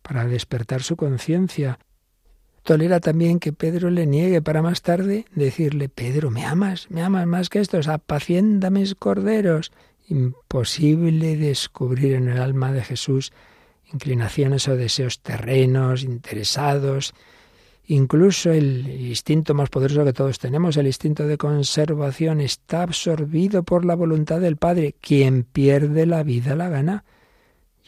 para 0.00 0.24
despertar 0.24 0.82
su 0.82 0.96
conciencia. 0.96 1.78
Tolera 2.62 3.00
también 3.00 3.38
que 3.38 3.52
Pedro 3.52 3.90
le 3.90 4.06
niegue 4.06 4.40
para 4.40 4.62
más 4.62 4.80
tarde 4.80 5.26
decirle, 5.34 5.90
Pedro, 5.90 6.30
¿me 6.30 6.46
amas? 6.46 6.90
¿Me 6.90 7.02
amas 7.02 7.26
más 7.26 7.50
que 7.50 7.60
estos? 7.60 7.86
Apacienda 7.86 8.70
mis 8.70 8.94
corderos. 8.94 9.72
Imposible 10.06 11.36
descubrir 11.36 12.14
en 12.14 12.30
el 12.30 12.40
alma 12.40 12.72
de 12.72 12.82
Jesús 12.82 13.30
inclinaciones 13.92 14.68
o 14.68 14.76
deseos 14.76 15.20
terrenos, 15.20 16.02
interesados, 16.02 17.12
Incluso 17.90 18.52
el 18.52 18.86
instinto 18.86 19.54
más 19.54 19.70
poderoso 19.70 20.04
que 20.04 20.12
todos 20.12 20.38
tenemos, 20.38 20.76
el 20.76 20.86
instinto 20.86 21.26
de 21.26 21.38
conservación, 21.38 22.42
está 22.42 22.82
absorbido 22.82 23.62
por 23.62 23.86
la 23.86 23.94
voluntad 23.94 24.40
del 24.40 24.58
Padre. 24.58 24.94
Quien 25.00 25.42
pierde 25.42 26.04
la 26.04 26.22
vida 26.22 26.54
la 26.54 26.68
gana. 26.68 27.04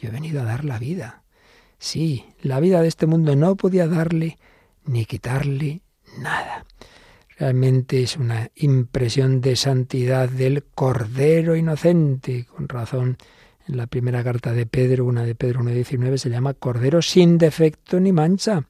Yo 0.01 0.09
he 0.09 0.11
venido 0.11 0.41
a 0.41 0.45
dar 0.45 0.65
la 0.65 0.79
vida. 0.79 1.21
Sí, 1.77 2.25
la 2.41 2.59
vida 2.59 2.81
de 2.81 2.87
este 2.87 3.05
mundo 3.05 3.35
no 3.35 3.55
podía 3.55 3.87
darle 3.87 4.37
ni 4.85 5.05
quitarle 5.05 5.81
nada. 6.17 6.65
Realmente 7.37 8.03
es 8.03 8.17
una 8.17 8.49
impresión 8.55 9.41
de 9.41 9.55
santidad 9.55 10.27
del 10.27 10.63
Cordero 10.63 11.55
Inocente. 11.55 12.45
Con 12.45 12.67
razón, 12.67 13.17
en 13.67 13.77
la 13.77 13.87
primera 13.87 14.23
carta 14.23 14.53
de 14.53 14.65
Pedro, 14.65 15.05
una 15.05 15.23
de 15.23 15.35
Pedro 15.35 15.61
1.19, 15.61 16.17
se 16.17 16.29
llama 16.29 16.55
Cordero 16.55 17.01
sin 17.01 17.37
defecto 17.37 17.99
ni 17.99 18.11
mancha 18.11 18.65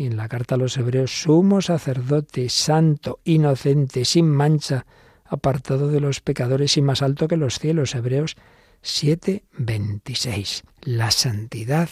y 0.00 0.06
en 0.06 0.16
la 0.16 0.28
carta 0.28 0.54
a 0.54 0.58
los 0.58 0.78
hebreos, 0.78 1.10
sumo 1.10 1.60
sacerdote, 1.60 2.48
santo, 2.48 3.20
inocente, 3.24 4.06
sin 4.06 4.30
mancha, 4.30 4.86
apartado 5.26 5.88
de 5.88 6.00
los 6.00 6.20
pecadores 6.20 6.78
y 6.78 6.80
más 6.80 7.02
alto 7.02 7.28
que 7.28 7.36
los 7.36 7.58
cielos. 7.58 7.94
Hebreos 7.94 8.36
7, 8.82 9.44
26. 9.58 10.62
La 10.82 11.10
santidad 11.10 11.90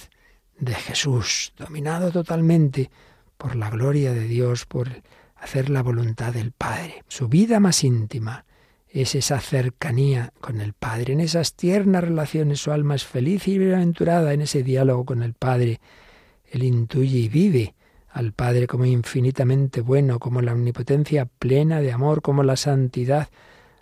de 0.58 0.74
Jesús, 0.74 1.52
dominado 1.56 2.10
totalmente 2.10 2.90
por 3.36 3.56
la 3.56 3.70
gloria 3.70 4.12
de 4.12 4.26
Dios, 4.26 4.64
por 4.64 4.88
hacer 5.36 5.70
la 5.70 5.82
voluntad 5.82 6.32
del 6.32 6.52
Padre. 6.52 7.04
Su 7.08 7.28
vida 7.28 7.60
más 7.60 7.84
íntima 7.84 8.44
es 8.88 9.14
esa 9.14 9.38
cercanía 9.40 10.32
con 10.40 10.60
el 10.60 10.72
Padre, 10.72 11.12
en 11.12 11.20
esas 11.20 11.54
tiernas 11.54 12.02
relaciones 12.02 12.60
su 12.60 12.72
alma 12.72 12.94
es 12.94 13.04
feliz 13.04 13.46
y 13.48 13.58
bienaventurada 13.58 14.32
en 14.32 14.40
ese 14.40 14.62
diálogo 14.62 15.04
con 15.04 15.22
el 15.22 15.34
Padre. 15.34 15.80
Él 16.50 16.62
intuye 16.62 17.18
y 17.18 17.28
vive 17.28 17.74
al 18.08 18.32
Padre 18.32 18.66
como 18.66 18.86
infinitamente 18.86 19.82
bueno, 19.82 20.18
como 20.18 20.40
la 20.40 20.54
omnipotencia 20.54 21.26
plena 21.26 21.80
de 21.80 21.92
amor, 21.92 22.22
como 22.22 22.42
la 22.42 22.56
santidad 22.56 23.28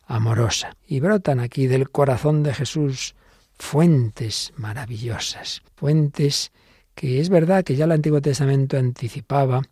amorosa. 0.07 0.77
Y 0.87 1.01
brotan 1.01 1.41
aquí 1.41 1.67
del 1.67 1.91
corazón 1.91 2.43
de 2.43 2.55
Jesús 2.55 3.15
fuentes 3.59 4.53
maravillosas, 4.57 5.63
fuentes 5.75 6.53
que 6.95 7.21
es 7.21 7.29
verdad 7.29 7.65
que 7.65 7.77
ya 7.77 7.85
el 7.85 7.93
Antiguo 7.93 8.21
Testamento 8.21 8.79
anticipaba 8.79 9.63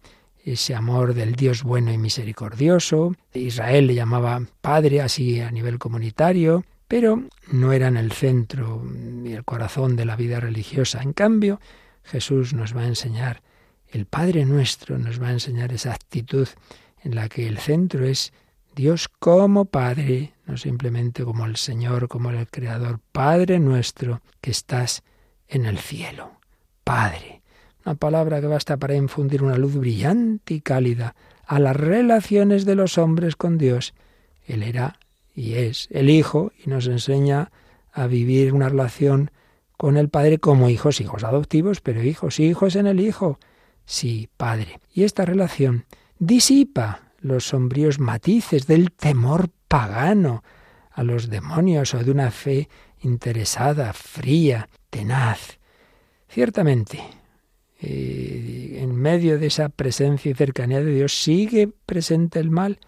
ese 0.45 0.75
amor 0.75 1.15
del 1.15 1.35
Dios 1.35 1.63
bueno 1.63 1.93
y 1.93 1.99
misericordioso. 1.99 3.15
Israel 3.33 3.87
le 3.87 3.95
llamaba 3.95 4.43
Padre 4.61 5.01
así 5.01 5.41
a 5.41 5.51
nivel 5.51 5.79
comunitario, 5.79 6.65
pero 6.87 7.23
no 7.51 7.73
eran 7.73 7.97
el 7.97 8.13
centro 8.13 8.85
y 9.25 9.33
el 9.33 9.45
corazón 9.45 9.97
de 9.97 10.05
la 10.05 10.17
vida 10.17 10.41
religiosa. 10.41 11.03
En 11.03 11.15
cambio, 11.15 11.61
Jesús 12.03 12.53
nos 12.53 12.77
va 12.77 12.83
a 12.83 12.89
enseñar 12.89 13.41
el 13.95 14.07
Padre 14.07 14.45
nuestro 14.45 14.99
nos 14.99 15.23
va 15.23 15.29
a 15.29 15.33
enseñar 15.33 15.73
esa 15.73 15.95
actitud 15.95 16.49
en 17.05 17.15
la 17.15 17.29
que 17.29 17.47
el 17.47 17.59
centro 17.59 18.05
es 18.05 18.33
Dios 18.75 19.09
como 19.09 19.67
Padre, 19.67 20.35
no 20.47 20.57
simplemente 20.57 21.25
como 21.25 21.47
el 21.47 21.57
Señor, 21.57 22.09
como 22.09 22.31
el 22.31 22.49
Creador, 22.49 23.01
Padre 23.13 23.61
nuestro 23.61 24.21
que 24.41 24.51
estás 24.51 25.03
en 25.49 25.67
el 25.67 25.79
cielo. 25.79 26.33
Padre, 26.83 27.43
una 27.85 27.95
palabra 27.95 28.41
que 28.41 28.47
basta 28.49 28.77
para 28.77 28.97
infundir 28.97 29.43
una 29.43 29.57
luz 29.57 29.77
brillante 29.77 30.55
y 30.55 30.61
cálida 30.61 31.15
a 31.47 31.61
las 31.61 31.77
relaciones 31.77 32.65
de 32.65 32.75
los 32.75 32.99
hombres 32.99 33.37
con 33.37 33.59
Dios. 33.59 33.95
Él 34.47 34.63
era 34.63 34.99
y 35.35 35.55
es 35.55 35.89
el 35.91 36.11
Hijo 36.11 36.53
y 36.65 36.69
nos 36.69 36.87
enseña 36.89 37.53
a 37.93 38.07
vivir 38.07 38.53
una 38.53 38.69
relación 38.69 39.31
con 39.77 39.97
el 39.97 40.09
Padre 40.09 40.39
como 40.39 40.69
hijos, 40.69 41.01
hijos 41.01 41.23
adoptivos, 41.23 41.81
pero 41.81 42.03
hijos, 42.03 42.41
hijos 42.41 42.75
en 42.75 42.87
el 42.87 43.01
Hijo. 43.01 43.39
Sí, 43.87 44.29
Padre. 44.37 44.81
Y 44.93 45.05
esta 45.05 45.25
relación 45.25 45.85
disipa 46.19 47.03
los 47.25 47.49
sombríos 47.49 47.99
matices 47.99 48.67
del 48.67 48.93
temor 48.93 49.49
pagano 49.67 50.45
a 50.91 51.03
los 51.03 51.31
demonios 51.31 51.95
o 51.95 52.05
de 52.05 52.11
una 52.11 52.31
fe 52.31 52.69
interesada, 53.01 53.95
fría, 53.95 54.69
tenaz. 54.91 55.59
Ciertamente, 56.29 57.01
eh, 57.81 58.79
en 58.83 58.95
medio 58.95 59.39
de 59.39 59.47
esa 59.47 59.71
presencia 59.71 60.31
y 60.31 60.35
cercanía 60.35 60.83
de 60.83 60.95
Dios 60.95 61.15
sigue 61.19 61.71
presente 61.87 62.41
el 62.41 62.51
mal, 62.51 62.79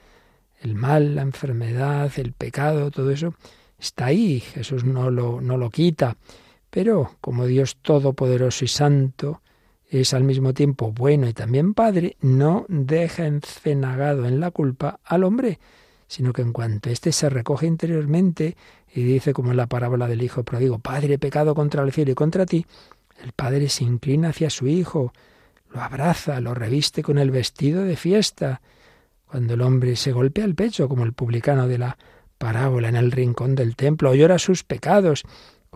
el 0.61 0.75
mal, 0.75 1.15
la 1.15 1.23
enfermedad, 1.23 2.13
el 2.17 2.35
pecado, 2.35 2.91
todo 2.91 3.11
eso 3.11 3.35
está 3.79 4.07
ahí, 4.07 4.41
Jesús 4.41 4.85
no 4.85 5.11
lo, 5.11 5.41
no 5.41 5.57
lo 5.57 5.71
quita, 5.71 6.19
pero 6.69 7.13
como 7.23 7.47
Dios 7.47 7.79
todopoderoso 7.81 8.67
y 8.67 8.69
santo 8.69 9.41
es 9.89 10.15
al 10.15 10.25
mismo 10.25 10.53
tiempo 10.53 10.93
bueno 10.93 11.29
y 11.29 11.33
también 11.33 11.75
Padre, 11.75 12.17
no 12.21 12.67
deja 12.69 13.27
encenagado 13.27 14.27
en 14.27 14.41
la 14.41 14.51
culpa 14.51 15.01
al 15.05 15.25
hombre, 15.25 15.59
sino 16.09 16.33
que 16.33 16.43
en 16.43 16.53
cuanto 16.53 16.91
éste 16.91 17.13
se 17.13 17.29
recoge 17.29 17.67
interiormente 17.67 18.57
y 18.93 19.03
dice 19.03 19.33
como 19.33 19.51
en 19.51 19.57
la 19.57 19.67
parábola 19.67 20.09
del 20.09 20.23
Hijo 20.23 20.43
pródigo, 20.45 20.79
Padre, 20.79 21.19
pecado 21.19 21.55
contra 21.55 21.83
el 21.83 21.93
cielo 21.93 22.13
y 22.13 22.15
contra 22.15 22.47
ti, 22.47 22.67
el 23.23 23.33
Padre 23.33 23.69
se 23.69 23.85
inclina 23.85 24.31
hacia 24.31 24.51
su 24.51 24.67
Hijo, 24.67 25.13
lo 25.73 25.81
abraza, 25.81 26.41
lo 26.41 26.55
reviste 26.55 27.03
con 27.03 27.19
el 27.19 27.31
vestido 27.31 27.83
de 27.83 27.97
fiesta. 27.97 28.61
Cuando 29.27 29.55
el 29.55 29.63
hombre 29.63 29.97
se 29.97 30.13
golpea 30.13 30.45
el 30.45 30.55
pecho, 30.55 30.89
como 30.89 31.05
el 31.05 31.13
publicano 31.13 31.67
de 31.67 31.79
la 31.79 31.99
parábola 32.39 32.89
en 32.89 32.97
el 32.97 33.13
rincón 33.13 33.55
del 33.55 33.77
templo, 33.77 34.11
o 34.11 34.15
llora 34.15 34.39
sus 34.39 34.63
pecados, 34.63 35.25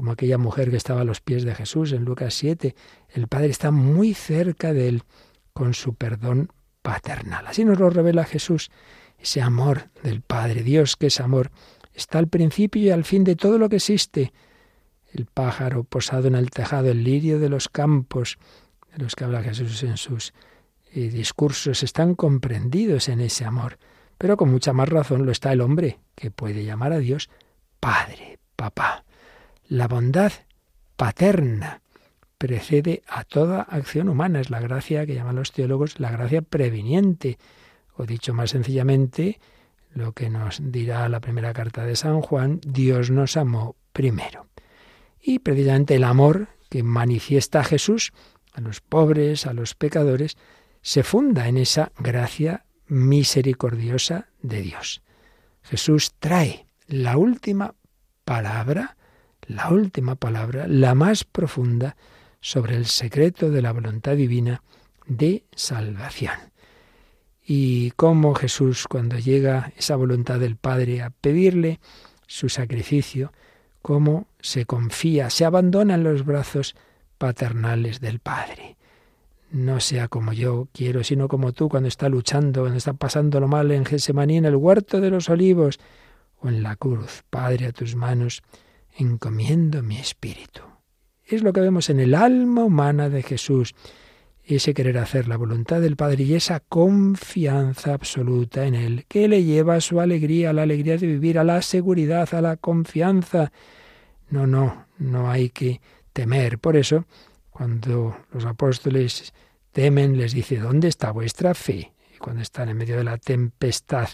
como 0.01 0.13
aquella 0.13 0.39
mujer 0.39 0.71
que 0.71 0.79
estaba 0.79 1.03
a 1.03 1.05
los 1.05 1.21
pies 1.21 1.45
de 1.45 1.55
Jesús 1.55 1.93
en 1.93 2.07
Lucas 2.07 2.33
7, 2.33 2.75
el 3.11 3.29
Padre 3.29 3.49
está 3.49 3.71
muy 3.71 4.15
cerca 4.15 4.73
de 4.73 4.89
él 4.89 5.03
con 5.53 5.75
su 5.75 5.95
perdón 5.95 6.49
paternal. 6.81 7.47
Así 7.47 7.67
nos 7.67 7.79
lo 7.79 7.91
revela 7.91 8.25
Jesús, 8.25 8.71
ese 9.19 9.43
amor 9.43 9.91
del 10.03 10.23
Padre, 10.23 10.63
Dios 10.63 10.97
que 10.97 11.09
es 11.09 11.21
amor, 11.21 11.51
está 11.93 12.19
al 12.19 12.29
principio 12.29 12.81
y 12.81 12.89
al 12.89 13.05
fin 13.05 13.25
de 13.25 13.37
todo 13.37 13.59
lo 13.59 13.69
que 13.69 13.77
existe. 13.77 14.33
El 15.13 15.27
pájaro 15.27 15.85
posado 15.85 16.29
en 16.29 16.35
el 16.35 16.49
tejado, 16.49 16.91
el 16.91 17.05
lirio 17.05 17.39
de 17.39 17.51
los 17.51 17.69
campos, 17.69 18.39
de 18.97 19.05
los 19.05 19.15
que 19.15 19.25
habla 19.25 19.43
Jesús 19.43 19.83
en 19.83 19.99
sus 19.99 20.33
eh, 20.95 21.11
discursos, 21.11 21.83
están 21.83 22.15
comprendidos 22.15 23.11
en 23.11 23.21
ese 23.21 23.45
amor. 23.45 23.77
Pero 24.17 24.39
con 24.39 24.51
mucha 24.51 24.73
más 24.73 24.89
razón 24.89 25.27
lo 25.27 25.31
está 25.31 25.53
el 25.53 25.61
hombre, 25.61 26.01
que 26.15 26.31
puede 26.31 26.65
llamar 26.65 26.95
a 26.95 26.99
Dios 27.01 27.29
Padre, 27.81 28.39
Papá. 28.57 29.05
La 29.71 29.87
bondad 29.87 30.33
paterna 30.97 31.81
precede 32.39 33.05
a 33.07 33.23
toda 33.23 33.63
acción 33.63 34.09
humana. 34.09 34.41
Es 34.41 34.51
la 34.51 34.59
gracia 34.59 35.07
que 35.07 35.15
llaman 35.15 35.37
los 35.37 35.53
teólogos 35.53 36.01
la 36.01 36.11
gracia 36.11 36.43
previniente. 36.43 37.39
O 37.95 38.05
dicho 38.05 38.35
más 38.35 38.51
sencillamente, 38.51 39.39
lo 39.93 40.11
que 40.11 40.29
nos 40.29 40.59
dirá 40.61 41.09
la 41.09 41.21
primera 41.21 41.53
carta 41.53 41.85
de 41.85 41.95
San 41.95 42.21
Juan, 42.21 42.61
Dios 42.67 43.13
nos 43.13 43.37
amó 43.37 43.77
primero. 43.93 44.49
Y 45.23 45.39
precisamente 45.39 45.95
el 45.95 46.03
amor 46.03 46.49
que 46.69 46.83
manifiesta 46.83 47.63
Jesús 47.63 48.13
a 48.53 48.61
los 48.61 48.81
pobres, 48.81 49.47
a 49.47 49.53
los 49.53 49.77
pecadores, 49.77 50.37
se 50.83 51.05
funda 51.05 51.47
en 51.47 51.59
esa 51.59 51.93
gracia 51.97 52.65
misericordiosa 52.89 54.31
de 54.43 54.63
Dios. 54.63 55.01
Jesús 55.63 56.15
trae 56.19 56.67
la 56.89 57.17
última 57.19 57.77
palabra, 58.25 58.97
la 59.51 59.71
última 59.71 60.15
palabra, 60.15 60.67
la 60.69 60.95
más 60.95 61.25
profunda, 61.25 61.97
sobre 62.41 62.77
el 62.77 62.87
secreto 62.87 63.51
de 63.51 63.63
la 63.63 63.73
voluntad 63.73 64.17
divina 64.17 64.63
de 65.07 65.45
salvación. 65.55 66.35
Y 67.45 67.91
cómo 67.93 68.35
Jesús, 68.35 68.87
cuando 68.87 69.19
llega 69.19 69.73
esa 69.77 69.97
voluntad 69.97 70.39
del 70.39 70.57
Padre 70.57 71.03
a 71.03 71.11
pedirle 71.11 71.81
su 72.27 72.49
sacrificio, 72.49 73.33
cómo 73.83 74.29
se 74.41 74.67
confía, 74.67 75.31
se 75.31 75.45
abandona 75.45 75.95
en 75.95 76.05
los 76.05 76.25
brazos 76.25 76.77
paternales 77.19 78.01
del 78.01 78.21
Padre. 78.21 78.77
No 79.51 79.81
sea 79.81 80.07
como 80.07 80.33
yo 80.33 80.69
quiero, 80.73 81.03
sino 81.03 81.27
como 81.27 81.53
tú 81.53 81.69
cuando 81.69 81.89
está 81.89 82.09
luchando, 82.09 82.61
cuando 82.61 82.79
está 82.79 82.93
pasando 82.93 83.41
lo 83.41 83.49
mal 83.49 83.73
en 83.73 83.85
Gesemaní, 83.85 84.37
en 84.37 84.45
el 84.45 84.55
huerto 84.55 85.01
de 85.01 85.11
los 85.11 85.29
olivos 85.29 85.81
o 86.39 86.49
en 86.49 86.63
la 86.63 86.77
cruz. 86.77 87.25
Padre, 87.29 87.67
a 87.67 87.73
tus 87.73 87.97
manos 87.97 88.43
encomiendo 88.97 89.83
mi 89.83 89.99
espíritu. 89.99 90.63
Es 91.25 91.43
lo 91.43 91.53
que 91.53 91.61
vemos 91.61 91.91
en 91.91 92.01
el 92.01 92.15
alma 92.15 92.65
humana 92.65 93.09
de 93.09 93.23
Jesús, 93.23 93.75
ese 94.45 94.75
querer 94.75 94.99
hacer 94.99 95.29
la 95.29 95.37
voluntad 95.37 95.81
del 95.81 95.97
Padre 95.97 96.25
y 96.25 96.35
esa 96.35 96.61
confianza 96.61 97.95
absoluta 97.95 98.67
en 98.67 98.75
Él, 98.75 99.05
que 99.07 99.29
le 99.29 99.45
lleva 99.45 99.77
a 99.77 99.81
su 99.81 100.01
alegría, 100.01 100.51
a 100.51 100.53
la 100.53 100.63
alegría 100.63 100.97
de 100.97 101.07
vivir, 101.07 101.39
a 101.39 101.45
la 101.45 101.63
seguridad, 101.63 102.29
a 102.35 102.41
la 102.41 102.57
confianza. 102.57 103.53
No, 104.29 104.47
no, 104.47 104.87
no 104.99 105.31
hay 105.31 105.51
que 105.51 105.81
temer. 106.13 106.59
Por 106.59 106.77
eso, 106.77 107.05
cuando 107.51 108.17
los 108.33 108.45
apóstoles 108.45 109.33
temen, 109.73 110.17
les 110.17 110.33
dice, 110.33 110.57
¿dónde 110.57 110.89
está 110.89 111.13
vuestra 111.13 111.55
fe? 111.55 111.93
Y 112.15 112.19
cuando 112.19 112.43
están 112.43 112.69
en 112.69 112.77
medio 112.77 112.97
de 112.97 113.05
la 113.05 113.19
tempestad, 113.19 114.09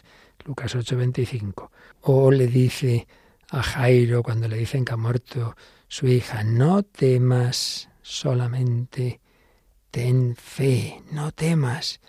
Lucas 0.45 0.75
8:25. 0.77 1.71
O 2.03 2.31
le 2.31 2.47
dice 2.47 3.07
a 3.51 3.63
Jairo, 3.63 4.23
cuando 4.23 4.49
le 4.49 4.57
dicen 4.57 4.85
que 4.85 4.93
ha 4.93 4.97
muerto 4.97 5.57
su 5.89 6.07
hija, 6.09 6.45
no 6.45 6.83
temas 6.83 7.89
solamente, 8.03 9.21
ten 9.91 10.35
fe, 10.37 11.03
no 11.13 11.33
temas. 11.33 12.01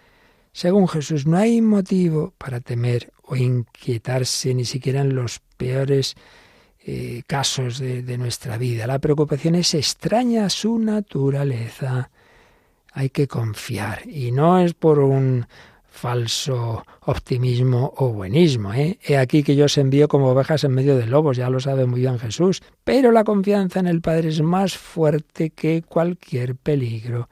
Según 0.52 0.88
Jesús, 0.88 1.28
no 1.28 1.38
hay 1.38 1.62
motivo 1.62 2.34
para 2.38 2.60
temer 2.60 3.14
o 3.24 3.36
inquietarse 3.36 4.54
ni 4.54 4.66
siquiera 4.66 5.02
en 5.02 5.14
los 5.14 5.40
peores 5.58 6.16
eh, 6.80 7.22
casos 7.28 7.80
de, 7.80 8.02
de 8.02 8.18
nuestra 8.18 8.58
vida. 8.58 8.88
La 8.88 9.00
preocupación 9.00 9.56
es 9.56 9.74
extraña 9.74 10.46
a 10.46 10.50
su 10.50 10.80
naturaleza. 10.80 12.10
Hay 12.94 13.10
que 13.10 13.28
confiar 13.28 14.08
y 14.10 14.32
no 14.32 14.60
es 14.60 14.74
por 14.74 15.00
un 15.00 15.46
falso 15.98 16.86
optimismo 17.02 17.92
o 17.98 18.10
buenismo. 18.10 18.74
¿eh? 18.74 19.00
He 19.04 19.18
aquí 19.18 19.42
que 19.42 19.56
yo 19.56 19.66
os 19.66 19.78
envío 19.78 20.08
como 20.08 20.30
ovejas 20.30 20.64
en 20.64 20.72
medio 20.72 20.96
de 20.96 21.08
lobos, 21.08 21.38
ya 21.38 21.50
lo 21.50 21.60
sabe 21.60 21.88
muy 21.88 22.02
bien 22.02 22.20
Jesús, 22.20 22.62
pero 22.84 23.12
la 23.12 23.24
confianza 23.24 23.80
en 23.80 23.88
el 23.88 24.02
Padre 24.02 24.30
es 24.30 24.42
más 24.42 24.78
fuerte 24.78 25.50
que 25.50 25.82
cualquier 25.82 26.56
peligro. 26.56 27.30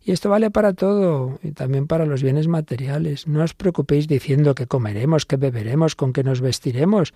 Y 0.00 0.12
esto 0.12 0.30
vale 0.30 0.50
para 0.50 0.74
todo, 0.74 1.38
y 1.42 1.52
también 1.52 1.86
para 1.86 2.06
los 2.06 2.22
bienes 2.22 2.46
materiales. 2.46 3.26
No 3.26 3.42
os 3.42 3.54
preocupéis 3.54 4.06
diciendo 4.06 4.54
que 4.54 4.66
comeremos, 4.66 5.26
que 5.26 5.36
beberemos, 5.36 5.96
con 5.96 6.12
qué 6.12 6.22
nos 6.22 6.40
vestiremos. 6.40 7.14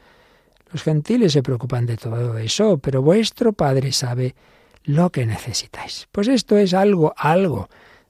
Los 0.73 0.83
gentiles 0.83 1.33
se 1.33 1.43
preocupan 1.43 1.87
de 1.87 1.97
todo 1.97 2.39
eso, 2.39 2.79
pero 2.79 3.03
vuestro 3.03 3.53
Padre 3.53 3.93
sabe 3.93 4.35
lo 4.85 5.11
que 5.11 5.27
necesitáis. 5.27 6.09
Pues 6.11 6.29
esto 6.29 6.57
es 6.57 6.73
algo, 6.75 7.15
algo 7.17 7.69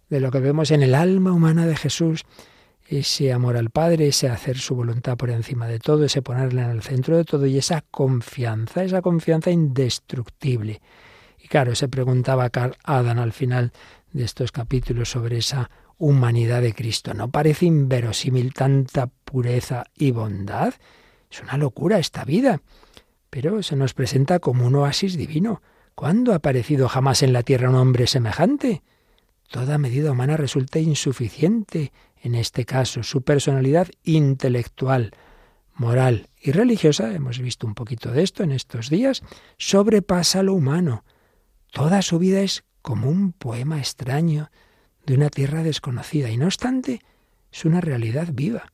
de 0.08 0.20
lo 0.20 0.30
que 0.30 0.40
vemos 0.40 0.70
en 0.70 0.82
el 0.82 0.94
alma 0.94 1.32
humana 1.32 1.66
de 1.66 1.76
Jesús 1.76 2.24
ese 2.88 3.32
amor 3.34 3.58
al 3.58 3.68
Padre, 3.68 4.08
ese 4.08 4.30
hacer 4.30 4.56
su 4.56 4.74
voluntad 4.74 5.18
por 5.18 5.28
encima 5.28 5.66
de 5.66 5.78
todo, 5.78 6.04
ese 6.04 6.22
ponerle 6.22 6.62
en 6.62 6.70
el 6.70 6.82
centro 6.82 7.18
de 7.18 7.24
todo 7.24 7.46
y 7.46 7.58
esa 7.58 7.84
confianza, 7.90 8.82
esa 8.82 9.02
confianza 9.02 9.50
indestructible. 9.50 10.80
Y 11.38 11.48
claro, 11.48 11.74
se 11.74 11.88
preguntaba 11.88 12.48
Carl 12.48 12.76
Adam 12.84 13.18
al 13.18 13.32
final 13.32 13.72
de 14.12 14.24
estos 14.24 14.52
capítulos 14.52 15.10
sobre 15.10 15.36
esa 15.38 15.70
humanidad 15.98 16.62
de 16.62 16.72
Cristo. 16.72 17.12
¿No 17.12 17.30
parece 17.30 17.66
inverosímil 17.66 18.54
tanta 18.54 19.06
pureza 19.06 19.84
y 19.94 20.10
bondad? 20.10 20.72
Es 21.30 21.42
una 21.42 21.58
locura 21.58 21.98
esta 21.98 22.24
vida. 22.24 22.62
Pero 23.28 23.62
se 23.62 23.76
nos 23.76 23.92
presenta 23.92 24.38
como 24.38 24.66
un 24.66 24.76
oasis 24.76 25.18
divino. 25.18 25.60
¿Cuándo 25.94 26.32
ha 26.32 26.36
aparecido 26.36 26.88
jamás 26.88 27.22
en 27.22 27.34
la 27.34 27.42
tierra 27.42 27.68
un 27.68 27.76
hombre 27.76 28.06
semejante? 28.06 28.82
Toda 29.50 29.76
medida 29.76 30.12
humana 30.12 30.38
resulta 30.38 30.78
insuficiente 30.78 31.92
en 32.22 32.34
este 32.34 32.64
caso, 32.64 33.02
su 33.02 33.22
personalidad 33.22 33.88
intelectual, 34.04 35.12
moral 35.74 36.28
y 36.40 36.52
religiosa, 36.52 37.12
hemos 37.14 37.38
visto 37.38 37.66
un 37.66 37.74
poquito 37.74 38.10
de 38.10 38.22
esto 38.22 38.42
en 38.42 38.52
estos 38.52 38.90
días, 38.90 39.22
sobrepasa 39.56 40.42
lo 40.42 40.54
humano. 40.54 41.04
Toda 41.70 42.02
su 42.02 42.18
vida 42.18 42.40
es 42.40 42.64
como 42.82 43.08
un 43.08 43.32
poema 43.32 43.78
extraño 43.78 44.50
de 45.06 45.14
una 45.14 45.30
tierra 45.30 45.62
desconocida 45.62 46.30
y 46.30 46.36
no 46.36 46.46
obstante 46.46 47.00
es 47.52 47.64
una 47.64 47.80
realidad 47.80 48.28
viva. 48.32 48.72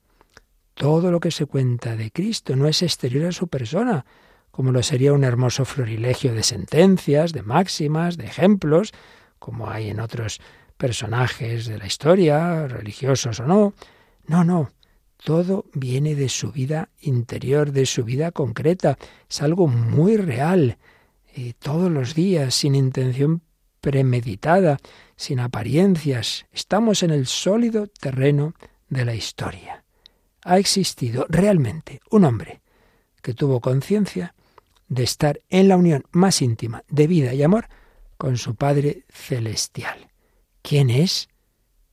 Todo 0.75 1.11
lo 1.13 1.21
que 1.21 1.31
se 1.31 1.47
cuenta 1.47 1.95
de 1.95 2.11
Cristo 2.11 2.57
no 2.57 2.67
es 2.67 2.83
exterior 2.83 3.27
a 3.27 3.33
su 3.33 3.49
persona, 3.49 4.05
como 4.51 4.73
lo 4.73 4.83
sería 4.83 5.13
un 5.13 5.25
hermoso 5.25 5.65
florilegio 5.65 6.35
de 6.35 6.43
sentencias, 6.43 7.33
de 7.33 7.43
máximas, 7.43 8.17
de 8.17 8.27
ejemplos, 8.27 8.93
como 9.39 9.69
hay 9.69 9.91
en 9.91 10.01
otros 10.01 10.41
personajes 10.77 11.67
de 11.67 11.79
la 11.79 11.87
historia, 11.87 12.67
religiosos 12.67 13.41
o 13.41 13.47
no. 13.47 13.75
No, 14.27 14.45
no. 14.45 14.71
todo 15.23 15.67
viene 15.73 16.15
de 16.15 16.29
su 16.29 16.53
vida 16.53 16.91
interior, 17.01 17.73
de 17.73 17.87
su 17.87 18.05
vida 18.05 18.31
concreta. 18.31 18.99
Es 19.29 19.43
algo 19.43 19.67
muy 19.67 20.17
real. 20.17 20.79
Eh, 21.35 21.55
todos 21.59 21.91
los 21.91 22.15
días, 22.15 22.55
sin 22.55 22.75
intención 22.75 23.43
premeditada, 23.81 24.79
sin 25.17 25.41
apariencias. 25.41 26.47
Estamos 26.53 27.03
en 27.03 27.11
el 27.11 27.27
sólido 27.27 27.87
terreno 27.87 28.55
de 28.89 29.05
la 29.05 29.15
historia. 29.15 29.85
Ha 30.43 30.59
existido 30.59 31.27
realmente 31.29 32.01
un 32.11 32.25
hombre 32.25 32.61
que 33.23 33.35
tuvo 33.35 33.61
conciencia 33.61 34.35
de 34.89 35.03
estar 35.03 35.41
en 35.49 35.69
la 35.69 35.77
unión 35.77 36.05
más 36.13 36.43
íntima 36.43 36.85
de 36.89 37.07
vida 37.07 37.35
y 37.35 37.43
amor 37.43 37.69
con 38.17 38.37
su 38.37 38.55
Padre 38.55 39.05
Celestial. 39.09 40.09
¿Quién 40.65 40.89
es 40.89 41.29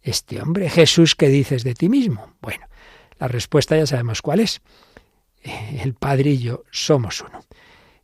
este 0.01 0.41
hombre? 0.41 0.69
Jesús, 0.69 1.15
¿qué 1.15 1.27
dices 1.27 1.65
de 1.65 1.73
ti 1.73 1.89
mismo? 1.89 2.35
Bueno, 2.41 2.67
la 3.19 3.27
respuesta 3.27 3.75
ya 3.75 3.85
sabemos 3.85 4.21
cuál 4.21 4.39
es. 4.39 4.61
El 5.43 5.93
Padre 5.93 6.31
y 6.31 6.37
yo 6.37 6.63
somos 6.71 7.19
uno. 7.19 7.43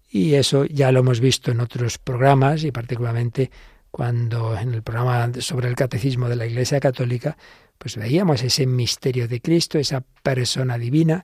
Y 0.09 0.33
eso 0.33 0.65
ya 0.65 0.91
lo 0.91 0.99
hemos 0.99 1.21
visto 1.21 1.51
en 1.51 1.61
otros 1.61 1.97
programas 1.97 2.65
y 2.65 2.73
particularmente 2.73 3.49
cuando 3.91 4.57
en 4.57 4.73
el 4.73 4.83
programa 4.83 5.31
sobre 5.39 5.69
el 5.69 5.75
catecismo 5.75 6.27
de 6.27 6.35
la 6.35 6.45
Iglesia 6.45 6.81
Católica, 6.81 7.37
pues 7.77 7.95
veíamos 7.95 8.43
ese 8.43 8.67
misterio 8.67 9.29
de 9.29 9.39
Cristo, 9.39 9.79
esa 9.79 10.01
persona 10.21 10.77
divina 10.77 11.23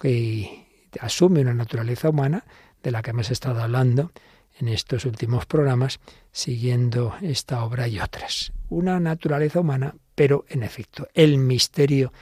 que 0.00 0.88
asume 0.98 1.42
una 1.42 1.52
naturaleza 1.52 2.08
humana 2.08 2.46
de 2.82 2.90
la 2.90 3.02
que 3.02 3.10
hemos 3.10 3.30
estado 3.30 3.62
hablando 3.62 4.12
en 4.58 4.68
estos 4.68 5.04
últimos 5.04 5.46
programas, 5.46 6.00
siguiendo 6.30 7.14
esta 7.22 7.64
obra 7.64 7.88
y 7.88 8.00
otras. 8.00 8.52
Una 8.68 9.00
naturaleza 9.00 9.60
humana, 9.60 9.94
pero 10.14 10.44
en 10.48 10.62
efecto, 10.62 11.08
el 11.14 11.38
misterio 11.38 12.12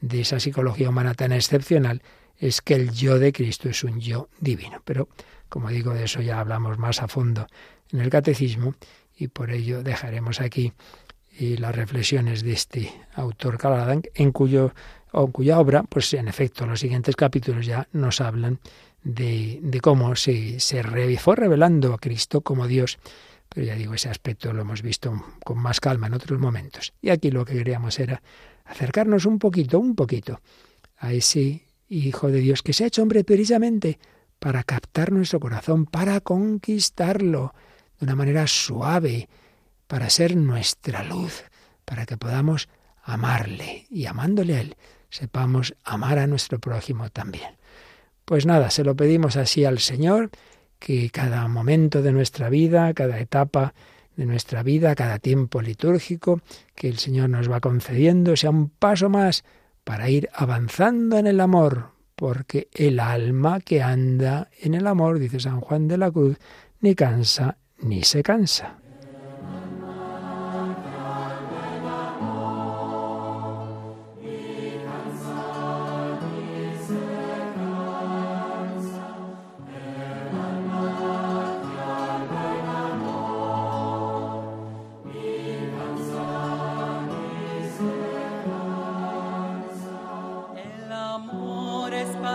de 0.00 0.20
esa 0.20 0.40
psicología 0.40 0.88
humana 0.88 1.14
tan 1.14 1.32
excepcional 1.32 2.02
es 2.38 2.60
que 2.60 2.74
el 2.74 2.92
yo 2.92 3.18
de 3.18 3.32
Cristo 3.32 3.68
es 3.68 3.82
un 3.84 4.00
yo 4.00 4.28
divino. 4.40 4.82
Pero, 4.84 5.08
como 5.48 5.70
digo, 5.70 5.94
de 5.94 6.04
eso 6.04 6.20
ya 6.20 6.40
hablamos 6.40 6.78
más 6.78 7.02
a 7.02 7.08
fondo 7.08 7.46
en 7.92 8.00
el 8.00 8.10
catecismo 8.10 8.74
y 9.16 9.28
por 9.28 9.50
ello 9.50 9.82
dejaremos 9.82 10.40
aquí 10.40 10.72
eh, 11.38 11.56
las 11.58 11.74
reflexiones 11.74 12.42
de 12.42 12.52
este 12.52 12.92
autor 13.14 13.58
Caladan, 13.58 14.02
en 14.14 14.32
cuyo 14.32 14.72
o 15.12 15.28
cuya 15.28 15.58
obra, 15.58 15.82
pues 15.82 16.12
en 16.14 16.28
efecto, 16.28 16.66
los 16.66 16.80
siguientes 16.80 17.16
capítulos 17.16 17.64
ya 17.64 17.88
nos 17.92 18.20
hablan 18.20 18.58
de, 19.06 19.80
cómo 19.82 20.16
se, 20.16 20.58
se 20.58 20.82
fue 21.18 21.36
revelando 21.36 21.94
a 21.94 21.98
Cristo 21.98 22.40
como 22.40 22.66
Dios. 22.66 22.98
Pero 23.48 23.66
ya 23.66 23.74
digo, 23.76 23.94
ese 23.94 24.08
aspecto 24.08 24.52
lo 24.52 24.62
hemos 24.62 24.82
visto 24.82 25.24
con 25.44 25.58
más 25.58 25.80
calma 25.80 26.08
en 26.08 26.14
otros 26.14 26.38
momentos. 26.40 26.92
Y 27.00 27.10
aquí 27.10 27.30
lo 27.30 27.44
que 27.44 27.54
queríamos 27.54 27.98
era 28.00 28.20
acercarnos 28.64 29.24
un 29.24 29.38
poquito, 29.38 29.78
un 29.78 29.94
poquito, 29.94 30.40
a 30.98 31.12
ese 31.12 31.62
Hijo 31.88 32.32
de 32.32 32.40
Dios 32.40 32.62
que 32.62 32.72
se 32.72 32.82
ha 32.82 32.88
hecho 32.88 33.00
hombre 33.00 33.22
precisamente 33.22 34.00
para 34.40 34.64
captar 34.64 35.12
nuestro 35.12 35.38
corazón, 35.38 35.86
para 35.86 36.20
conquistarlo 36.20 37.54
de 38.00 38.06
una 38.06 38.16
manera 38.16 38.48
suave, 38.48 39.28
para 39.86 40.10
ser 40.10 40.34
nuestra 40.34 41.04
luz, 41.04 41.44
para 41.84 42.04
que 42.04 42.16
podamos 42.16 42.68
amarle 43.04 43.86
y 43.88 44.06
amándole 44.06 44.56
a 44.56 44.60
Él, 44.62 44.76
sepamos 45.10 45.76
amar 45.84 46.18
a 46.18 46.26
nuestro 46.26 46.58
prójimo 46.58 47.08
también. 47.10 47.56
Pues 48.26 48.44
nada, 48.44 48.70
se 48.70 48.82
lo 48.82 48.96
pedimos 48.96 49.36
así 49.36 49.64
al 49.64 49.78
Señor, 49.78 50.30
que 50.80 51.10
cada 51.10 51.46
momento 51.46 52.02
de 52.02 52.10
nuestra 52.10 52.48
vida, 52.48 52.92
cada 52.92 53.20
etapa 53.20 53.72
de 54.16 54.26
nuestra 54.26 54.64
vida, 54.64 54.96
cada 54.96 55.20
tiempo 55.20 55.62
litúrgico 55.62 56.40
que 56.74 56.88
el 56.88 56.98
Señor 56.98 57.30
nos 57.30 57.48
va 57.48 57.60
concediendo, 57.60 58.36
sea 58.36 58.50
un 58.50 58.68
paso 58.68 59.08
más 59.08 59.44
para 59.84 60.10
ir 60.10 60.28
avanzando 60.34 61.18
en 61.18 61.28
el 61.28 61.40
amor, 61.40 61.92
porque 62.16 62.68
el 62.74 62.98
alma 62.98 63.60
que 63.60 63.80
anda 63.80 64.50
en 64.60 64.74
el 64.74 64.88
amor, 64.88 65.20
dice 65.20 65.38
San 65.38 65.60
Juan 65.60 65.86
de 65.86 65.96
la 65.96 66.10
Cruz, 66.10 66.36
ni 66.80 66.96
cansa 66.96 67.58
ni 67.78 68.02
se 68.02 68.24
cansa. 68.24 68.78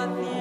not 0.02 0.16
the 0.18 0.41